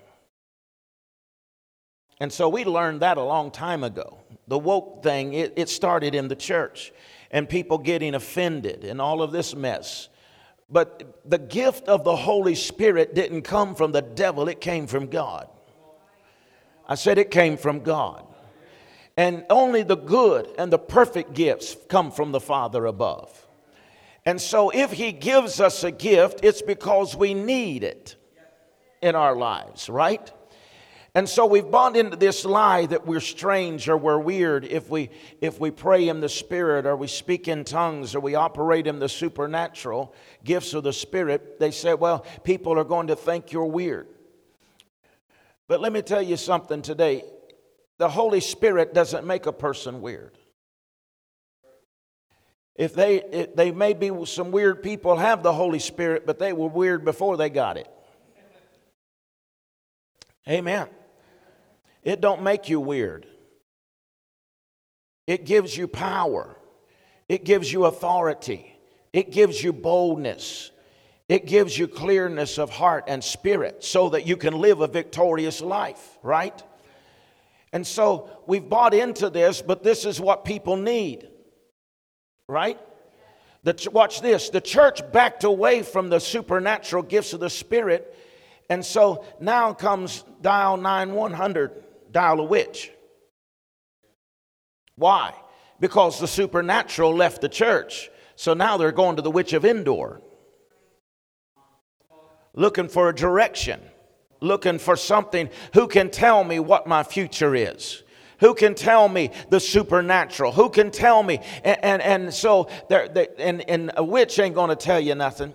And 2.20 2.32
so 2.32 2.48
we 2.48 2.64
learned 2.64 3.02
that 3.02 3.18
a 3.18 3.24
long 3.24 3.52
time 3.52 3.84
ago. 3.84 4.20
The 4.48 4.58
woke 4.58 5.04
thing, 5.04 5.34
it, 5.34 5.54
it 5.58 5.68
started 5.68 6.16
in 6.16 6.30
the 6.30 6.36
church 6.36 6.94
and 7.32 7.50
people 7.50 7.78
getting 7.78 8.16
offended 8.16 8.86
and 8.86 9.02
all 9.02 9.22
of 9.22 9.32
this 9.32 9.56
mess. 9.56 10.10
But 10.70 11.22
the 11.26 11.38
gift 11.38 11.88
of 11.88 12.04
the 12.04 12.16
Holy 12.16 12.56
Spirit 12.56 13.14
didn't 13.14 13.42
come 13.42 13.76
from 13.76 13.92
the 13.92 14.02
devil, 14.02 14.48
it 14.48 14.62
came 14.62 14.88
from 14.88 15.08
God. 15.08 15.50
I 16.88 16.96
said 16.96 17.18
it 17.18 17.32
came 17.32 17.58
from 17.58 17.82
God. 17.82 18.26
And 19.18 19.46
only 19.50 19.84
the 19.84 19.98
good 19.98 20.48
and 20.58 20.72
the 20.72 20.80
perfect 20.80 21.34
gifts 21.34 21.76
come 21.90 22.12
from 22.12 22.32
the 22.32 22.40
Father 22.40 22.86
above. 22.86 23.48
And 24.26 24.40
so 24.40 24.70
if 24.70 24.92
He 24.92 25.12
gives 25.12 25.60
us 25.60 25.84
a 25.84 25.92
gift, 25.92 26.42
it's 26.44 26.62
because 26.62 27.16
we 27.16 27.34
need 27.34 27.84
it 27.84 28.16
in 29.02 29.16
our 29.16 29.36
lives, 29.36 29.90
right? 29.90 30.32
And 31.16 31.28
so 31.28 31.48
we've 31.48 31.72
bought 31.72 31.98
into 31.98 32.16
this 32.16 32.46
lie 32.46 32.86
that 32.86 33.08
we're 33.08 33.22
strange 33.22 33.90
or 33.90 33.98
we're 33.98 34.20
weird 34.20 34.66
if 34.66 34.88
we 34.88 35.10
if 35.42 35.60
we 35.60 35.72
pray 35.72 36.10
in 36.10 36.20
the 36.20 36.30
spirit 36.30 36.86
or 36.86 36.96
we 36.96 37.08
speak 37.08 37.48
in 37.48 37.64
tongues 37.64 38.14
or 38.14 38.20
we 38.20 38.36
operate 38.36 38.86
in 38.86 39.00
the 39.00 39.10
supernatural 39.10 40.14
gifts 40.44 40.76
of 40.76 40.84
the 40.84 40.94
spirit. 40.94 41.60
They 41.60 41.72
say, 41.72 41.96
well, 41.96 42.24
people 42.44 42.78
are 42.78 42.84
going 42.84 43.08
to 43.08 43.16
think 43.16 43.52
you're 43.52 43.66
weird. 43.66 44.08
But 45.68 45.82
let 45.82 45.92
me 45.92 46.02
tell 46.02 46.22
you 46.22 46.38
something 46.38 46.82
today 46.82 47.24
the 47.98 48.10
Holy 48.10 48.40
Spirit 48.40 48.94
doesn't 48.94 49.26
make 49.26 49.48
a 49.48 49.52
person 49.52 50.02
weird. 50.02 50.38
If 52.76 52.94
they, 52.94 53.24
if 53.24 53.56
they 53.56 53.72
may 53.72 53.94
be 53.94 54.12
some 54.26 54.52
weird 54.52 54.84
people 54.84 55.18
have 55.18 55.42
the 55.42 55.52
Holy 55.52 55.80
Spirit, 55.80 56.28
but 56.28 56.38
they 56.38 56.54
were 56.54 56.68
weird 56.68 57.04
before 57.04 57.36
they 57.36 57.50
got 57.50 57.78
it. 57.78 57.88
Amen. 60.48 60.88
It 62.04 62.22
don't 62.22 62.44
make 62.44 62.70
you 62.70 62.80
weird. 62.80 63.26
It 65.26 65.46
gives 65.46 65.76
you 65.76 65.88
power. 65.88 66.56
It 67.28 67.44
gives 67.44 67.74
you 67.74 67.86
authority. 67.86 68.78
It 69.12 69.32
gives 69.32 69.62
you 69.62 69.74
boldness. 69.74 70.72
It 71.30 71.46
gives 71.46 71.78
you 71.78 71.88
clearness 71.88 72.58
of 72.58 72.70
heart 72.70 73.06
and 73.08 73.22
spirit 73.22 73.84
so 73.84 74.10
that 74.10 74.26
you 74.26 74.38
can 74.38 74.54
live 74.54 74.80
a 74.80 74.88
victorious 74.88 75.60
life, 75.60 76.18
right? 76.24 76.64
And 77.74 77.86
so 77.86 78.30
we've 78.48 78.68
bought 78.68 78.94
into 78.94 79.30
this, 79.30 79.62
but 79.62 79.84
this 79.84 80.06
is 80.06 80.22
what 80.22 80.46
people 80.46 80.78
need, 80.78 81.28
right? 82.48 82.80
The, 83.64 83.90
watch 83.92 84.22
this 84.22 84.50
the 84.50 84.62
church 84.62 85.02
backed 85.12 85.44
away 85.44 85.84
from 85.84 86.10
the 86.10 86.20
supernatural 86.20 87.04
gifts 87.04 87.34
of 87.34 87.42
the 87.42 87.50
Spirit, 87.50 88.16
and 88.70 88.86
so 88.86 89.26
now 89.42 89.74
comes 89.74 90.24
dial 90.42 90.78
9100, 90.78 91.84
dial 92.12 92.40
a 92.40 92.44
witch. 92.46 92.90
Why? 94.96 95.34
Because 95.82 96.22
the 96.22 96.28
supernatural 96.28 97.14
left 97.14 97.42
the 97.42 97.50
church. 97.50 98.10
So 98.38 98.54
now 98.54 98.78
they're 98.78 98.92
going 98.94 99.18
to 99.18 99.22
the 99.22 99.32
witch 99.32 99.52
of 99.52 99.66
Endor 99.66 100.22
looking 102.58 102.90
for 102.90 103.08
a 103.08 103.16
direction, 103.16 103.80
looking 104.42 104.80
for 104.80 104.98
something 104.98 105.50
who 105.74 105.88
can 105.88 106.10
tell 106.10 106.44
me 106.44 106.60
what 106.60 106.88
my 106.88 107.04
future 107.04 107.56
is. 107.56 108.04
Who 108.40 108.54
can 108.54 108.76
tell 108.76 109.08
me 109.08 109.32
the 109.50 109.60
supernatural? 109.60 110.52
Who 110.52 110.70
can 110.70 110.92
tell 110.92 111.24
me? 111.24 111.40
And, 111.64 111.84
and, 111.84 112.02
and 112.02 112.34
so, 112.34 112.70
there, 112.90 113.10
and, 113.38 113.68
and 113.70 113.92
a 113.96 114.04
witch 114.04 114.38
ain't 114.38 114.54
going 114.54 114.70
to 114.70 114.76
tell 114.76 115.00
you 115.00 115.16
nothing. 115.16 115.54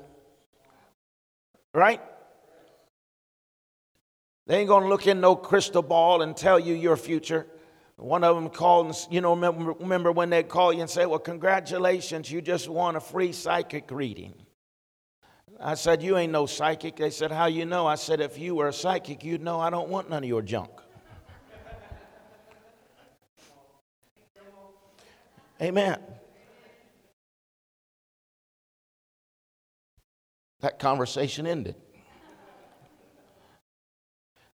Right? 1.74 2.00
They 4.46 4.58
ain't 4.58 4.68
going 4.68 4.82
to 4.82 4.88
look 4.88 5.06
in 5.06 5.20
no 5.20 5.36
crystal 5.36 5.82
ball 5.82 6.22
and 6.22 6.36
tell 6.36 6.58
you 6.58 6.74
your 6.74 6.96
future. 6.96 7.46
One 7.96 8.24
of 8.24 8.34
them 8.34 8.48
called, 8.48 8.86
and, 8.86 9.06
you 9.10 9.20
know, 9.20 9.34
remember, 9.34 10.10
when 10.10 10.30
they'd 10.30 10.48
call 10.48 10.72
you 10.72 10.80
and 10.80 10.90
say, 10.90 11.06
Well, 11.06 11.20
congratulations, 11.20 12.30
you 12.32 12.40
just 12.40 12.68
won 12.68 12.96
a 12.96 13.00
free 13.00 13.32
psychic 13.32 13.90
reading. 13.90 14.34
I 15.62 15.74
said, 15.74 16.02
You 16.02 16.16
ain't 16.16 16.32
no 16.32 16.46
psychic. 16.46 16.96
They 16.96 17.10
said, 17.10 17.30
How 17.30 17.46
you 17.46 17.64
know? 17.64 17.86
I 17.86 17.94
said, 17.94 18.20
If 18.20 18.38
you 18.38 18.56
were 18.56 18.68
a 18.68 18.72
psychic, 18.72 19.22
you'd 19.24 19.42
know 19.42 19.60
I 19.60 19.70
don't 19.70 19.88
want 19.88 20.10
none 20.10 20.24
of 20.24 20.28
your 20.28 20.42
junk. 20.42 20.70
Amen. 25.60 25.98
That 30.60 30.80
conversation 30.80 31.46
ended. 31.46 31.76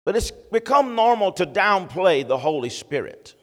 But 0.05 0.17
it's 0.17 0.31
become 0.31 0.95
normal 0.95 1.33
to 1.33 1.47
downplay 1.47 2.27
the 2.27 2.39
Holy 2.39 2.71
Spirit. 2.71 3.35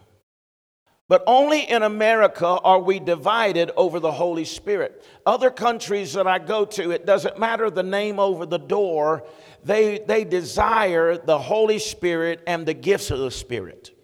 But 1.14 1.26
only 1.28 1.70
in 1.70 1.84
America 1.84 2.48
are 2.48 2.80
we 2.80 2.98
divided 3.00 3.70
over 3.78 4.00
the 4.00 4.12
Holy 4.12 4.46
Spirit. 4.46 5.06
Other 5.28 5.52
countries 5.52 6.14
that 6.14 6.26
I 6.26 6.40
go 6.40 6.66
to, 6.66 6.90
it 6.90 7.06
doesn't 7.06 7.38
matter 7.38 7.70
the 7.70 7.84
name 7.84 8.20
over 8.20 8.48
the 8.48 8.58
door, 8.58 9.24
they, 9.64 10.00
they 10.00 10.24
desire 10.24 11.16
the 11.20 11.38
Holy 11.38 11.78
Spirit 11.78 12.42
and 12.48 12.66
the 12.66 12.74
gifts 12.74 13.12
of 13.12 13.20
the 13.20 13.30
Spirit. 13.30 13.96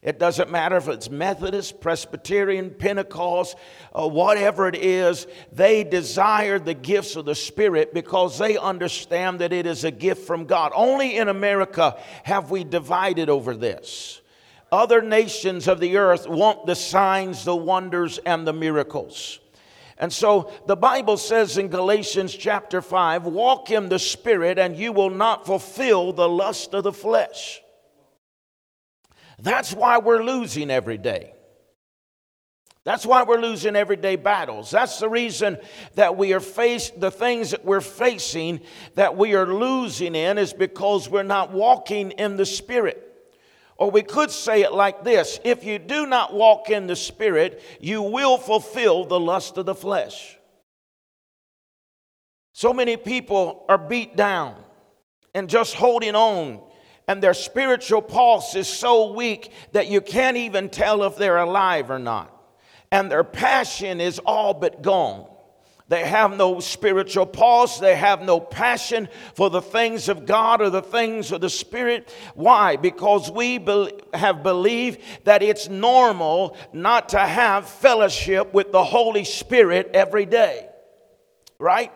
It 0.00 0.18
doesn't 0.18 0.50
matter 0.50 0.78
if 0.78 0.88
it's 0.88 1.10
Methodist, 1.10 1.78
Presbyterian, 1.78 2.70
Pentecost, 2.70 3.54
uh, 3.92 4.08
whatever 4.08 4.66
it 4.66 4.76
is, 4.76 5.26
they 5.52 5.84
desire 5.84 6.58
the 6.58 6.72
gifts 6.72 7.16
of 7.16 7.26
the 7.26 7.34
Spirit 7.34 7.92
because 7.92 8.38
they 8.38 8.56
understand 8.56 9.40
that 9.40 9.52
it 9.52 9.66
is 9.66 9.84
a 9.84 9.90
gift 9.90 10.26
from 10.26 10.46
God. 10.46 10.72
Only 10.74 11.18
in 11.18 11.28
America 11.28 12.00
have 12.22 12.50
we 12.50 12.64
divided 12.64 13.28
over 13.28 13.54
this. 13.54 14.22
Other 14.76 15.00
nations 15.00 15.68
of 15.68 15.80
the 15.80 15.96
earth 15.96 16.28
want 16.28 16.66
the 16.66 16.74
signs, 16.74 17.46
the 17.46 17.56
wonders, 17.56 18.18
and 18.18 18.46
the 18.46 18.52
miracles. 18.52 19.40
And 19.96 20.12
so 20.12 20.52
the 20.66 20.76
Bible 20.76 21.16
says 21.16 21.56
in 21.56 21.68
Galatians 21.68 22.34
chapter 22.34 22.82
5 22.82 23.24
walk 23.24 23.70
in 23.70 23.88
the 23.88 23.98
Spirit, 23.98 24.58
and 24.58 24.76
you 24.76 24.92
will 24.92 25.08
not 25.08 25.46
fulfill 25.46 26.12
the 26.12 26.28
lust 26.28 26.74
of 26.74 26.84
the 26.84 26.92
flesh. 26.92 27.62
That's 29.38 29.72
why 29.72 29.96
we're 29.96 30.22
losing 30.22 30.70
every 30.70 30.98
day. 30.98 31.32
That's 32.84 33.06
why 33.06 33.22
we're 33.22 33.40
losing 33.40 33.76
everyday 33.76 34.16
battles. 34.16 34.70
That's 34.70 34.98
the 34.98 35.08
reason 35.08 35.56
that 35.94 36.18
we 36.18 36.34
are 36.34 36.40
faced, 36.40 37.00
the 37.00 37.10
things 37.10 37.52
that 37.52 37.64
we're 37.64 37.80
facing 37.80 38.60
that 38.94 39.16
we 39.16 39.36
are 39.36 39.46
losing 39.46 40.14
in 40.14 40.36
is 40.36 40.52
because 40.52 41.08
we're 41.08 41.22
not 41.22 41.50
walking 41.50 42.10
in 42.10 42.36
the 42.36 42.44
Spirit. 42.44 43.05
Or 43.78 43.90
we 43.90 44.02
could 44.02 44.30
say 44.30 44.62
it 44.62 44.72
like 44.72 45.04
this 45.04 45.38
if 45.44 45.64
you 45.64 45.78
do 45.78 46.06
not 46.06 46.32
walk 46.32 46.70
in 46.70 46.86
the 46.86 46.96
Spirit, 46.96 47.62
you 47.80 48.02
will 48.02 48.38
fulfill 48.38 49.04
the 49.04 49.20
lust 49.20 49.58
of 49.58 49.66
the 49.66 49.74
flesh. 49.74 50.38
So 52.52 52.72
many 52.72 52.96
people 52.96 53.66
are 53.68 53.78
beat 53.78 54.16
down 54.16 54.56
and 55.34 55.48
just 55.48 55.74
holding 55.74 56.14
on 56.14 56.60
and 57.08 57.22
their 57.22 57.34
spiritual 57.34 58.02
pulse 58.02 58.54
is 58.54 58.68
so 58.68 59.12
weak 59.12 59.52
that 59.72 59.86
you 59.86 60.00
can't 60.00 60.36
even 60.36 60.68
tell 60.68 61.04
if 61.04 61.16
they're 61.16 61.36
alive 61.36 61.90
or 61.90 61.98
not. 61.98 62.32
And 62.90 63.10
their 63.10 63.24
passion 63.24 64.00
is 64.00 64.18
all 64.20 64.54
but 64.54 64.82
gone. 64.82 65.28
They 65.88 66.04
have 66.04 66.36
no 66.36 66.58
spiritual 66.58 67.26
pulse. 67.26 67.78
They 67.78 67.94
have 67.94 68.22
no 68.22 68.40
passion 68.40 69.08
for 69.34 69.50
the 69.50 69.62
things 69.62 70.08
of 70.08 70.26
God 70.26 70.60
or 70.60 70.68
the 70.68 70.82
things 70.82 71.30
of 71.30 71.40
the 71.40 71.50
Spirit. 71.50 72.12
Why? 72.34 72.74
Because 72.76 73.30
we 73.30 73.58
be- 73.58 73.92
have 74.12 74.42
believed 74.42 75.00
that 75.24 75.42
it's 75.42 75.68
normal 75.68 76.56
not 76.72 77.10
to 77.10 77.18
have 77.18 77.68
fellowship 77.68 78.52
with 78.52 78.72
the 78.72 78.82
Holy 78.82 79.24
Spirit 79.24 79.90
every 79.94 80.26
day. 80.26 80.68
Right? 81.58 81.92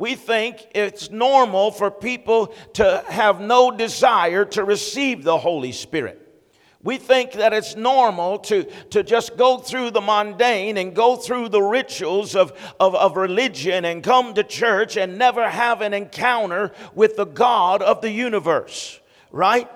we 0.00 0.14
think 0.14 0.66
it's 0.74 1.10
normal 1.10 1.70
for 1.70 1.90
people 1.90 2.54
to 2.72 3.04
have 3.06 3.38
no 3.38 3.70
desire 3.70 4.46
to 4.46 4.64
receive 4.64 5.22
the 5.22 5.36
Holy 5.36 5.72
Spirit. 5.72 6.19
We 6.82 6.96
think 6.96 7.32
that 7.32 7.52
it's 7.52 7.76
normal 7.76 8.38
to, 8.38 8.64
to 8.90 9.02
just 9.02 9.36
go 9.36 9.58
through 9.58 9.90
the 9.90 10.00
mundane 10.00 10.78
and 10.78 10.94
go 10.94 11.16
through 11.16 11.50
the 11.50 11.60
rituals 11.60 12.34
of, 12.34 12.52
of, 12.80 12.94
of 12.94 13.18
religion 13.18 13.84
and 13.84 14.02
come 14.02 14.32
to 14.34 14.42
church 14.42 14.96
and 14.96 15.18
never 15.18 15.48
have 15.48 15.82
an 15.82 15.92
encounter 15.92 16.72
with 16.94 17.16
the 17.16 17.26
God 17.26 17.82
of 17.82 18.00
the 18.00 18.10
universe, 18.10 18.98
right? 19.30 19.70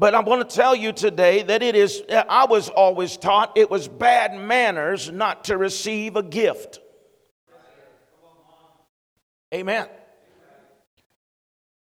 But 0.00 0.16
I 0.16 0.20
want 0.20 0.48
to 0.48 0.56
tell 0.56 0.74
you 0.74 0.90
today 0.90 1.44
that 1.44 1.62
it 1.62 1.76
is, 1.76 2.02
I 2.10 2.46
was 2.46 2.68
always 2.68 3.16
taught 3.16 3.56
it 3.56 3.70
was 3.70 3.86
bad 3.86 4.34
manners 4.34 5.12
not 5.12 5.44
to 5.44 5.56
receive 5.56 6.16
a 6.16 6.24
gift. 6.24 6.80
Amen. 9.54 9.86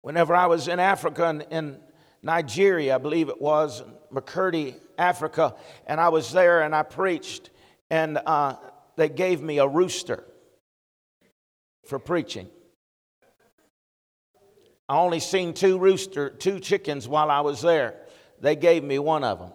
Whenever 0.04 0.34
I 0.34 0.46
was 0.46 0.70
in 0.70 0.80
Africa, 0.80 1.26
and, 1.26 1.46
in 1.52 1.80
Nigeria, 2.22 2.96
I 2.96 2.98
believe 2.98 3.30
it 3.30 3.42
was, 3.42 3.84
Makurdi, 4.12 4.76
Africa, 4.98 5.56
and 5.86 6.00
I 6.00 6.10
was 6.10 6.32
there 6.32 6.62
and 6.62 6.76
I 6.76 6.84
preached, 6.84 7.50
and 7.90 8.18
uh, 8.26 8.56
they 8.96 9.10
gave 9.10 9.42
me 9.42 9.60
a 9.60 9.68
rooster 9.68 10.24
for 11.86 12.00
preaching. 12.00 12.50
I 14.90 14.98
only 14.98 15.20
seen 15.20 15.54
two 15.54 15.78
rooster, 15.78 16.30
two 16.30 16.60
chickens 16.60 17.08
while 17.08 17.30
I 17.30 17.42
was 17.42 17.62
there. 17.62 17.96
They 18.40 18.56
gave 18.56 18.84
me 18.84 19.00
one 19.00 19.24
of 19.24 19.40
them. 19.40 19.52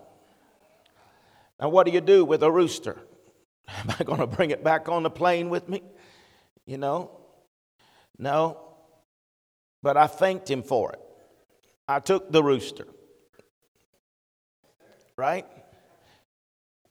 Now, 1.61 1.68
what 1.68 1.87
do 1.87 1.92
you 1.92 2.01
do 2.01 2.25
with 2.25 2.42
a 2.42 2.51
rooster? 2.51 2.98
Am 3.68 3.94
I 3.98 4.05
going 4.05 4.20
to 4.20 4.27
bring 4.27 4.51
it 4.51 4.62
back 4.62 4.88
on 4.88 5.03
the 5.03 5.11
plane 5.11 5.48
with 5.48 5.68
me? 5.68 5.83
You 6.66 6.79
know, 6.79 7.11
no, 8.18 8.61
but 9.83 9.96
I 9.96 10.07
thanked 10.07 10.51
him 10.51 10.62
for 10.62 10.92
it. 10.92 11.02
I 11.93 12.01
took 12.01 12.33
the 12.33 12.43
rooster, 12.43 12.87
right? 15.17 15.47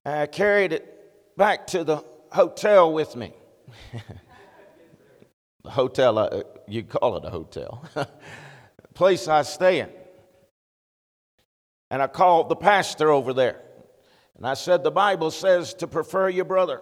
And 0.05 0.13
I 0.13 0.27
carried 0.27 0.73
it 0.73 1.37
back 1.37 1.65
to 1.67 1.83
the 1.83 2.03
hotel 2.31 2.93
with 2.93 3.15
me. 3.15 3.33
the 5.63 5.69
hotel, 5.71 6.19
uh, 6.19 6.43
you 6.67 6.83
call 6.83 7.17
it 7.17 7.25
a 7.25 7.31
hotel, 7.31 7.83
place 8.93 9.27
I 9.27 9.41
stay 9.41 9.79
in. 9.79 9.89
And 11.89 11.99
I 11.99 12.07
called 12.07 12.49
the 12.49 12.55
pastor 12.55 13.09
over 13.09 13.33
there. 13.33 13.59
And 14.37 14.45
I 14.45 14.53
said, 14.53 14.83
The 14.83 14.91
Bible 14.91 15.31
says 15.31 15.73
to 15.75 15.87
prefer 15.87 16.29
your 16.29 16.45
brother. 16.45 16.81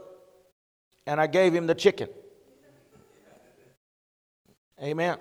And 1.07 1.21
I 1.21 1.27
gave 1.27 1.53
him 1.53 1.67
the 1.67 1.75
chicken. 1.75 2.09
Amen. 4.81 5.17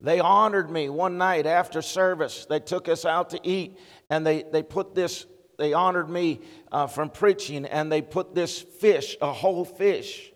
They 0.00 0.20
honored 0.20 0.70
me 0.70 0.88
one 0.88 1.16
night 1.18 1.46
after 1.46 1.80
service. 1.80 2.46
They 2.48 2.60
took 2.60 2.88
us 2.88 3.04
out 3.04 3.30
to 3.30 3.40
eat 3.42 3.78
and 4.10 4.26
they, 4.26 4.42
they 4.42 4.62
put 4.62 4.94
this, 4.94 5.26
they 5.58 5.72
honored 5.72 6.10
me 6.10 6.40
uh, 6.70 6.86
from 6.86 7.10
preaching 7.10 7.64
and 7.64 7.90
they 7.90 8.02
put 8.02 8.34
this 8.34 8.60
fish, 8.60 9.16
a 9.22 9.32
whole 9.32 9.64
fish, 9.64 10.32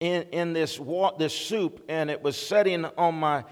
in, 0.00 0.22
in 0.24 0.52
this, 0.52 0.78
wa- 0.78 1.16
this 1.16 1.34
soup 1.34 1.84
and 1.88 2.10
it 2.10 2.22
was 2.22 2.36
setting 2.36 2.84
on 2.84 3.14
my, 3.14 3.44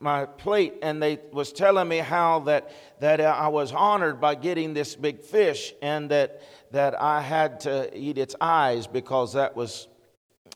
my 0.00 0.24
plate 0.24 0.74
and 0.82 1.00
they 1.02 1.20
was 1.30 1.52
telling 1.52 1.88
me 1.88 1.98
how 1.98 2.40
that, 2.40 2.72
that 3.00 3.20
I 3.20 3.48
was 3.48 3.70
honored 3.70 4.20
by 4.20 4.34
getting 4.34 4.74
this 4.74 4.96
big 4.96 5.20
fish 5.20 5.74
and 5.82 6.10
that, 6.10 6.42
that 6.72 7.00
I 7.00 7.20
had 7.20 7.60
to 7.60 7.96
eat 7.96 8.18
its 8.18 8.34
eyes 8.40 8.86
because 8.86 9.34
that 9.34 9.54
was, 9.54 9.88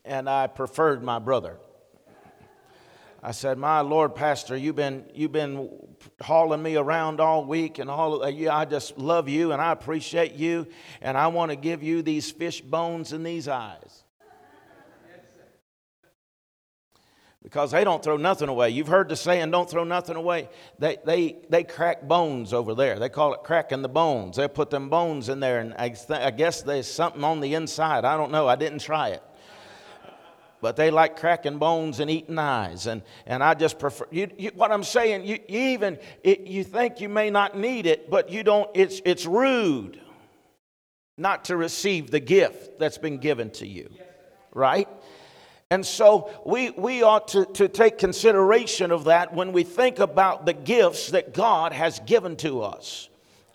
and 0.04 0.28
I 0.28 0.46
preferred 0.46 1.02
my 1.02 1.18
brother. 1.18 1.58
I 3.22 3.32
said, 3.32 3.58
My 3.58 3.80
Lord, 3.80 4.14
Pastor, 4.14 4.56
you've 4.56 4.76
been, 4.76 5.04
you've 5.14 5.32
been 5.32 5.68
hauling 6.20 6.62
me 6.62 6.76
around 6.76 7.20
all 7.20 7.44
week 7.44 7.78
and 7.78 7.90
all 7.90 8.22
of. 8.22 8.34
Yeah, 8.34 8.56
I 8.56 8.64
just 8.64 8.98
love 8.98 9.28
you 9.28 9.52
and 9.52 9.60
I 9.60 9.72
appreciate 9.72 10.34
you, 10.34 10.66
and 11.00 11.16
I 11.16 11.28
want 11.28 11.50
to 11.50 11.56
give 11.56 11.82
you 11.82 12.02
these 12.02 12.30
fish 12.30 12.60
bones 12.60 13.12
and 13.12 13.24
these 13.24 13.48
eyes. 13.48 14.04
Because 17.42 17.70
they 17.70 17.84
don't 17.84 18.02
throw 18.02 18.16
nothing 18.16 18.48
away. 18.48 18.70
You've 18.70 18.88
heard 18.88 19.08
the 19.08 19.14
saying, 19.14 19.52
don't 19.52 19.70
throw 19.70 19.84
nothing 19.84 20.16
away. 20.16 20.48
They, 20.80 20.96
they, 21.06 21.36
they 21.48 21.62
crack 21.62 22.02
bones 22.02 22.52
over 22.52 22.74
there. 22.74 22.98
They 22.98 23.08
call 23.08 23.34
it 23.34 23.44
cracking 23.44 23.82
the 23.82 23.88
bones. 23.88 24.36
They 24.36 24.48
put 24.48 24.68
them 24.68 24.88
bones 24.88 25.28
in 25.28 25.38
there, 25.38 25.60
and 25.60 25.72
I, 25.74 25.94
I 26.10 26.32
guess 26.32 26.62
there's 26.62 26.90
something 26.90 27.22
on 27.22 27.38
the 27.38 27.54
inside. 27.54 28.04
I 28.04 28.16
don't 28.16 28.32
know. 28.32 28.48
I 28.48 28.56
didn't 28.56 28.80
try 28.80 29.10
it 29.10 29.22
but 30.60 30.76
they 30.76 30.90
like 30.90 31.18
cracking 31.18 31.58
bones 31.58 32.00
and 32.00 32.10
eating 32.10 32.38
eyes. 32.38 32.86
And, 32.86 33.02
and 33.26 33.42
I 33.42 33.54
just 33.54 33.78
prefer, 33.78 34.06
you, 34.10 34.28
you, 34.38 34.50
what 34.54 34.72
I'm 34.72 34.84
saying, 34.84 35.24
you, 35.24 35.38
you 35.48 35.60
even, 35.70 35.98
it, 36.22 36.40
you 36.46 36.64
think 36.64 37.00
you 37.00 37.08
may 37.08 37.30
not 37.30 37.56
need 37.56 37.86
it, 37.86 38.10
but 38.10 38.30
you 38.30 38.42
don't, 38.42 38.70
it's, 38.74 39.00
it's 39.04 39.26
rude 39.26 40.00
not 41.18 41.46
to 41.46 41.56
receive 41.56 42.10
the 42.10 42.20
gift 42.20 42.78
that's 42.78 42.98
been 42.98 43.18
given 43.18 43.50
to 43.50 43.66
you, 43.66 43.90
right? 44.52 44.88
And 45.70 45.84
so 45.84 46.30
we, 46.44 46.70
we 46.70 47.02
ought 47.02 47.28
to, 47.28 47.44
to 47.54 47.68
take 47.68 47.98
consideration 47.98 48.90
of 48.90 49.04
that 49.04 49.34
when 49.34 49.52
we 49.52 49.64
think 49.64 49.98
about 49.98 50.46
the 50.46 50.52
gifts 50.52 51.10
that 51.10 51.34
God 51.34 51.72
has 51.72 51.98
given 52.00 52.36
to 52.36 52.62
us, 52.62 53.08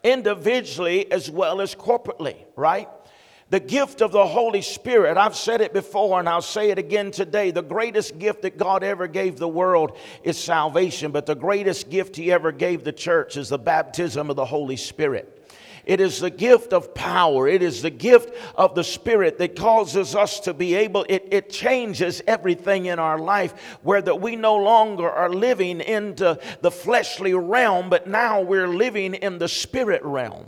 individually 0.04 1.12
as 1.12 1.30
well 1.30 1.62
as 1.62 1.76
corporately, 1.76 2.36
right? 2.56 2.90
The 3.52 3.60
gift 3.60 4.00
of 4.00 4.14
the 4.14 4.26
Holy 4.26 4.62
Spirit, 4.62 5.18
I've 5.18 5.36
said 5.36 5.60
it 5.60 5.74
before 5.74 6.22
and 6.22 6.30
I'll 6.30 6.42
say 6.42 6.70
it 6.70 6.80
again 6.80 7.12
today. 7.12 7.52
The 7.52 7.62
greatest 7.62 8.18
gift 8.18 8.44
that 8.44 8.58
God 8.58 8.82
ever 8.82 9.08
gave 9.08 9.40
the 9.40 9.48
world 9.48 9.98
is 10.24 10.38
salvation, 10.38 11.12
but 11.12 11.26
the 11.26 11.36
greatest 11.36 11.90
gift 11.90 12.16
He 12.16 12.32
ever 12.32 12.54
gave 12.54 12.86
the 12.86 12.94
church 12.94 13.36
is 13.36 13.50
the 13.50 13.60
baptism 13.60 14.30
of 14.30 14.38
the 14.38 14.46
Holy 14.46 14.78
Spirit. 14.78 15.38
It 15.84 16.00
is 16.00 16.22
the 16.22 16.30
gift 16.30 16.72
of 16.72 16.94
power. 16.94 17.46
It 17.46 17.62
is 17.62 17.82
the 17.82 17.90
gift 17.90 18.34
of 18.56 18.74
the 18.74 18.86
Spirit 18.86 19.38
that 19.40 19.58
causes 19.58 20.16
us 20.16 20.40
to 20.42 20.54
be 20.54 20.74
able, 20.76 21.06
it, 21.10 21.28
it 21.32 21.50
changes 21.50 22.22
everything 22.28 22.86
in 22.86 23.00
our 23.00 23.20
life 23.20 23.80
where 23.82 24.02
that 24.02 24.22
we 24.22 24.38
no 24.38 24.56
longer 24.56 25.10
are 25.10 25.30
living 25.30 25.82
into 25.82 26.40
the 26.62 26.72
fleshly 26.72 27.34
realm, 27.34 27.90
but 27.90 28.08
now 28.08 28.40
we're 28.40 28.70
living 28.70 29.14
in 29.14 29.40
the 29.40 29.50
spirit 29.50 30.02
realm. 30.06 30.48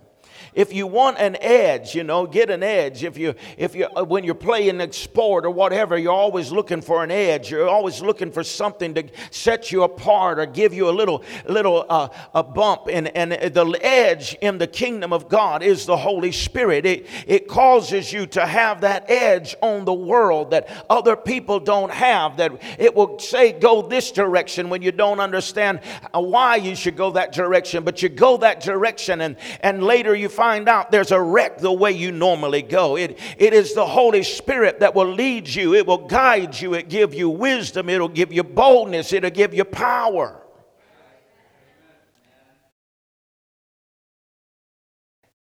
If 0.56 0.74
you 0.74 0.88
want 0.88 1.18
an 1.20 1.38
edge, 1.42 1.96
you 1.96 2.04
know, 2.04 2.26
get 2.28 2.50
an 2.50 2.64
edge. 2.64 3.04
If 3.04 3.18
you, 3.18 3.36
if 3.58 3.76
you, 3.76 3.88
uh, 3.96 4.04
when 4.04 4.24
you're 4.24 4.36
playing 4.36 4.82
a 4.82 4.92
sport 4.92 5.46
or 5.46 5.50
whatever, 5.50 5.98
you're 5.98 6.14
always 6.14 6.52
looking 6.52 6.82
for 6.82 7.04
an 7.04 7.12
edge. 7.12 7.52
You're 7.52 7.70
always 7.70 8.02
looking 8.02 8.32
for 8.32 8.44
something 8.44 8.94
to 8.94 9.04
set 9.32 9.72
you 9.72 9.84
apart 9.84 10.40
or 10.40 10.46
give 10.46 10.74
you 10.74 10.90
a 10.90 10.92
little, 10.92 11.24
little, 11.48 11.86
uh, 11.90 12.10
a 12.34 12.44
bump. 12.44 12.88
And, 12.92 13.08
and 13.16 13.32
the 13.32 13.80
edge 13.82 14.36
in 14.42 14.58
the 14.58 14.68
kingdom 14.68 15.12
of 15.14 15.30
God 15.30 15.64
is 15.64 15.86
the 15.86 15.98
Holy 15.98 16.32
Spirit. 16.32 16.86
It, 16.86 17.08
it 17.26 17.48
causes 17.48 18.12
you 18.14 18.26
to 18.28 18.46
have 18.46 18.82
that 18.82 19.10
edge 19.10 19.56
on 19.62 19.86
the 19.86 19.94
world 19.94 20.52
that 20.52 20.70
other 20.90 21.16
people 21.16 21.60
don't 21.60 21.92
have. 21.92 22.38
That 22.38 22.52
it 22.78 22.94
will 22.94 23.20
say 23.20 23.52
go 23.52 23.82
this 23.82 24.12
direction 24.12 24.70
when 24.70 24.82
you 24.82 24.92
don't 24.92 25.20
understand 25.20 25.80
why 26.14 26.58
you 26.58 26.76
should 26.76 26.96
go 26.96 27.12
that 27.12 27.32
direction, 27.32 27.84
but 27.84 28.02
you 28.02 28.10
go 28.10 28.38
that 28.38 28.62
direction, 28.62 29.22
and 29.22 29.36
and 29.62 29.84
later 29.84 30.14
you 30.16 30.30
find 30.30 30.43
find 30.44 30.68
out 30.68 30.92
there's 30.92 31.14
a 31.14 31.22
wreck 31.22 31.58
the 31.60 31.72
way 31.72 31.90
you 31.90 32.12
normally 32.12 32.62
go. 32.62 32.98
It, 32.98 33.18
it 33.38 33.54
is 33.54 33.74
the 33.74 33.86
Holy 33.86 34.24
Spirit 34.24 34.82
that 34.82 34.94
will 34.94 35.08
lead 35.08 35.48
you, 35.48 35.74
it 35.74 35.88
will 35.88 36.06
guide 36.06 36.60
you, 36.60 36.74
it 36.74 36.90
give 36.90 37.14
you 37.14 37.30
wisdom, 37.30 37.88
it'll 37.88 38.10
give 38.10 38.34
you 38.34 38.44
boldness, 38.44 39.14
it'll 39.14 39.30
give 39.30 39.54
you 39.54 39.64
power. 39.64 40.42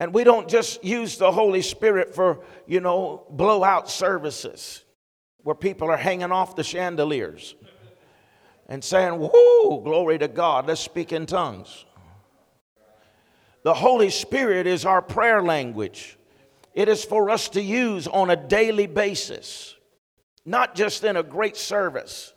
And 0.01 0.13
we 0.13 0.25
don't 0.25 0.49
just 0.49 0.83
use 0.83 1.17
the 1.17 1.31
Holy 1.31 1.63
Spirit 1.63 2.13
for, 2.13 2.41
you 2.67 2.81
know, 2.81 3.25
blowout 3.31 3.89
services 3.89 4.83
where 5.45 5.55
people 5.55 5.89
are 5.93 5.97
hanging 5.97 6.33
off 6.33 6.57
the 6.57 6.65
chandeliers 6.65 7.55
and 8.67 8.83
saying, 8.83 9.17
Whoo, 9.17 9.81
glory 9.85 10.19
to 10.19 10.27
God, 10.27 10.67
let's 10.67 10.81
speak 10.81 11.13
in 11.13 11.25
tongues. 11.25 11.85
The 13.63 13.75
Holy 13.75 14.11
Spirit 14.11 14.67
is 14.67 14.85
our 14.85 15.03
prayer 15.03 15.43
language. 15.43 16.17
It 16.75 16.89
is 16.89 17.05
for 17.05 17.29
us 17.29 17.49
to 17.51 17.63
use 17.63 18.07
on 18.07 18.31
a 18.31 18.37
daily 18.37 18.87
basis, 18.87 19.75
not 20.45 20.75
just 20.75 21.03
in 21.03 21.17
a 21.17 21.23
great 21.23 21.57
service. 21.57 22.33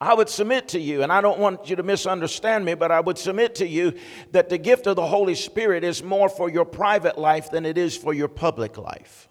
I 0.00 0.14
would 0.14 0.28
submit 0.28 0.68
to 0.68 0.80
you, 0.80 1.02
and 1.02 1.12
I 1.12 1.20
don't 1.20 1.40
want 1.40 1.68
you 1.68 1.76
to 1.76 1.82
misunderstand 1.82 2.64
me, 2.64 2.74
but 2.74 2.92
I 2.92 3.00
would 3.00 3.18
submit 3.18 3.56
to 3.56 3.66
you 3.66 3.94
that 4.30 4.48
the 4.48 4.58
gift 4.58 4.86
of 4.86 4.94
the 4.94 5.06
Holy 5.06 5.34
Spirit 5.34 5.82
is 5.82 6.02
more 6.02 6.28
for 6.28 6.48
your 6.48 6.64
private 6.64 7.18
life 7.18 7.50
than 7.50 7.66
it 7.66 7.76
is 7.76 7.96
for 7.96 8.14
your 8.14 8.28
public 8.28 8.78
life. 8.78 9.28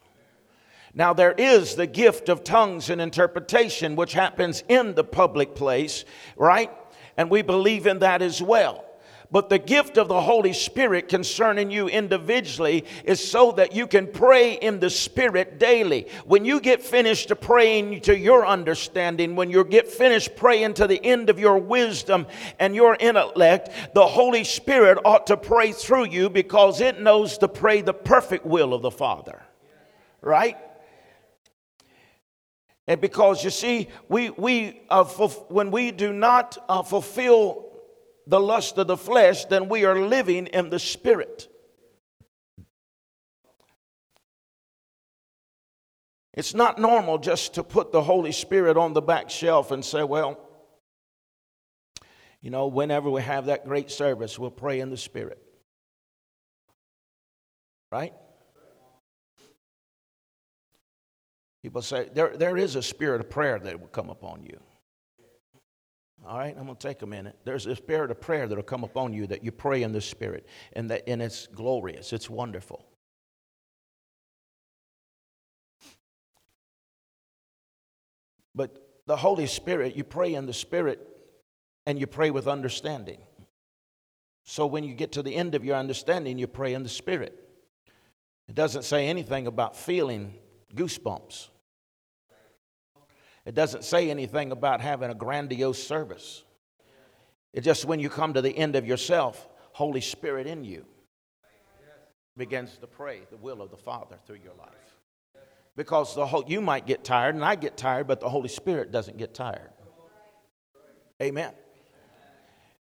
Now, 0.94 1.14
there 1.14 1.34
is 1.34 1.76
the 1.76 1.88
gift 1.88 2.28
of 2.28 2.44
tongues 2.44 2.90
and 2.90 3.00
interpretation, 3.00 3.96
which 3.96 4.14
happens 4.14 4.64
in 4.68 4.96
the 4.96 5.04
public 5.04 5.56
place, 5.56 6.04
right? 6.36 6.72
And 7.16 7.30
we 7.30 7.44
believe 7.44 7.88
in 7.88 8.00
that 8.00 8.22
as 8.22 8.42
well. 8.42 8.84
But 9.30 9.50
the 9.50 9.60
gift 9.60 9.98
of 9.98 10.08
the 10.08 10.22
Holy 10.22 10.54
Spirit 10.54 11.10
concerning 11.10 11.70
you 11.70 11.90
individually 11.90 12.86
is 13.04 13.26
so 13.26 13.52
that 13.54 13.74
you 13.74 13.86
can 13.86 14.08
pray 14.08 14.54
in 14.54 14.80
the 14.80 14.90
Spirit 14.90 15.60
daily. 15.60 16.08
When 16.26 16.46
you 16.46 16.62
get 16.62 16.82
finished 16.82 17.32
praying 17.42 18.02
to 18.02 18.18
your 18.18 18.48
understanding, 18.48 19.36
when 19.36 19.50
you 19.50 19.66
get 19.66 19.90
finished 19.90 20.38
praying 20.38 20.76
to 20.76 20.88
the 20.88 21.04
end 21.04 21.30
of 21.30 21.40
your 21.40 21.58
wisdom 21.58 22.26
and 22.58 22.74
your 22.74 22.96
intellect, 23.00 23.70
the 23.94 24.08
Holy 24.08 24.46
Spirit 24.46 24.98
ought 25.04 25.28
to 25.28 25.36
pray 25.36 25.74
through 25.74 26.06
you 26.06 26.30
because 26.30 26.80
it 26.80 27.02
knows 27.02 27.38
to 27.40 27.50
pray 27.50 27.82
the 27.82 27.94
perfect 27.94 28.46
will 28.46 28.74
of 28.74 28.82
the 28.82 28.92
Father. 28.92 29.44
Right? 30.22 30.58
And 32.88 33.02
because 33.02 33.44
you 33.44 33.50
see, 33.50 33.90
we, 34.08 34.30
we 34.30 34.80
uh, 34.90 35.04
when 35.50 35.72
we 35.72 35.92
do 35.92 36.14
not 36.14 36.58
uh, 36.70 36.82
fulfill 36.84 37.67
the 38.28 38.40
lust 38.40 38.78
of 38.78 38.88
the 38.88 38.98
flesh, 38.98 39.46
then 39.46 39.70
we 39.70 39.86
are 39.86 39.98
living 39.98 40.48
in 40.48 40.70
the 40.70 40.80
spirit. 40.80 41.48
It's 46.34 46.54
not 46.54 46.78
normal 46.78 47.18
just 47.18 47.56
to 47.56 47.64
put 47.64 47.92
the 47.92 48.04
Holy 48.04 48.32
Spirit 48.32 48.78
on 48.78 48.94
the 48.94 49.02
back 49.02 49.32
shelf 49.32 49.72
and 49.72 49.84
say, 49.84 50.04
well, 50.04 50.38
you 52.42 52.52
know, 52.52 52.68
whenever 52.68 53.10
we 53.10 53.24
have 53.24 53.48
that 53.48 53.66
great 53.66 53.90
service, 53.90 54.38
we'll 54.38 54.52
pray 54.52 54.80
in 54.80 54.92
the 54.92 54.98
Spirit. 54.98 55.42
Right? 57.92 58.14
People 61.64 61.82
say 61.82 62.10
there, 62.14 62.38
there 62.38 62.56
is 62.56 62.76
a 62.76 62.84
spirit 62.84 63.20
of 63.20 63.30
prayer 63.30 63.58
that 63.60 63.80
will 63.80 63.88
come 63.88 64.10
upon 64.10 64.44
you. 64.44 64.60
All 66.28 66.38
right, 66.38 66.54
I'm 66.58 66.66
going 66.66 66.76
to 66.76 66.88
take 66.88 67.04
a 67.04 67.08
minute. 67.08 67.38
There's 67.46 67.66
a 67.68 67.76
spirit 67.76 68.12
of 68.12 68.20
prayer 68.20 68.48
that'll 68.48 68.64
come 68.64 68.84
upon 68.84 69.14
you 69.14 69.28
that 69.28 69.46
you 69.46 69.52
pray 69.54 69.84
in 69.84 69.94
the 69.94 70.02
spirit, 70.02 70.46
and 70.74 70.92
that 70.92 71.08
and 71.08 71.22
it's 71.22 71.48
glorious. 71.48 72.12
It's 72.12 72.30
wonderful. 72.30 72.86
But 78.54 79.02
the 79.06 79.16
Holy 79.16 79.48
Spirit, 79.48 79.96
you 79.96 80.04
pray 80.04 80.34
in 80.34 80.46
the 80.46 80.54
spirit, 80.54 81.08
and 81.86 81.98
you 81.98 82.08
pray 82.08 82.30
with 82.30 82.48
understanding. 82.48 83.20
So 84.44 84.66
when 84.66 84.84
you 84.84 84.94
get 84.94 85.14
to 85.14 85.24
the 85.24 85.34
end 85.34 85.56
of 85.56 85.64
your 85.64 85.78
understanding, 85.78 86.38
you 86.38 86.48
pray 86.48 86.74
in 86.74 86.84
the 86.84 86.90
spirit. 86.90 87.38
It 88.50 88.56
doesn't 88.56 88.84
say 88.84 89.08
anything 89.08 89.48
about 89.48 89.78
feeling 89.78 90.34
goosebumps. 90.76 91.48
It 93.48 93.56
doesn't 93.56 93.86
say 93.86 94.10
anything 94.12 94.52
about 94.52 94.82
having 94.82 95.10
a 95.10 95.16
grandiose 95.16 95.82
service. 95.82 96.44
It's 97.54 97.64
just 97.64 97.86
when 97.86 97.98
you 97.98 98.10
come 98.10 98.34
to 98.34 98.42
the 98.42 98.56
end 98.56 98.76
of 98.76 98.86
yourself, 98.86 99.48
Holy 99.72 100.02
Spirit 100.02 100.48
in 100.48 100.66
you 100.66 100.86
begins 102.36 102.78
to 102.80 102.88
pray 102.88 103.22
the 103.32 103.38
will 103.38 103.62
of 103.62 103.72
the 103.72 103.78
Father 103.78 104.18
through 104.28 104.40
your 104.44 104.54
life. 104.60 104.98
Because 105.78 106.14
the 106.14 106.26
whole, 106.26 106.44
you 106.46 106.60
might 106.60 106.86
get 106.86 107.06
tired, 107.06 107.36
and 107.36 107.46
I 107.46 107.56
get 107.56 107.78
tired, 107.78 108.06
but 108.06 108.20
the 108.20 108.28
Holy 108.28 108.50
Spirit 108.50 108.92
doesn't 108.92 109.18
get 109.18 109.34
tired. 109.34 109.72
Amen. 111.24 111.54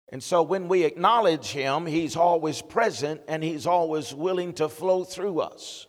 And 0.08 0.20
so 0.20 0.42
when 0.42 0.66
we 0.66 0.82
acknowledge 0.82 1.46
Him, 1.46 1.86
He's 1.86 2.16
always 2.16 2.60
present 2.60 3.20
and 3.28 3.44
He's 3.44 3.68
always 3.68 4.12
willing 4.12 4.52
to 4.54 4.68
flow 4.68 5.04
through 5.04 5.40
us. 5.40 5.86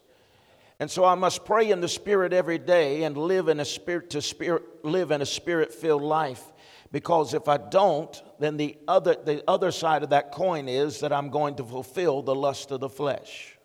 And 0.79 0.91
so 0.91 1.03
I 1.03 1.15
must 1.15 1.43
pray 1.43 1.71
in 1.71 1.81
the 1.81 1.87
Spirit 1.87 2.33
every 2.33 2.59
day 2.59 3.03
and 3.03 3.17
live 3.17 3.47
in 3.47 3.59
a 3.59 3.65
spirit 3.65 4.11
to 4.11 4.21
spirit, 4.21 4.63
live 4.85 5.11
in 5.11 5.21
a 5.21 5.25
spirit 5.25 5.73
filled 5.73 6.03
life. 6.03 6.43
Because 6.91 7.33
if 7.33 7.47
I 7.47 7.57
don't, 7.57 8.21
then 8.39 8.57
the 8.57 8.77
other, 8.87 9.15
the 9.15 9.43
other 9.47 9.71
side 9.71 10.03
of 10.03 10.11
that 10.11 10.31
coin 10.31 10.69
is 10.69 10.99
that 10.99 11.11
I'm 11.11 11.29
going 11.29 11.55
to 11.55 11.63
fulfill 11.63 12.21
the 12.21 12.35
lust 12.35 12.71
of 12.71 12.79
the 12.79 12.89
flesh. 12.89 13.57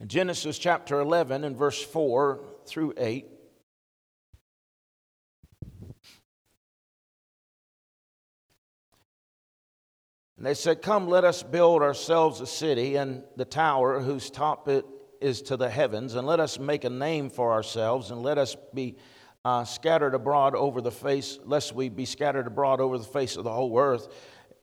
In 0.00 0.08
Genesis 0.08 0.58
chapter 0.58 0.98
11 0.98 1.44
and 1.44 1.56
verse 1.56 1.82
4 1.82 2.40
through 2.66 2.94
8, 2.96 3.26
And 10.40 10.46
they 10.46 10.54
said, 10.54 10.80
Come, 10.80 11.06
let 11.06 11.22
us 11.22 11.42
build 11.42 11.82
ourselves 11.82 12.40
a 12.40 12.46
city 12.46 12.96
and 12.96 13.22
the 13.36 13.44
tower 13.44 14.00
whose 14.00 14.30
top 14.30 14.68
it 14.68 14.86
is 15.20 15.42
to 15.42 15.58
the 15.58 15.68
heavens, 15.68 16.14
and 16.14 16.26
let 16.26 16.40
us 16.40 16.58
make 16.58 16.84
a 16.84 16.88
name 16.88 17.28
for 17.28 17.52
ourselves, 17.52 18.10
and 18.10 18.22
let 18.22 18.38
us 18.38 18.56
be 18.72 18.96
uh, 19.44 19.64
scattered 19.64 20.14
abroad 20.14 20.54
over 20.54 20.80
the 20.80 20.90
face, 20.90 21.38
lest 21.44 21.74
we 21.74 21.90
be 21.90 22.06
scattered 22.06 22.46
abroad 22.46 22.80
over 22.80 22.96
the 22.96 23.04
face 23.04 23.36
of 23.36 23.44
the 23.44 23.52
whole 23.52 23.78
earth. 23.78 24.08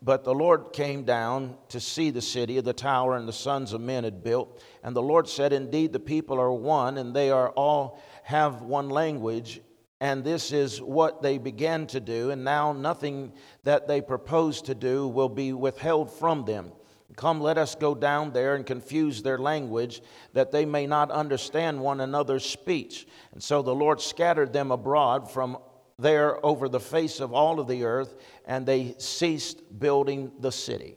But 0.01 0.23
the 0.23 0.33
Lord 0.33 0.73
came 0.73 1.03
down 1.03 1.55
to 1.69 1.79
see 1.79 2.09
the 2.09 2.23
city, 2.23 2.59
the 2.59 2.73
tower, 2.73 3.15
and 3.15 3.27
the 3.27 3.33
sons 3.33 3.71
of 3.71 3.79
men 3.79 4.03
had 4.03 4.23
built. 4.23 4.63
And 4.81 4.95
the 4.95 5.03
Lord 5.03 5.29
said, 5.29 5.53
Indeed, 5.53 5.93
the 5.93 5.99
people 5.99 6.39
are 6.39 6.51
one, 6.51 6.97
and 6.97 7.15
they 7.15 7.29
are 7.29 7.51
all 7.51 8.01
have 8.23 8.63
one 8.63 8.89
language 8.89 9.61
and 9.99 10.23
this 10.23 10.51
is 10.51 10.81
what 10.81 11.21
they 11.21 11.37
began 11.37 11.87
to 11.87 11.99
do, 11.99 12.29
and 12.29 12.43
now 12.43 12.71
nothing 12.71 13.33
that 13.63 13.87
they 13.87 14.01
propose 14.01 14.61
to 14.63 14.75
do 14.75 15.07
will 15.07 15.29
be 15.29 15.53
withheld 15.53 16.11
from 16.11 16.45
them. 16.45 16.71
Come, 17.15 17.41
let 17.41 17.57
us 17.57 17.73
go 17.73 17.95
down 17.95 18.31
there 18.31 18.53
and 18.55 18.63
confuse 18.63 19.23
their 19.23 19.39
language, 19.39 20.01
that 20.33 20.51
they 20.51 20.65
may 20.65 20.85
not 20.85 21.09
understand 21.09 21.79
one 21.79 22.01
another's 22.01 22.45
speech. 22.45 23.07
And 23.33 23.41
so 23.41 23.63
the 23.63 23.73
Lord 23.73 23.99
scattered 23.99 24.53
them 24.53 24.71
abroad 24.71 25.31
from 25.31 25.57
there 25.97 26.45
over 26.45 26.69
the 26.69 26.79
face 26.79 27.19
of 27.19 27.33
all 27.33 27.59
of 27.59 27.67
the 27.67 27.85
earth, 27.85 28.15
and 28.45 28.67
they 28.67 28.93
ceased 28.99 29.79
building 29.79 30.31
the 30.39 30.51
city. 30.51 30.95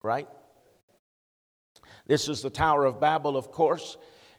Right? 0.00 0.28
This 2.06 2.28
is 2.28 2.40
the 2.42 2.50
Tower 2.50 2.84
of 2.84 3.00
Babel, 3.00 3.36
of 3.36 3.50
course. 3.50 3.96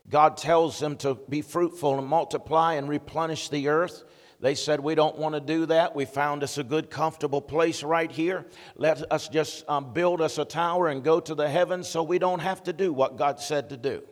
God 0.10 0.38
tells 0.38 0.80
them 0.80 0.98
to 0.98 1.15
be 1.15 1.41
fruitful 1.41 1.98
and 1.98 2.08
multiply 2.08 2.76
and 2.76 2.88
replenish 2.88 3.50
the 3.50 3.70
earth. 3.70 4.04
They 4.39 4.54
said, 4.54 4.80
We 4.80 4.96
don't 4.96 5.18
want 5.18 5.34
to 5.34 5.41
do 5.41 5.65
that. 5.68 5.96
We 5.96 6.06
found 6.06 6.44
us 6.44 6.58
a 6.58 6.63
good, 6.63 6.89
comfortable 6.89 7.41
place 7.41 7.82
right 7.84 8.12
here. 8.12 8.46
Let 8.76 9.12
us 9.12 9.28
just 9.30 9.68
um, 9.68 9.94
build 9.94 10.22
us 10.22 10.38
a 10.38 10.46
tower 10.46 10.88
and 10.88 11.04
go 11.04 11.20
to 11.20 11.34
the 11.34 11.50
heavens 11.50 11.88
so 11.88 12.04
we 12.04 12.20
don't 12.20 12.39
have 12.39 12.63
to 12.63 12.74
do 12.74 12.94
what 12.94 13.18
God 13.18 13.39
said 13.39 13.70
to 13.70 13.78
do. 13.78 14.04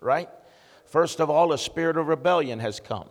Right? 0.00 0.28
First 0.86 1.20
of 1.20 1.28
all, 1.28 1.52
a 1.52 1.58
spirit 1.58 1.96
of 1.96 2.08
rebellion 2.08 2.60
has 2.60 2.80
come. 2.80 3.08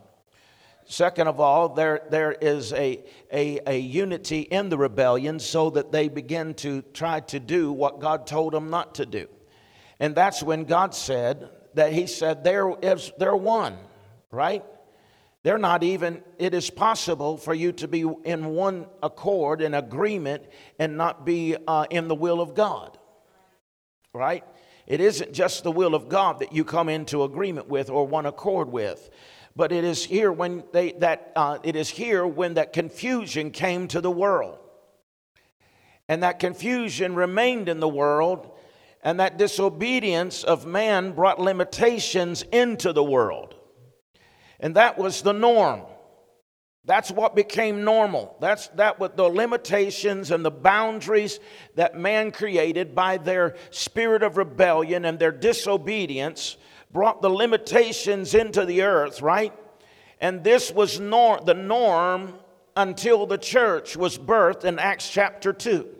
Second 0.88 1.26
of 1.26 1.40
all, 1.40 1.70
there, 1.70 2.02
there 2.10 2.32
is 2.32 2.72
a, 2.72 3.04
a, 3.32 3.60
a 3.66 3.78
unity 3.78 4.40
in 4.40 4.68
the 4.68 4.78
rebellion 4.78 5.40
so 5.40 5.70
that 5.70 5.90
they 5.90 6.08
begin 6.08 6.54
to 6.54 6.82
try 6.94 7.20
to 7.20 7.40
do 7.40 7.72
what 7.72 8.00
God 8.00 8.26
told 8.26 8.52
them 8.52 8.70
not 8.70 8.94
to 8.96 9.06
do. 9.06 9.26
And 9.98 10.14
that's 10.14 10.42
when 10.42 10.64
God 10.64 10.94
said 10.94 11.50
that 11.76 11.92
He 11.92 12.06
said, 12.06 12.44
There 12.44 12.74
is, 12.82 13.12
they're 13.18 13.36
one, 13.36 13.78
right? 14.30 14.64
They're 15.42 15.58
not 15.58 15.84
even, 15.84 16.22
it 16.38 16.54
is 16.54 16.70
possible 16.70 17.36
for 17.36 17.54
you 17.54 17.70
to 17.72 17.86
be 17.86 18.00
in 18.24 18.46
one 18.46 18.86
accord, 19.00 19.62
in 19.62 19.74
agreement, 19.74 20.42
and 20.80 20.96
not 20.96 21.24
be 21.24 21.56
uh, 21.68 21.86
in 21.88 22.08
the 22.08 22.16
will 22.16 22.40
of 22.40 22.56
God. 22.56 22.98
Right? 24.12 24.42
It 24.88 25.00
isn't 25.00 25.32
just 25.32 25.62
the 25.62 25.70
will 25.70 25.94
of 25.94 26.08
God 26.08 26.40
that 26.40 26.52
you 26.52 26.64
come 26.64 26.88
into 26.88 27.22
agreement 27.22 27.68
with 27.68 27.90
or 27.90 28.06
one 28.06 28.26
accord 28.26 28.72
with. 28.72 29.08
But 29.54 29.70
it 29.70 29.84
is 29.84 30.04
here 30.04 30.32
when 30.32 30.64
they 30.72 30.92
that 30.98 31.32
uh, 31.36 31.58
it 31.62 31.76
is 31.76 31.88
here 31.88 32.26
when 32.26 32.54
that 32.54 32.72
confusion 32.72 33.50
came 33.50 33.88
to 33.88 34.00
the 34.00 34.10
world, 34.10 34.58
and 36.08 36.22
that 36.22 36.40
confusion 36.40 37.14
remained 37.14 37.68
in 37.68 37.80
the 37.80 37.88
world, 37.88 38.50
and 39.06 39.20
that 39.20 39.38
disobedience 39.38 40.42
of 40.42 40.66
man 40.66 41.12
brought 41.12 41.38
limitations 41.38 42.42
into 42.50 42.92
the 42.92 43.04
world. 43.04 43.54
And 44.58 44.74
that 44.74 44.98
was 44.98 45.22
the 45.22 45.32
norm. 45.32 45.82
That's 46.84 47.12
what 47.12 47.36
became 47.36 47.84
normal. 47.84 48.36
That's 48.40 48.66
that 48.70 48.98
with 48.98 49.14
the 49.14 49.28
limitations 49.28 50.32
and 50.32 50.44
the 50.44 50.50
boundaries 50.50 51.38
that 51.76 51.96
man 51.96 52.32
created 52.32 52.96
by 52.96 53.18
their 53.18 53.54
spirit 53.70 54.24
of 54.24 54.38
rebellion 54.38 55.04
and 55.04 55.20
their 55.20 55.30
disobedience 55.30 56.56
brought 56.90 57.22
the 57.22 57.30
limitations 57.30 58.34
into 58.34 58.64
the 58.64 58.82
earth, 58.82 59.22
right? 59.22 59.52
And 60.20 60.42
this 60.42 60.72
was 60.72 60.98
nor- 60.98 61.40
the 61.40 61.54
norm 61.54 62.34
until 62.74 63.24
the 63.24 63.38
church 63.38 63.96
was 63.96 64.18
birthed 64.18 64.64
in 64.64 64.80
Acts 64.80 65.08
chapter 65.08 65.52
2. 65.52 65.95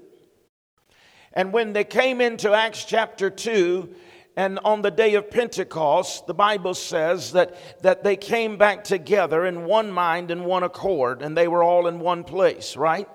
And 1.37 1.53
when 1.53 1.75
they 1.75 1.85
came 1.85 2.23
into 2.23 2.55
Acts 2.55 2.85
chapter 2.85 3.29
2, 3.29 3.95
and 4.39 4.59
on 4.65 4.81
the 4.81 4.91
day 4.91 5.15
of 5.15 5.31
Pentecost, 5.31 6.27
the 6.27 6.33
Bible 6.33 6.73
says 6.73 7.33
that, 7.33 7.83
that 7.83 8.03
they 8.03 8.17
came 8.17 8.57
back 8.57 8.85
together 8.85 9.45
in 9.45 9.67
one 9.67 9.91
mind 9.91 10.31
and 10.31 10.47
one 10.47 10.63
accord, 10.63 11.21
and 11.21 11.37
they 11.37 11.47
were 11.47 11.63
all 11.63 11.89
in 11.89 12.01
one 12.01 12.25
place, 12.25 12.75
right? 12.75 13.07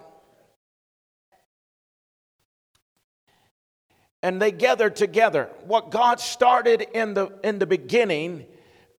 And 4.22 4.40
they 4.40 4.52
gathered 4.52 4.96
together. 4.96 5.50
What 5.66 5.90
God 5.90 6.20
started 6.20 6.82
in 6.94 7.16
the, 7.16 7.32
in 7.44 7.58
the 7.58 7.66
beginning, 7.66 8.46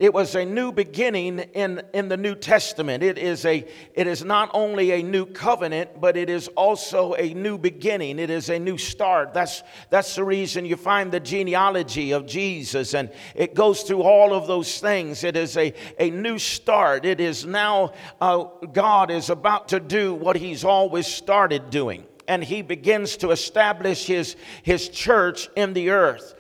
it 0.03 0.13
was 0.13 0.35
a 0.35 0.45
new 0.45 0.73
beginning 0.73 1.39
in, 1.55 1.81
in 1.95 2.09
the 2.09 2.17
New 2.17 2.35
Testament. 2.35 3.05
It 3.05 3.19
is, 3.19 3.45
a, 3.45 3.65
it 3.95 4.09
is 4.09 4.25
not 4.25 4.51
only 4.53 4.91
a 4.91 5.01
new 5.01 5.25
covenant, 5.25 6.01
but 6.01 6.17
it 6.17 6.29
is 6.29 6.49
also 6.57 7.15
a 7.15 7.33
new 7.35 7.57
beginning. 7.57 8.19
It 8.19 8.29
is 8.29 8.49
a 8.49 8.59
new 8.59 8.77
start. 8.77 9.33
That's, 9.33 9.63
that's 9.91 10.17
the 10.17 10.25
reason 10.25 10.65
you 10.65 10.75
find 10.75 11.13
the 11.13 11.21
genealogy 11.21 12.11
of 12.11 12.27
Jesus, 12.27 12.95
and 12.95 13.13
it 13.37 13.55
goes 13.55 13.83
through 13.83 14.03
all 14.03 14.35
of 14.35 14.49
those 14.49 14.81
things. 14.81 15.23
It 15.23 15.37
is 15.37 15.57
a, 15.57 15.73
a 16.01 16.11
new 16.11 16.41
start. 16.41 17.05
It 17.05 17.21
is 17.21 17.47
now 17.47 17.93
uh, 18.21 18.43
God 18.73 19.09
is 19.09 19.31
about 19.31 19.69
to 19.69 19.79
do 19.79 20.15
what 20.15 20.35
He's 20.35 20.65
always 20.65 21.07
started 21.07 21.71
doing, 21.71 22.05
and 22.27 22.43
He 22.43 22.63
begins 22.63 23.19
to 23.19 23.31
establish 23.31 24.07
His, 24.07 24.35
his 24.65 24.89
church 24.89 25.49
in 25.55 25.75
the 25.75 25.91
earth. 25.91 26.35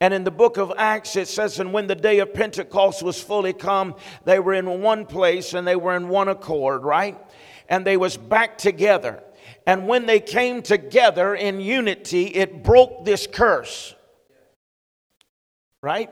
And 0.00 0.14
in 0.14 0.24
the 0.24 0.30
book 0.30 0.58
of 0.58 0.72
Acts, 0.76 1.16
it 1.16 1.26
says, 1.28 1.58
And 1.58 1.72
when 1.72 1.88
the 1.88 1.94
day 1.94 2.20
of 2.20 2.32
Pentecost 2.32 3.02
was 3.02 3.20
fully 3.20 3.52
come, 3.52 3.96
they 4.24 4.38
were 4.38 4.54
in 4.54 4.80
one 4.80 5.06
place 5.06 5.54
and 5.54 5.66
they 5.66 5.76
were 5.76 5.96
in 5.96 6.08
one 6.08 6.28
accord, 6.28 6.84
right? 6.84 7.18
And 7.68 7.84
they 7.84 7.96
was 7.96 8.16
back 8.16 8.58
together. 8.58 9.22
And 9.66 9.88
when 9.88 10.06
they 10.06 10.20
came 10.20 10.62
together 10.62 11.34
in 11.34 11.60
unity, 11.60 12.26
it 12.26 12.62
broke 12.62 13.04
this 13.04 13.26
curse, 13.26 13.94
right? 15.82 16.10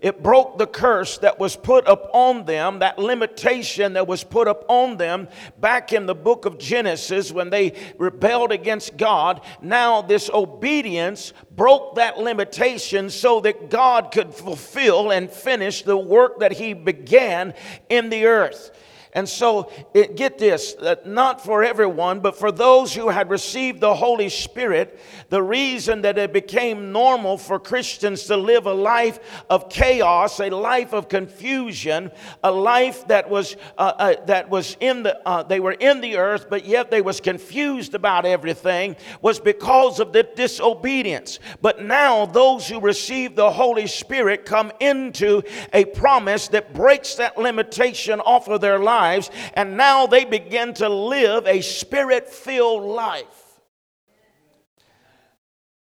It 0.00 0.22
broke 0.22 0.58
the 0.58 0.66
curse 0.66 1.18
that 1.18 1.40
was 1.40 1.56
put 1.56 1.88
upon 1.88 2.44
them, 2.44 2.78
that 2.78 3.00
limitation 3.00 3.94
that 3.94 4.06
was 4.06 4.22
put 4.22 4.46
upon 4.46 4.96
them 4.96 5.26
back 5.60 5.92
in 5.92 6.06
the 6.06 6.14
book 6.14 6.44
of 6.44 6.56
Genesis 6.56 7.32
when 7.32 7.50
they 7.50 7.72
rebelled 7.98 8.52
against 8.52 8.96
God. 8.96 9.40
Now, 9.60 10.02
this 10.02 10.30
obedience 10.32 11.32
broke 11.50 11.96
that 11.96 12.16
limitation 12.16 13.10
so 13.10 13.40
that 13.40 13.70
God 13.70 14.12
could 14.12 14.32
fulfill 14.32 15.10
and 15.10 15.28
finish 15.28 15.82
the 15.82 15.96
work 15.96 16.38
that 16.38 16.52
He 16.52 16.74
began 16.74 17.52
in 17.88 18.08
the 18.08 18.26
earth. 18.26 18.70
And 19.14 19.26
so, 19.26 19.72
it, 19.94 20.16
get 20.16 20.38
this, 20.38 20.74
uh, 20.74 20.96
not 21.06 21.42
for 21.42 21.64
everyone, 21.64 22.20
but 22.20 22.36
for 22.36 22.52
those 22.52 22.94
who 22.94 23.08
had 23.08 23.30
received 23.30 23.80
the 23.80 23.94
Holy 23.94 24.28
Spirit, 24.28 25.00
the 25.30 25.42
reason 25.42 26.02
that 26.02 26.18
it 26.18 26.32
became 26.32 26.92
normal 26.92 27.38
for 27.38 27.58
Christians 27.58 28.24
to 28.24 28.36
live 28.36 28.66
a 28.66 28.72
life 28.72 29.18
of 29.48 29.70
chaos, 29.70 30.40
a 30.40 30.50
life 30.50 30.92
of 30.92 31.08
confusion, 31.08 32.10
a 32.44 32.50
life 32.50 33.08
that 33.08 33.30
was, 33.30 33.56
uh, 33.78 33.92
uh, 33.98 34.24
that 34.26 34.50
was 34.50 34.76
in 34.80 35.02
the, 35.04 35.18
uh, 35.26 35.42
they 35.42 35.60
were 35.60 35.72
in 35.72 36.02
the 36.02 36.16
earth, 36.16 36.50
but 36.50 36.66
yet 36.66 36.90
they 36.90 37.00
was 37.00 37.20
confused 37.20 37.94
about 37.94 38.26
everything, 38.26 38.94
was 39.22 39.40
because 39.40 40.00
of 40.00 40.12
the 40.12 40.22
disobedience. 40.22 41.38
But 41.62 41.82
now 41.82 42.26
those 42.26 42.68
who 42.68 42.78
receive 42.78 43.36
the 43.36 43.50
Holy 43.50 43.86
Spirit 43.86 44.44
come 44.44 44.70
into 44.80 45.42
a 45.72 45.86
promise 45.86 46.48
that 46.48 46.74
breaks 46.74 47.14
that 47.14 47.38
limitation 47.38 48.20
off 48.20 48.48
of 48.48 48.60
their 48.60 48.78
life 48.78 48.97
lives, 48.98 49.30
and 49.54 49.76
now 49.76 50.06
they 50.06 50.24
begin 50.24 50.74
to 50.74 50.88
live 50.88 51.46
a 51.46 51.60
spirit 51.60 52.28
filled 52.28 52.82
life. 52.82 53.60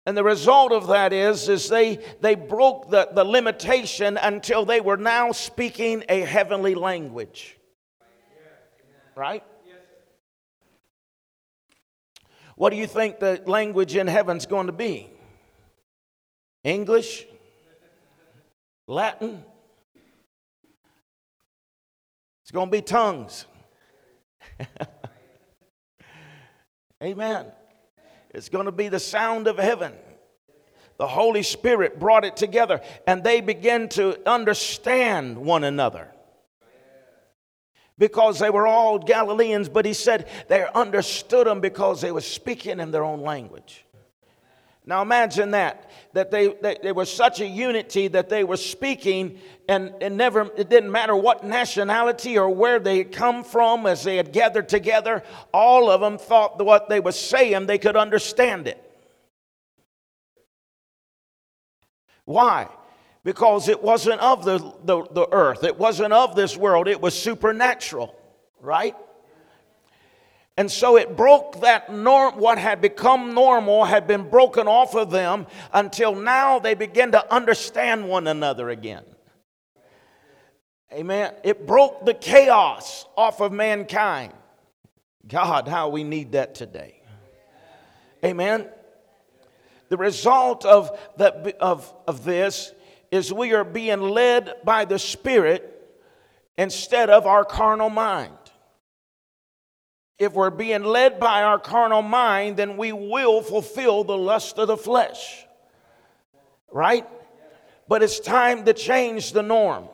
And 0.06 0.18
the 0.18 0.24
result 0.24 0.72
of 0.72 0.88
that 0.88 1.14
is, 1.14 1.48
is 1.48 1.70
they, 1.70 2.00
they 2.22 2.36
broke 2.36 2.90
the, 2.90 3.10
the 3.14 3.24
limitation 3.24 4.18
until 4.18 4.66
they 4.66 4.82
were 4.82 4.98
now 4.98 5.32
speaking 5.32 6.04
a 6.10 6.22
heavenly 6.22 6.76
language. 6.76 7.58
Right? 9.16 9.44
What 12.56 12.72
do 12.72 12.78
you 12.78 12.88
think 12.88 13.20
the 13.20 13.42
language 13.46 13.96
in 13.96 14.08
heaven's 14.08 14.46
going 14.46 14.68
to 14.68 14.74
be? 14.74 15.10
English? 16.64 17.26
Latin? 18.88 19.44
It's 22.52 22.56
going 22.58 22.68
to 22.68 22.72
be 22.78 22.82
tongues. 22.82 23.46
Amen. 27.02 27.46
It's 28.32 28.50
going 28.50 28.66
to 28.66 28.74
be 28.74 28.90
the 28.90 29.00
sound 29.00 29.48
of 29.48 29.58
heaven. 29.58 29.94
The 30.98 31.08
Holy 31.08 31.44
Spirit 31.44 31.98
brought 31.98 32.26
it 32.26 32.36
together, 32.36 32.82
and 33.08 33.24
they 33.24 33.40
began 33.40 33.88
to 33.92 34.20
understand 34.30 35.38
one 35.38 35.64
another. 35.64 36.12
Because 37.98 38.40
they 38.40 38.50
were 38.50 38.68
all 38.68 39.00
Galileans, 39.00 39.70
but 39.70 39.86
he 39.86 39.94
said 39.94 40.28
they 40.50 40.68
understood 40.76 41.48
them 41.48 41.62
because 41.62 42.02
they 42.02 42.12
were 42.12 42.20
speaking 42.20 42.82
in 42.82 42.92
their 42.92 43.06
own 43.06 43.22
language. 43.22 43.86
Now 44.86 45.04
imagine 45.04 45.52
that, 45.52 45.92
that 46.14 46.32
they, 46.32 46.48
they, 46.48 46.78
they, 46.82 46.92
were 46.92 47.06
such 47.06 47.40
a 47.40 47.46
unity 47.46 48.08
that 48.08 48.30
they 48.30 48.44
were 48.44 48.58
speaking 48.58 49.38
and, 49.70 49.94
and 50.02 50.18
never, 50.18 50.52
it 50.58 50.70
didn't 50.70 50.92
matter 50.92 51.16
what 51.16 51.44
nationality 51.44 52.38
or 52.38 52.50
where 52.50 52.80
they 52.80 52.98
had 52.98 53.12
come 53.12 53.44
from 53.44 53.86
as 53.86 54.04
they 54.04 54.18
had 54.18 54.34
gathered 54.34 54.68
together, 54.68 55.22
all 55.54 55.92
of 55.92 56.02
them 56.02 56.18
thought 56.18 56.64
what 56.64 56.90
they 56.90 57.00
were 57.00 57.12
saying, 57.12 57.68
they 57.68 57.78
could 57.78 57.96
understand 57.96 58.68
it. 58.68 58.84
Why? 62.26 62.68
Because 63.24 63.70
it 63.70 63.84
wasn't 63.84 64.20
of 64.20 64.44
the, 64.44 64.58
the, 64.84 65.06
the 65.12 65.28
earth, 65.32 65.64
it 65.64 65.78
wasn't 65.78 66.12
of 66.12 66.36
this 66.36 66.58
world, 66.58 66.88
it 66.88 67.00
was 67.00 67.18
supernatural, 67.18 68.16
right? 68.60 68.96
And 70.58 70.70
so 70.70 70.98
it 70.98 71.16
broke 71.16 71.62
that 71.62 71.92
norm, 71.92 72.38
what 72.38 72.58
had 72.58 72.82
become 72.82 73.34
normal 73.34 73.86
had 73.86 74.06
been 74.06 74.30
broken 74.30 74.68
off 74.68 74.96
of 74.96 75.10
them 75.10 75.48
until 75.74 76.14
now 76.14 76.60
they 76.60 76.74
begin 76.74 77.14
to 77.14 77.34
understand 77.34 78.08
one 78.08 78.28
another 78.28 78.70
again. 78.70 79.04
Amen. 80.94 81.34
It 81.44 81.66
broke 81.66 82.06
the 82.06 82.14
chaos 82.14 83.06
off 83.16 83.40
of 83.40 83.54
mankind. 83.54 84.34
God, 85.26 85.68
how 85.68 85.88
we 85.90 86.04
need 86.04 86.34
that 86.34 86.54
today. 86.54 87.02
Amen. 88.26 88.68
The 89.88 89.98
result 89.98 90.66
of, 90.66 90.98
the, 91.18 91.56
of, 91.60 91.94
of 92.08 92.24
this 92.26 92.74
is 93.10 93.32
we 93.32 93.54
are 93.54 93.64
being 93.64 94.02
led 94.02 94.54
by 94.64 94.86
the 94.86 95.00
Spirit 95.00 95.68
instead 96.58 97.10
of 97.10 97.26
our 97.26 97.46
carnal 97.46 97.90
mind. 97.90 98.34
If 100.22 100.34
we're 100.34 100.52
being 100.52 100.84
led 100.84 101.20
by 101.20 101.42
our 101.42 101.58
carnal 101.58 102.04
mind, 102.04 102.56
then 102.56 102.78
we 102.78 102.92
will 102.92 103.42
fulfill 103.42 104.04
the 104.04 104.16
lust 104.16 104.60
of 104.60 104.68
the 104.68 104.78
flesh. 104.78 105.48
Right? 106.72 107.08
But 107.88 108.04
it's 108.04 108.20
time 108.20 108.64
to 108.66 108.74
change 108.74 109.34
the 109.34 109.42
norm. 109.42 109.86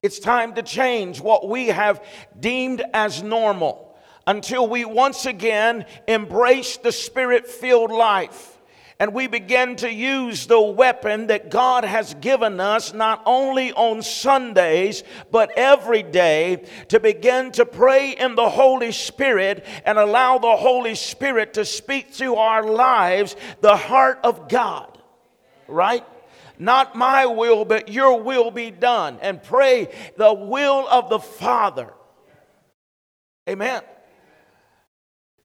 It's 0.00 0.20
time 0.20 0.54
to 0.54 0.62
change 0.62 1.20
what 1.20 1.48
we 1.48 1.68
have 1.68 2.04
deemed 2.38 2.84
as 2.94 3.20
normal 3.20 3.96
until 4.28 4.68
we 4.68 4.84
once 4.84 5.26
again 5.26 5.84
embrace 6.06 6.76
the 6.76 6.92
spirit 6.92 7.48
filled 7.48 7.90
life 7.90 8.51
and 9.02 9.12
we 9.12 9.26
begin 9.26 9.74
to 9.74 9.92
use 9.92 10.46
the 10.46 10.60
weapon 10.60 11.26
that 11.26 11.50
God 11.50 11.82
has 11.82 12.14
given 12.20 12.60
us 12.60 12.94
not 12.94 13.20
only 13.26 13.72
on 13.72 14.00
Sundays 14.00 15.02
but 15.32 15.50
every 15.56 16.04
day 16.04 16.62
to 16.86 17.00
begin 17.00 17.50
to 17.50 17.66
pray 17.66 18.12
in 18.12 18.36
the 18.36 18.48
Holy 18.48 18.92
Spirit 18.92 19.66
and 19.84 19.98
allow 19.98 20.38
the 20.38 20.54
Holy 20.54 20.94
Spirit 20.94 21.54
to 21.54 21.64
speak 21.64 22.10
through 22.10 22.36
our 22.36 22.62
lives 22.62 23.34
the 23.60 23.76
heart 23.76 24.20
of 24.22 24.48
God. 24.48 24.96
Right? 25.66 26.06
Not 26.56 26.94
my 26.94 27.26
will, 27.26 27.64
but 27.64 27.88
your 27.88 28.22
will 28.22 28.52
be 28.52 28.70
done. 28.70 29.18
And 29.20 29.42
pray 29.42 29.92
the 30.16 30.32
will 30.32 30.86
of 30.88 31.10
the 31.10 31.18
Father. 31.18 31.92
Amen. 33.48 33.82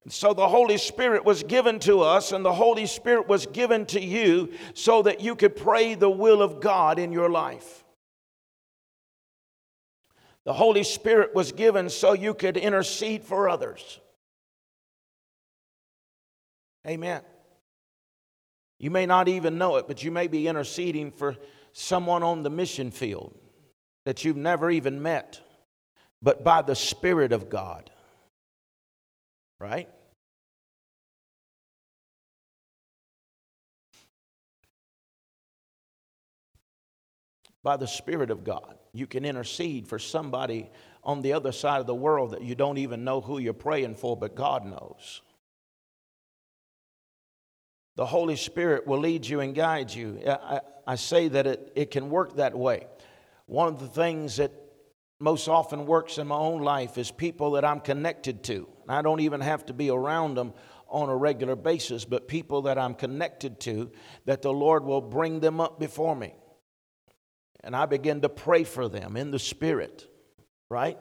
So 0.09 0.33
the 0.33 0.47
Holy 0.47 0.77
Spirit 0.77 1.25
was 1.25 1.43
given 1.43 1.79
to 1.79 2.01
us, 2.01 2.31
and 2.31 2.43
the 2.43 2.53
Holy 2.53 2.85
Spirit 2.85 3.27
was 3.27 3.45
given 3.45 3.85
to 3.87 3.99
you 3.99 4.53
so 4.73 5.01
that 5.01 5.19
you 5.19 5.35
could 5.35 5.55
pray 5.55 5.95
the 5.95 6.09
will 6.09 6.41
of 6.41 6.61
God 6.61 6.97
in 6.97 7.11
your 7.11 7.29
life. 7.29 7.83
The 10.45 10.53
Holy 10.53 10.83
Spirit 10.83 11.35
was 11.35 11.51
given 11.51 11.89
so 11.89 12.13
you 12.13 12.33
could 12.33 12.55
intercede 12.55 13.23
for 13.23 13.49
others. 13.49 13.99
Amen. 16.87 17.21
You 18.79 18.91
may 18.91 19.05
not 19.05 19.27
even 19.27 19.57
know 19.57 19.75
it, 19.75 19.89
but 19.89 20.03
you 20.03 20.11
may 20.11 20.27
be 20.27 20.47
interceding 20.47 21.11
for 21.11 21.35
someone 21.73 22.23
on 22.23 22.43
the 22.43 22.49
mission 22.49 22.91
field 22.91 23.37
that 24.05 24.23
you've 24.23 24.37
never 24.37 24.71
even 24.71 25.01
met, 25.01 25.41
but 26.21 26.45
by 26.45 26.61
the 26.61 26.75
Spirit 26.75 27.33
of 27.33 27.49
God. 27.49 27.91
Right? 29.59 29.89
By 37.63 37.77
the 37.77 37.87
Spirit 37.87 38.31
of 38.31 38.43
God, 38.43 38.77
you 38.93 39.07
can 39.07 39.25
intercede 39.25 39.87
for 39.87 39.99
somebody 39.99 40.69
on 41.03 41.21
the 41.21 41.33
other 41.33 41.51
side 41.51 41.79
of 41.79 41.87
the 41.87 41.95
world 41.95 42.31
that 42.31 42.43
you 42.43 42.55
don't 42.55 42.77
even 42.77 43.03
know 43.03 43.21
who 43.21 43.39
you're 43.39 43.53
praying 43.53 43.95
for, 43.95 44.15
but 44.15 44.35
God 44.35 44.65
knows 44.65 45.21
the 47.97 48.05
Holy 48.05 48.35
Spirit 48.35 48.87
will 48.87 48.99
lead 48.99 49.27
you 49.27 49.41
and 49.41 49.53
guide 49.53 49.93
you. 49.93 50.21
I, 50.25 50.61
I, 50.85 50.95
say 50.95 51.27
that 51.29 51.47
it, 51.47 51.73
it 51.75 51.91
can 51.91 52.11
work 52.11 52.35
that 52.35 52.55
way. 52.55 52.85
One 53.47 53.67
of 53.67 53.79
the 53.79 53.87
things 53.87 54.37
that 54.37 54.51
most 55.19 55.47
often 55.47 55.87
works 55.87 56.19
in 56.19 56.27
my 56.27 56.37
own 56.37 56.61
life 56.61 56.99
is 56.99 57.09
people 57.09 57.51
that 57.51 57.65
I'm 57.65 57.79
connected 57.79 58.43
to. 58.43 58.67
I 58.87 59.01
don't 59.01 59.19
even 59.21 59.41
have 59.41 59.65
to 59.65 59.73
be 59.73 59.89
around 59.89 60.35
them 60.35 60.53
on 60.87 61.09
a 61.09 61.15
regular 61.15 61.55
basis, 61.55 62.05
but 62.05 62.27
people 62.27 62.61
that 62.63 62.77
I'm 62.77 62.93
connected 62.93 63.59
to, 63.61 63.91
that 64.25 64.43
the 64.43 64.53
Lord 64.53 64.85
will 64.85 65.01
bring 65.01 65.39
them 65.39 65.59
up 65.59 65.79
before 65.79 66.15
me. 66.15 66.35
And 67.63 67.75
I 67.75 67.85
begin 67.85 68.21
to 68.21 68.29
pray 68.29 68.63
for 68.63 68.87
them 68.87 69.17
in 69.17 69.31
the 69.31 69.39
Spirit, 69.39 70.07
right? 70.69 70.97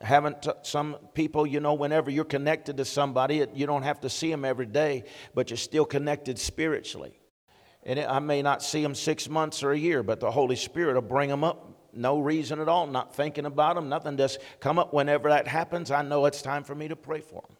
haven't 0.00 0.42
t- 0.42 0.50
some 0.62 0.96
people 1.14 1.46
you 1.46 1.60
know 1.60 1.74
whenever 1.74 2.10
you're 2.10 2.24
connected 2.24 2.76
to 2.76 2.84
somebody 2.84 3.44
you 3.54 3.66
don't 3.66 3.82
have 3.82 4.00
to 4.00 4.08
see 4.08 4.30
them 4.30 4.44
every 4.44 4.66
day 4.66 5.04
but 5.34 5.50
you're 5.50 5.56
still 5.56 5.84
connected 5.84 6.38
spiritually. 6.38 7.18
And 7.84 7.98
i 8.00 8.18
may 8.18 8.42
not 8.42 8.62
see 8.62 8.82
them 8.82 8.94
six 8.94 9.28
months 9.28 9.62
or 9.62 9.72
a 9.72 9.78
year 9.78 10.02
but 10.02 10.20
the 10.20 10.30
holy 10.30 10.56
spirit 10.56 10.94
will 10.94 11.02
bring 11.02 11.28
them 11.28 11.42
up. 11.42 11.90
No 11.92 12.20
reason 12.20 12.60
at 12.60 12.68
all 12.68 12.86
not 12.86 13.14
thinking 13.14 13.44
about 13.44 13.74
them 13.74 13.88
nothing 13.88 14.16
just 14.16 14.38
come 14.60 14.78
up 14.78 14.92
whenever 14.92 15.30
that 15.30 15.48
happens. 15.48 15.90
I 15.90 16.02
know 16.02 16.26
it's 16.26 16.42
time 16.42 16.62
for 16.62 16.74
me 16.74 16.88
to 16.88 16.96
pray 16.96 17.20
for 17.20 17.42
them 17.48 17.56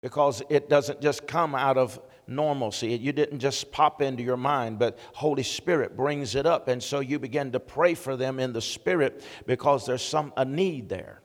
because 0.00 0.42
it 0.48 0.68
doesn't 0.68 1.00
just 1.00 1.26
come 1.26 1.54
out 1.54 1.76
of 1.76 1.98
normalcy. 2.26 2.88
You 2.88 3.12
didn't 3.12 3.40
just 3.40 3.72
pop 3.72 4.02
into 4.02 4.22
your 4.22 4.36
mind, 4.36 4.78
but 4.78 4.98
Holy 5.14 5.42
Spirit 5.42 5.96
brings 5.96 6.34
it 6.34 6.46
up. 6.46 6.68
And 6.68 6.82
so 6.82 7.00
you 7.00 7.18
begin 7.18 7.52
to 7.52 7.60
pray 7.60 7.94
for 7.94 8.16
them 8.16 8.38
in 8.38 8.52
the 8.52 8.60
Spirit 8.60 9.24
because 9.46 9.86
there's 9.86 10.02
some 10.02 10.32
a 10.36 10.44
need 10.44 10.88
there. 10.88 11.22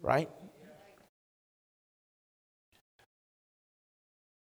Right? 0.00 0.30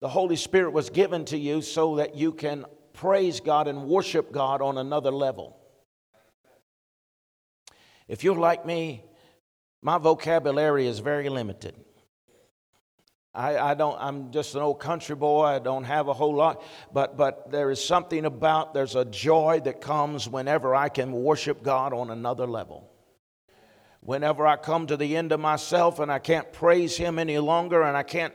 The 0.02 0.10
Holy 0.10 0.38
Spirit 0.38 0.72
was 0.72 0.90
given 0.90 1.26
to 1.26 1.38
you 1.38 1.62
so 1.62 1.98
that 1.98 2.16
you 2.16 2.32
can 2.32 2.66
praise 2.94 3.42
God 3.42 3.68
and 3.68 3.86
worship 3.88 4.32
God 4.32 4.62
on 4.62 4.78
another 4.78 5.12
level. 5.12 5.58
If 8.08 8.24
you're 8.24 8.36
like 8.36 8.66
me, 8.66 9.04
my 9.82 9.98
vocabulary 9.98 10.88
is 10.88 11.00
very 11.00 11.30
limited. 11.30 11.76
I, 13.34 13.58
I, 13.58 13.74
don't 13.76 13.96
i'm 14.00 14.32
just 14.32 14.56
an 14.56 14.62
old 14.62 14.80
country 14.80 15.16
boy. 15.16 15.44
I 15.44 15.60
don't 15.60 15.84
have 15.84 16.08
a 16.08 16.14
whole 16.14 16.34
lot. 16.34 16.64
But 16.92 17.16
but 17.16 17.52
there 17.52 17.70
is 17.70 17.84
something 17.84 18.26
about 18.26 18.74
there's 18.74 18.96
a 18.96 19.06
joy 19.06 19.62
that 19.66 19.82
comes 19.82 20.28
whenever 20.28 20.76
i 20.76 20.90
can 20.90 21.12
worship 21.12 21.62
god 21.62 21.94
on 21.94 22.10
another 22.10 22.48
level 22.48 22.90
Whenever 24.10 24.48
I 24.48 24.56
come 24.56 24.88
to 24.88 24.98
the 24.98 25.16
end 25.16 25.32
of 25.32 25.40
myself 25.40 26.00
and 26.00 26.12
I 26.12 26.18
can't 26.18 26.52
praise 26.52 26.98
Him 26.98 27.20
any 27.20 27.38
longer 27.38 27.84
and 27.84 27.96
I 27.96 28.02
can't 28.02 28.34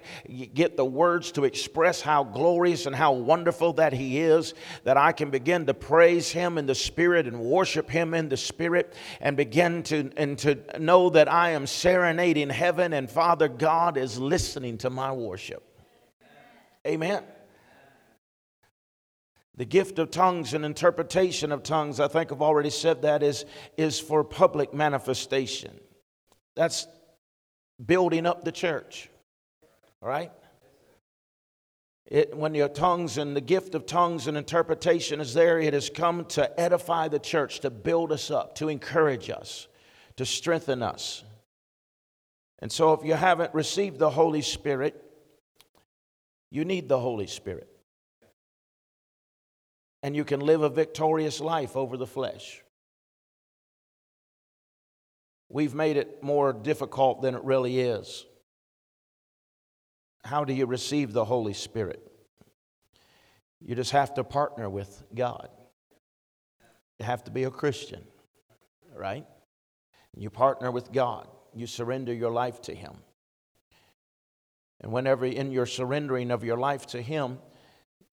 get 0.54 0.76
the 0.76 0.84
words 0.84 1.32
to 1.32 1.42
express 1.42 2.00
how 2.00 2.22
glorious 2.22 2.86
and 2.86 2.94
how 2.94 3.14
wonderful 3.14 3.72
that 3.72 3.92
He 3.92 4.20
is, 4.20 4.54
that 4.84 4.96
I 4.96 5.10
can 5.10 5.30
begin 5.30 5.66
to 5.66 5.74
praise 5.74 6.30
Him 6.30 6.58
in 6.58 6.66
the 6.66 6.76
Spirit 6.76 7.26
and 7.26 7.40
worship 7.40 7.90
Him 7.90 8.14
in 8.14 8.28
the 8.28 8.36
Spirit 8.36 8.94
and 9.20 9.36
begin 9.36 9.82
to, 9.82 10.12
and 10.16 10.38
to 10.38 10.60
know 10.78 11.10
that 11.10 11.26
I 11.26 11.50
am 11.50 11.66
serenading 11.66 12.50
heaven 12.50 12.92
and 12.92 13.10
Father 13.10 13.48
God 13.48 13.96
is 13.96 14.16
listening 14.16 14.78
to 14.78 14.90
my 14.90 15.10
worship. 15.10 15.64
Amen. 16.86 17.24
The 19.56 19.64
gift 19.64 19.98
of 20.00 20.10
tongues 20.10 20.52
and 20.52 20.64
interpretation 20.64 21.52
of 21.52 21.62
tongues, 21.62 22.00
I 22.00 22.08
think 22.08 22.32
I've 22.32 22.42
already 22.42 22.70
said 22.70 23.02
that, 23.02 23.22
is, 23.22 23.44
is 23.76 24.00
for 24.00 24.24
public 24.24 24.74
manifestation. 24.74 25.78
That's 26.56 26.88
building 27.84 28.26
up 28.26 28.44
the 28.44 28.50
church. 28.50 29.10
All 30.02 30.08
right? 30.08 30.32
It, 32.06 32.36
when 32.36 32.54
your 32.54 32.68
tongues 32.68 33.16
and 33.16 33.36
the 33.36 33.40
gift 33.40 33.76
of 33.76 33.86
tongues 33.86 34.26
and 34.26 34.36
interpretation 34.36 35.20
is 35.20 35.34
there, 35.34 35.60
it 35.60 35.72
has 35.72 35.88
come 35.88 36.24
to 36.26 36.60
edify 36.60 37.06
the 37.08 37.20
church, 37.20 37.60
to 37.60 37.70
build 37.70 38.10
us 38.10 38.30
up, 38.30 38.56
to 38.56 38.68
encourage 38.68 39.30
us, 39.30 39.68
to 40.16 40.26
strengthen 40.26 40.82
us. 40.82 41.22
And 42.58 42.70
so, 42.70 42.92
if 42.92 43.04
you 43.04 43.14
haven't 43.14 43.54
received 43.54 43.98
the 43.98 44.10
Holy 44.10 44.42
Spirit, 44.42 45.00
you 46.50 46.64
need 46.64 46.88
the 46.88 46.98
Holy 46.98 47.26
Spirit 47.26 47.73
and 50.04 50.14
you 50.14 50.22
can 50.22 50.40
live 50.40 50.60
a 50.60 50.68
victorious 50.68 51.40
life 51.40 51.78
over 51.78 51.96
the 51.96 52.06
flesh. 52.06 52.62
We've 55.48 55.74
made 55.74 55.96
it 55.96 56.22
more 56.22 56.52
difficult 56.52 57.22
than 57.22 57.34
it 57.34 57.42
really 57.42 57.80
is. 57.80 58.26
How 60.22 60.44
do 60.44 60.52
you 60.52 60.66
receive 60.66 61.14
the 61.14 61.24
Holy 61.24 61.54
Spirit? 61.54 62.06
You 63.62 63.74
just 63.74 63.92
have 63.92 64.12
to 64.14 64.24
partner 64.24 64.68
with 64.68 65.02
God. 65.14 65.48
You 66.98 67.06
have 67.06 67.24
to 67.24 67.30
be 67.30 67.44
a 67.44 67.50
Christian, 67.50 68.04
right? 68.94 69.24
You 70.14 70.28
partner 70.28 70.70
with 70.70 70.92
God. 70.92 71.28
You 71.54 71.66
surrender 71.66 72.12
your 72.12 72.30
life 72.30 72.60
to 72.62 72.74
Him. 72.74 72.92
And 74.82 74.92
whenever 74.92 75.24
in 75.24 75.50
your 75.50 75.64
surrendering 75.64 76.30
of 76.30 76.44
your 76.44 76.58
life 76.58 76.84
to 76.88 77.00
Him, 77.00 77.38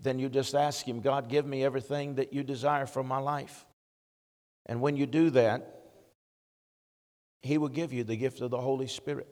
then 0.01 0.17
you 0.17 0.29
just 0.29 0.55
ask 0.55 0.87
Him, 0.87 0.99
God, 0.99 1.29
give 1.29 1.45
me 1.45 1.63
everything 1.63 2.15
that 2.15 2.33
you 2.33 2.43
desire 2.43 2.85
for 2.85 3.03
my 3.03 3.19
life. 3.19 3.65
And 4.65 4.81
when 4.81 4.97
you 4.97 5.05
do 5.05 5.29
that, 5.31 5.81
He 7.43 7.57
will 7.57 7.69
give 7.69 7.93
you 7.93 8.03
the 8.03 8.15
gift 8.15 8.41
of 8.41 8.49
the 8.49 8.59
Holy 8.59 8.87
Spirit. 8.87 9.27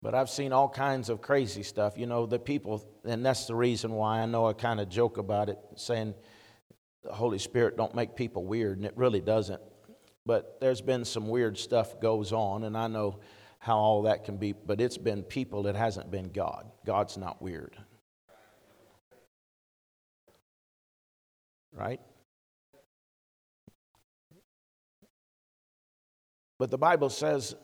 But 0.00 0.14
I've 0.14 0.30
seen 0.30 0.52
all 0.52 0.68
kinds 0.68 1.08
of 1.08 1.20
crazy 1.20 1.62
stuff. 1.62 1.98
You 1.98 2.06
know, 2.06 2.24
the 2.24 2.38
people, 2.38 2.88
and 3.04 3.26
that's 3.26 3.46
the 3.46 3.54
reason 3.54 3.92
why 3.92 4.20
I 4.20 4.26
know 4.26 4.46
I 4.46 4.52
kind 4.52 4.80
of 4.80 4.88
joke 4.88 5.18
about 5.18 5.48
it, 5.48 5.58
saying 5.76 6.14
the 7.02 7.12
Holy 7.12 7.38
Spirit 7.38 7.76
don't 7.76 7.94
make 7.94 8.14
people 8.14 8.44
weird, 8.44 8.78
and 8.78 8.86
it 8.86 8.96
really 8.96 9.20
doesn't. 9.20 9.60
But 10.24 10.58
there's 10.60 10.80
been 10.80 11.04
some 11.04 11.28
weird 11.28 11.58
stuff 11.58 12.00
goes 12.00 12.32
on, 12.32 12.64
and 12.64 12.76
I 12.76 12.86
know 12.86 13.18
how 13.58 13.76
all 13.76 14.02
that 14.02 14.24
can 14.24 14.36
be, 14.36 14.52
but 14.52 14.80
it's 14.80 14.98
been 14.98 15.22
people, 15.22 15.66
it 15.66 15.76
hasn't 15.76 16.10
been 16.10 16.30
God. 16.30 16.70
God's 16.86 17.16
not 17.16 17.42
weird. 17.42 17.76
Right? 21.72 22.00
But 26.58 26.70
the 26.70 26.78
Bible 26.78 27.10
says 27.10 27.54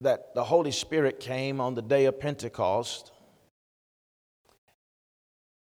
that 0.00 0.34
the 0.34 0.44
Holy 0.44 0.72
Spirit 0.72 1.20
came 1.20 1.60
on 1.60 1.74
the 1.74 1.82
day 1.82 2.06
of 2.06 2.18
Pentecost. 2.18 3.12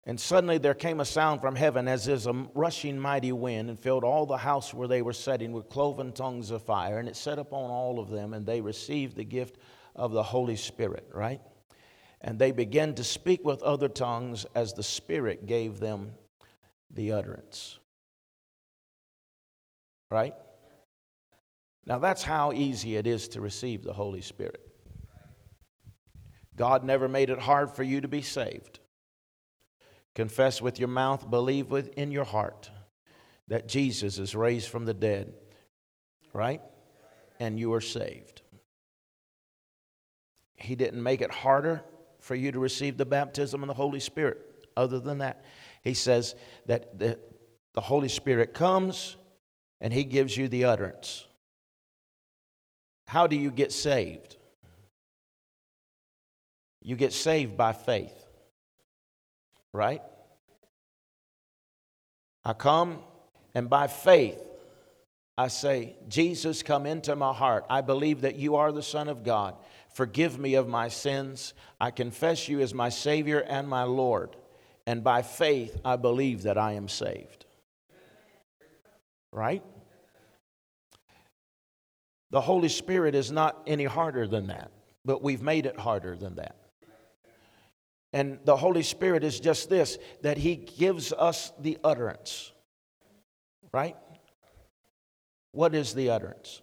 And 0.08 0.18
suddenly 0.18 0.56
there 0.56 0.72
came 0.72 1.00
a 1.00 1.04
sound 1.04 1.42
from 1.42 1.54
heaven 1.54 1.86
as 1.86 2.08
is 2.08 2.26
a 2.26 2.32
rushing 2.54 2.98
mighty 2.98 3.30
wind 3.30 3.68
and 3.68 3.78
filled 3.78 4.04
all 4.04 4.24
the 4.24 4.38
house 4.38 4.72
where 4.72 4.88
they 4.88 5.02
were 5.02 5.12
sitting 5.12 5.52
with 5.52 5.68
cloven 5.68 6.12
tongues 6.12 6.50
of 6.50 6.62
fire. 6.62 6.98
And 6.98 7.06
it 7.06 7.14
set 7.14 7.38
upon 7.38 7.70
all 7.70 8.00
of 8.00 8.08
them, 8.08 8.32
and 8.32 8.46
they 8.46 8.62
received 8.62 9.16
the 9.16 9.24
gift 9.24 9.58
of 9.94 10.12
the 10.12 10.22
Holy 10.22 10.56
Spirit, 10.56 11.06
right? 11.12 11.42
And 12.22 12.38
they 12.38 12.52
began 12.52 12.94
to 12.94 13.04
speak 13.04 13.44
with 13.44 13.62
other 13.62 13.86
tongues 13.86 14.46
as 14.54 14.72
the 14.72 14.82
Spirit 14.82 15.44
gave 15.44 15.78
them 15.78 16.12
the 16.90 17.12
utterance. 17.12 17.78
Right? 20.10 20.34
Now, 21.84 21.98
that's 21.98 22.22
how 22.22 22.52
easy 22.52 22.96
it 22.96 23.06
is 23.06 23.28
to 23.28 23.42
receive 23.42 23.84
the 23.84 23.92
Holy 23.92 24.22
Spirit. 24.22 24.62
God 26.56 26.82
never 26.82 27.08
made 27.08 27.28
it 27.28 27.40
hard 27.40 27.70
for 27.70 27.82
you 27.82 28.00
to 28.00 28.08
be 28.08 28.22
saved. 28.22 28.80
Confess 30.18 30.60
with 30.60 30.80
your 30.80 30.88
mouth, 30.88 31.30
believe 31.30 31.70
within 31.70 32.10
your 32.10 32.24
heart 32.24 32.72
that 33.46 33.68
Jesus 33.68 34.18
is 34.18 34.34
raised 34.34 34.68
from 34.68 34.84
the 34.84 34.92
dead, 34.92 35.32
right? 36.32 36.60
And 37.38 37.56
you 37.56 37.72
are 37.74 37.80
saved. 37.80 38.42
He 40.56 40.74
didn't 40.74 41.04
make 41.04 41.20
it 41.20 41.30
harder 41.30 41.84
for 42.18 42.34
you 42.34 42.50
to 42.50 42.58
receive 42.58 42.96
the 42.96 43.06
baptism 43.06 43.62
of 43.62 43.68
the 43.68 43.74
Holy 43.74 44.00
Spirit. 44.00 44.66
Other 44.76 44.98
than 44.98 45.18
that, 45.18 45.44
he 45.84 45.94
says 45.94 46.34
that 46.66 46.98
the, 46.98 47.16
the 47.74 47.80
Holy 47.80 48.08
Spirit 48.08 48.52
comes 48.52 49.16
and 49.80 49.92
he 49.92 50.02
gives 50.02 50.36
you 50.36 50.48
the 50.48 50.64
utterance. 50.64 51.28
How 53.06 53.28
do 53.28 53.36
you 53.36 53.52
get 53.52 53.70
saved? 53.70 54.36
You 56.82 56.96
get 56.96 57.12
saved 57.12 57.56
by 57.56 57.72
faith, 57.72 58.17
right? 59.72 60.02
I 62.44 62.52
come 62.52 62.98
and 63.54 63.68
by 63.68 63.86
faith 63.86 64.40
I 65.38 65.46
say, 65.46 65.94
Jesus, 66.08 66.64
come 66.64 66.84
into 66.84 67.14
my 67.14 67.32
heart. 67.32 67.64
I 67.70 67.80
believe 67.80 68.22
that 68.22 68.34
you 68.34 68.56
are 68.56 68.72
the 68.72 68.82
Son 68.82 69.08
of 69.08 69.22
God. 69.22 69.54
Forgive 69.94 70.36
me 70.36 70.54
of 70.54 70.66
my 70.66 70.88
sins. 70.88 71.54
I 71.80 71.92
confess 71.92 72.48
you 72.48 72.60
as 72.60 72.74
my 72.74 72.88
Savior 72.88 73.38
and 73.38 73.68
my 73.68 73.84
Lord. 73.84 74.34
And 74.84 75.04
by 75.04 75.22
faith, 75.22 75.80
I 75.84 75.94
believe 75.94 76.42
that 76.42 76.58
I 76.58 76.72
am 76.72 76.88
saved. 76.88 77.46
Right? 79.30 79.62
The 82.30 82.40
Holy 82.40 82.68
Spirit 82.68 83.14
is 83.14 83.30
not 83.30 83.62
any 83.64 83.84
harder 83.84 84.26
than 84.26 84.48
that, 84.48 84.72
but 85.04 85.22
we've 85.22 85.42
made 85.42 85.66
it 85.66 85.78
harder 85.78 86.16
than 86.16 86.34
that. 86.34 86.56
And 88.12 88.38
the 88.44 88.56
Holy 88.56 88.82
Spirit 88.82 89.22
is 89.22 89.38
just 89.38 89.68
this 89.68 89.98
that 90.22 90.38
He 90.38 90.56
gives 90.56 91.12
us 91.12 91.52
the 91.60 91.78
utterance. 91.84 92.52
Right? 93.72 93.96
What 95.52 95.74
is 95.74 95.94
the 95.94 96.10
utterance? 96.10 96.62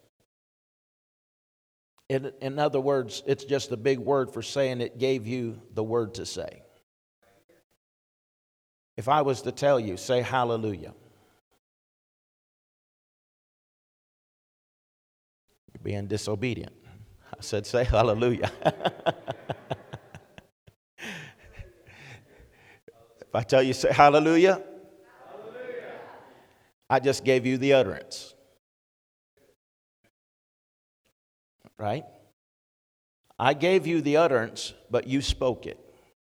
In, 2.07 2.31
in 2.41 2.59
other 2.59 2.79
words, 2.79 3.23
it's 3.25 3.43
just 3.43 3.71
a 3.71 3.77
big 3.77 3.99
word 3.99 4.31
for 4.31 4.41
saying 4.41 4.81
it 4.81 4.99
gave 4.99 5.25
you 5.25 5.59
the 5.73 5.83
word 5.83 6.15
to 6.15 6.25
say. 6.25 6.61
If 8.97 9.09
I 9.09 9.21
was 9.23 9.41
to 9.41 9.51
tell 9.51 9.79
you, 9.79 9.97
say 9.97 10.21
hallelujah. 10.21 10.93
You're 15.73 15.83
being 15.83 16.07
disobedient. 16.07 16.73
I 17.33 17.41
said, 17.41 17.65
say 17.65 17.83
hallelujah. 17.83 18.51
I 23.35 23.43
tell 23.43 23.61
you, 23.61 23.73
say 23.73 23.91
hallelujah, 23.91 24.61
hallelujah, 25.29 25.91
I 26.89 26.99
just 26.99 27.23
gave 27.23 27.45
you 27.45 27.57
the 27.57 27.73
utterance. 27.73 28.33
Right? 31.77 32.05
I 33.37 33.53
gave 33.53 33.85
you 33.85 34.01
the 34.01 34.17
utterance, 34.17 34.73
but 34.89 35.07
you 35.07 35.21
spoke 35.21 35.65
it. 35.65 35.77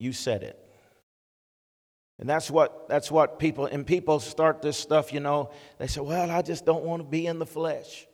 You 0.01 0.13
said 0.13 0.43
it. 0.43 0.59
And 2.19 2.29
that's 2.29 2.51
what 2.51 2.89
that's 2.89 3.11
what 3.11 3.39
people 3.39 3.67
and 3.67 3.87
people 3.87 4.19
start 4.19 4.61
this 4.61 4.77
stuff, 4.77 5.13
you 5.13 5.21
know, 5.21 5.51
they 5.79 5.87
say, 5.87 6.01
"Well, 6.01 6.31
I 6.31 6.43
just 6.43 6.67
don't 6.67 6.85
want 6.85 7.03
to 7.03 7.09
be 7.09 7.27
in 7.27 7.39
the 7.39 7.47
flesh." 7.47 8.07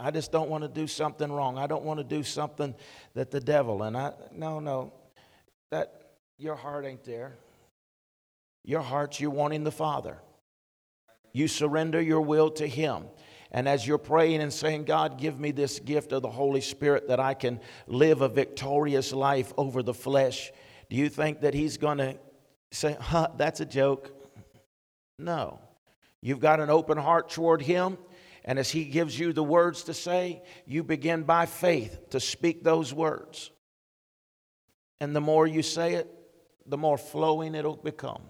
I 0.00 0.12
just 0.12 0.30
don't 0.30 0.48
want 0.48 0.62
to 0.62 0.68
do 0.68 0.86
something 0.86 1.30
wrong. 1.30 1.58
I 1.58 1.66
don't 1.66 1.82
want 1.82 1.98
to 1.98 2.04
do 2.04 2.22
something 2.22 2.76
that 3.14 3.32
the 3.32 3.40
devil 3.40 3.82
and 3.82 3.96
I 3.96 4.12
no 4.32 4.60
no 4.60 4.92
that 5.72 6.07
your 6.38 6.54
heart 6.54 6.86
ain't 6.86 7.04
there. 7.04 7.36
Your 8.64 8.80
heart's 8.80 9.20
you 9.20 9.30
wanting 9.30 9.64
the 9.64 9.72
Father. 9.72 10.18
You 11.32 11.48
surrender 11.48 12.00
your 12.00 12.20
will 12.20 12.50
to 12.52 12.66
him. 12.66 13.04
And 13.50 13.68
as 13.68 13.86
you're 13.86 13.98
praying 13.98 14.42
and 14.42 14.52
saying, 14.52 14.84
God, 14.84 15.18
give 15.18 15.40
me 15.40 15.52
this 15.52 15.78
gift 15.78 16.12
of 16.12 16.22
the 16.22 16.30
Holy 16.30 16.60
Spirit 16.60 17.08
that 17.08 17.18
I 17.18 17.34
can 17.34 17.60
live 17.86 18.20
a 18.20 18.28
victorious 18.28 19.12
life 19.12 19.52
over 19.56 19.82
the 19.82 19.94
flesh, 19.94 20.52
do 20.90 20.96
you 20.96 21.08
think 21.08 21.40
that 21.40 21.54
He's 21.54 21.78
going 21.78 21.98
to 21.98 22.16
say, 22.70 22.96
huh, 23.00 23.28
that's 23.36 23.60
a 23.60 23.66
joke? 23.66 24.12
No. 25.18 25.60
You've 26.20 26.40
got 26.40 26.60
an 26.60 26.68
open 26.68 26.98
heart 26.98 27.30
toward 27.30 27.62
Him, 27.62 27.96
and 28.44 28.58
as 28.58 28.70
He 28.70 28.84
gives 28.84 29.18
you 29.18 29.32
the 29.32 29.42
words 29.42 29.84
to 29.84 29.94
say, 29.94 30.42
you 30.66 30.84
begin 30.84 31.22
by 31.22 31.46
faith 31.46 32.10
to 32.10 32.20
speak 32.20 32.62
those 32.62 32.92
words. 32.92 33.50
And 35.00 35.16
the 35.16 35.20
more 35.20 35.46
you 35.46 35.62
say 35.62 35.94
it, 35.94 36.17
the 36.68 36.76
more 36.76 36.98
flowing 36.98 37.54
it'll 37.54 37.76
become. 37.76 38.22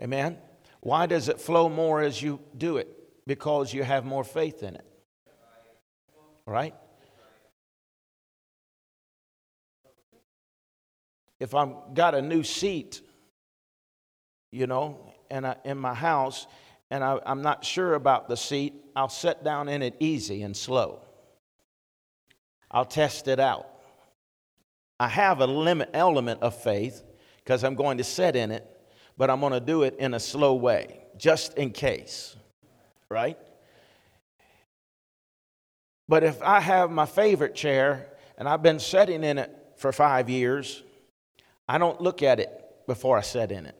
Amen? 0.00 0.38
Why 0.80 1.06
does 1.06 1.28
it 1.28 1.40
flow 1.40 1.68
more 1.68 2.02
as 2.02 2.20
you 2.20 2.40
do 2.56 2.76
it? 2.76 2.88
Because 3.26 3.72
you 3.72 3.82
have 3.82 4.04
more 4.04 4.24
faith 4.24 4.62
in 4.62 4.74
it. 4.74 4.84
Right? 6.46 6.74
If 11.40 11.54
I've 11.54 11.94
got 11.94 12.14
a 12.14 12.22
new 12.22 12.42
seat, 12.42 13.00
you 14.52 14.66
know, 14.66 15.14
and 15.30 15.56
in 15.64 15.78
my 15.78 15.94
house, 15.94 16.46
and 16.90 17.02
I, 17.02 17.18
I'm 17.24 17.42
not 17.42 17.64
sure 17.64 17.94
about 17.94 18.28
the 18.28 18.36
seat, 18.36 18.74
I'll 18.94 19.08
sit 19.08 19.42
down 19.42 19.68
in 19.68 19.82
it 19.82 19.96
easy 20.00 20.42
and 20.42 20.56
slow. 20.56 21.00
I'll 22.70 22.84
test 22.84 23.28
it 23.28 23.40
out. 23.40 23.73
I 24.98 25.08
have 25.08 25.40
a 25.40 25.46
limit 25.46 25.90
element 25.92 26.42
of 26.42 26.60
faith 26.60 27.02
because 27.38 27.64
I'm 27.64 27.74
going 27.74 27.98
to 27.98 28.04
sit 28.04 28.36
in 28.36 28.50
it, 28.50 28.64
but 29.16 29.30
I'm 29.30 29.40
going 29.40 29.52
to 29.52 29.60
do 29.60 29.82
it 29.82 29.96
in 29.98 30.14
a 30.14 30.20
slow 30.20 30.54
way, 30.54 31.00
just 31.16 31.54
in 31.54 31.70
case, 31.70 32.36
right? 33.08 33.38
But 36.08 36.22
if 36.22 36.42
I 36.42 36.60
have 36.60 36.90
my 36.90 37.06
favorite 37.06 37.54
chair 37.54 38.08
and 38.38 38.48
I've 38.48 38.62
been 38.62 38.78
sitting 38.78 39.24
in 39.24 39.38
it 39.38 39.54
for 39.76 39.92
five 39.92 40.28
years, 40.28 40.82
I 41.68 41.78
don't 41.78 42.00
look 42.00 42.22
at 42.22 42.40
it 42.40 42.50
before 42.86 43.16
I 43.16 43.22
sit 43.22 43.50
in 43.50 43.66
it. 43.66 43.76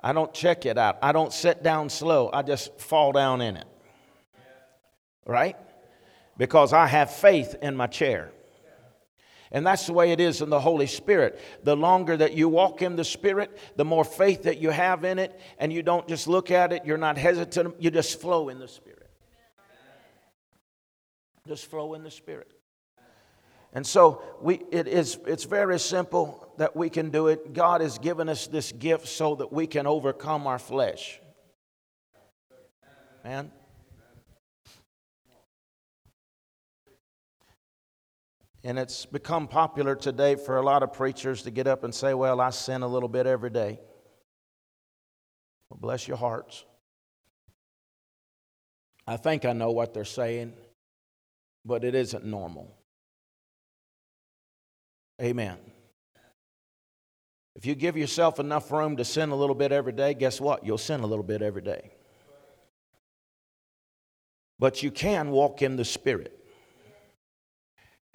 I 0.00 0.12
don't 0.12 0.32
check 0.32 0.66
it 0.66 0.78
out. 0.78 0.98
I 1.02 1.12
don't 1.12 1.32
sit 1.32 1.62
down 1.62 1.90
slow. 1.90 2.30
I 2.32 2.42
just 2.42 2.80
fall 2.80 3.12
down 3.12 3.40
in 3.40 3.56
it. 3.56 3.66
Right? 5.26 5.56
Because 6.36 6.72
I 6.72 6.86
have 6.86 7.12
faith 7.12 7.56
in 7.60 7.76
my 7.76 7.86
chair. 7.86 8.30
And 9.50 9.66
that's 9.66 9.86
the 9.86 9.92
way 9.92 10.12
it 10.12 10.20
is 10.20 10.42
in 10.42 10.50
the 10.50 10.60
Holy 10.60 10.86
Spirit. 10.86 11.40
The 11.64 11.76
longer 11.76 12.16
that 12.16 12.34
you 12.34 12.48
walk 12.48 12.82
in 12.82 12.96
the 12.96 13.04
Spirit, 13.04 13.58
the 13.76 13.84
more 13.84 14.04
faith 14.04 14.42
that 14.42 14.58
you 14.58 14.70
have 14.70 15.04
in 15.04 15.18
it, 15.18 15.40
and 15.58 15.72
you 15.72 15.82
don't 15.82 16.06
just 16.06 16.28
look 16.28 16.50
at 16.50 16.72
it, 16.72 16.84
you're 16.84 16.98
not 16.98 17.16
hesitant, 17.16 17.76
you 17.80 17.90
just 17.90 18.20
flow 18.20 18.48
in 18.50 18.58
the 18.58 18.68
Spirit. 18.68 19.08
Just 21.46 21.66
flow 21.66 21.94
in 21.94 22.02
the 22.02 22.10
Spirit. 22.10 22.52
And 23.72 23.86
so 23.86 24.22
we, 24.40 24.62
it 24.70 24.88
is, 24.88 25.18
it's 25.26 25.44
very 25.44 25.78
simple 25.78 26.52
that 26.58 26.74
we 26.74 26.90
can 26.90 27.10
do 27.10 27.28
it. 27.28 27.52
God 27.52 27.80
has 27.80 27.98
given 27.98 28.28
us 28.28 28.46
this 28.46 28.72
gift 28.72 29.08
so 29.08 29.34
that 29.36 29.52
we 29.52 29.66
can 29.66 29.86
overcome 29.86 30.46
our 30.46 30.58
flesh. 30.58 31.20
Man. 33.24 33.50
And 38.64 38.78
it's 38.78 39.06
become 39.06 39.46
popular 39.46 39.94
today 39.94 40.34
for 40.34 40.56
a 40.56 40.62
lot 40.62 40.82
of 40.82 40.92
preachers 40.92 41.42
to 41.42 41.50
get 41.50 41.66
up 41.66 41.84
and 41.84 41.94
say, 41.94 42.14
Well, 42.14 42.40
I 42.40 42.50
sin 42.50 42.82
a 42.82 42.88
little 42.88 43.08
bit 43.08 43.26
every 43.26 43.50
day. 43.50 43.78
Well, 45.70 45.78
bless 45.80 46.08
your 46.08 46.16
hearts. 46.16 46.64
I 49.06 49.16
think 49.16 49.44
I 49.44 49.52
know 49.52 49.70
what 49.70 49.94
they're 49.94 50.04
saying, 50.04 50.54
but 51.64 51.84
it 51.84 51.94
isn't 51.94 52.24
normal. 52.24 52.74
Amen. 55.20 55.58
If 57.56 57.66
you 57.66 57.74
give 57.74 57.96
yourself 57.96 58.38
enough 58.38 58.70
room 58.70 58.96
to 58.98 59.04
sin 59.04 59.30
a 59.30 59.34
little 59.34 59.54
bit 59.54 59.72
every 59.72 59.92
day, 59.92 60.14
guess 60.14 60.40
what? 60.40 60.64
You'll 60.64 60.78
sin 60.78 61.00
a 61.00 61.06
little 61.06 61.24
bit 61.24 61.42
every 61.42 61.62
day. 61.62 61.90
But 64.60 64.82
you 64.82 64.90
can 64.90 65.30
walk 65.30 65.62
in 65.62 65.76
the 65.76 65.84
Spirit. 65.84 66.37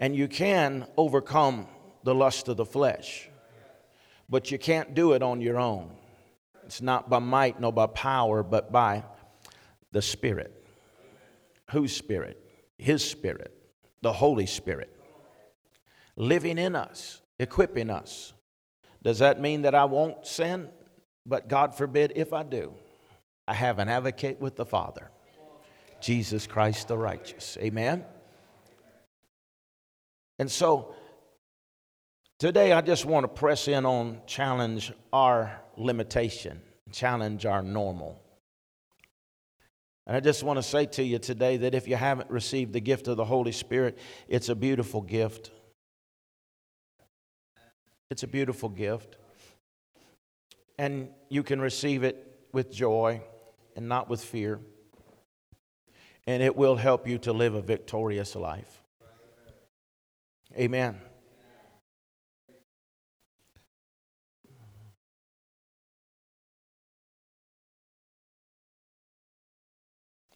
And 0.04 0.14
you 0.14 0.28
can 0.28 0.86
overcome 0.98 1.66
the 2.04 2.14
lust 2.14 2.50
of 2.50 2.58
the 2.58 2.66
flesh. 2.66 3.30
But 4.28 4.52
you 4.52 4.60
can't 4.60 4.94
do 4.94 5.14
it 5.14 5.24
on 5.24 5.40
your 5.40 5.58
own. 5.58 5.92
It's 6.66 6.82
not 6.82 7.10
by 7.10 7.20
might 7.20 7.62
nor 7.62 7.72
by 7.72 7.88
power, 7.88 8.44
but 8.44 8.70
by 8.70 9.06
the 9.94 10.02
Spirit. 10.02 10.62
Whose 11.72 11.96
Spirit? 11.96 12.38
His 12.78 13.02
Spirit, 13.02 13.56
the 14.02 14.12
Holy 14.12 14.46
Spirit, 14.46 14.94
living 16.18 16.58
in 16.58 16.76
us, 16.76 17.22
equipping 17.40 17.90
us. 17.90 18.34
Does 19.04 19.20
that 19.20 19.40
mean 19.40 19.62
that 19.62 19.74
I 19.74 19.86
won't 19.86 20.28
sin? 20.28 20.68
But 21.26 21.48
God 21.48 21.78
forbid 21.78 22.12
if 22.18 22.34
I 22.34 22.44
do. 22.44 22.74
I 23.48 23.54
have 23.54 23.80
an 23.80 23.88
advocate 23.88 24.42
with 24.42 24.58
the 24.58 24.66
Father, 24.66 25.10
Jesus 26.02 26.46
Christ 26.46 26.90
the 26.90 26.98
righteous. 26.98 27.58
Amen. 27.62 28.04
And 30.44 30.52
so 30.52 30.94
today 32.38 32.74
I 32.74 32.82
just 32.82 33.06
want 33.06 33.24
to 33.24 33.30
press 33.30 33.70
in 33.70 33.86
on 33.86 34.20
challenge 34.28 34.92
our 35.14 35.62
limitation, 35.78 36.62
challenge 36.92 37.46
our 37.46 37.62
normal. 37.64 38.22
And 40.06 40.18
I 40.18 40.20
just 40.20 40.44
want 40.44 40.58
to 40.58 40.64
say 40.64 40.86
to 40.86 41.02
you 41.02 41.18
today 41.18 41.56
that 41.56 41.74
if 41.74 41.88
you 41.88 41.96
haven't 41.96 42.30
received 42.30 42.74
the 42.74 42.82
gift 42.82 43.08
of 43.08 43.16
the 43.16 43.24
Holy 43.24 43.54
Spirit, 43.54 43.98
it's 44.28 44.50
a 44.50 44.56
beautiful 44.56 45.00
gift. 45.00 45.52
It's 48.12 48.24
a 48.24 48.28
beautiful 48.28 48.68
gift. 48.68 49.16
And 50.78 51.08
you 51.30 51.44
can 51.44 51.62
receive 51.62 52.04
it 52.04 52.50
with 52.52 52.70
joy 52.70 53.22
and 53.78 53.88
not 53.88 54.10
with 54.10 54.22
fear. 54.22 54.60
And 56.28 56.44
it 56.44 56.58
will 56.58 56.76
help 56.76 57.08
you 57.08 57.18
to 57.20 57.32
live 57.32 57.56
a 57.56 57.62
victorious 57.62 58.36
life. 58.36 58.83
Amen. 60.58 61.00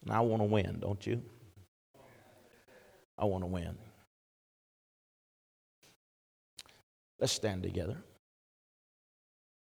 And 0.03 0.15
I 0.15 0.21
want 0.21 0.41
to 0.41 0.45
win, 0.45 0.79
don't 0.79 1.05
you? 1.05 1.21
I 3.17 3.25
want 3.25 3.43
to 3.43 3.47
win. 3.47 3.77
Let's 7.19 7.33
stand 7.33 7.63
together. 7.63 7.97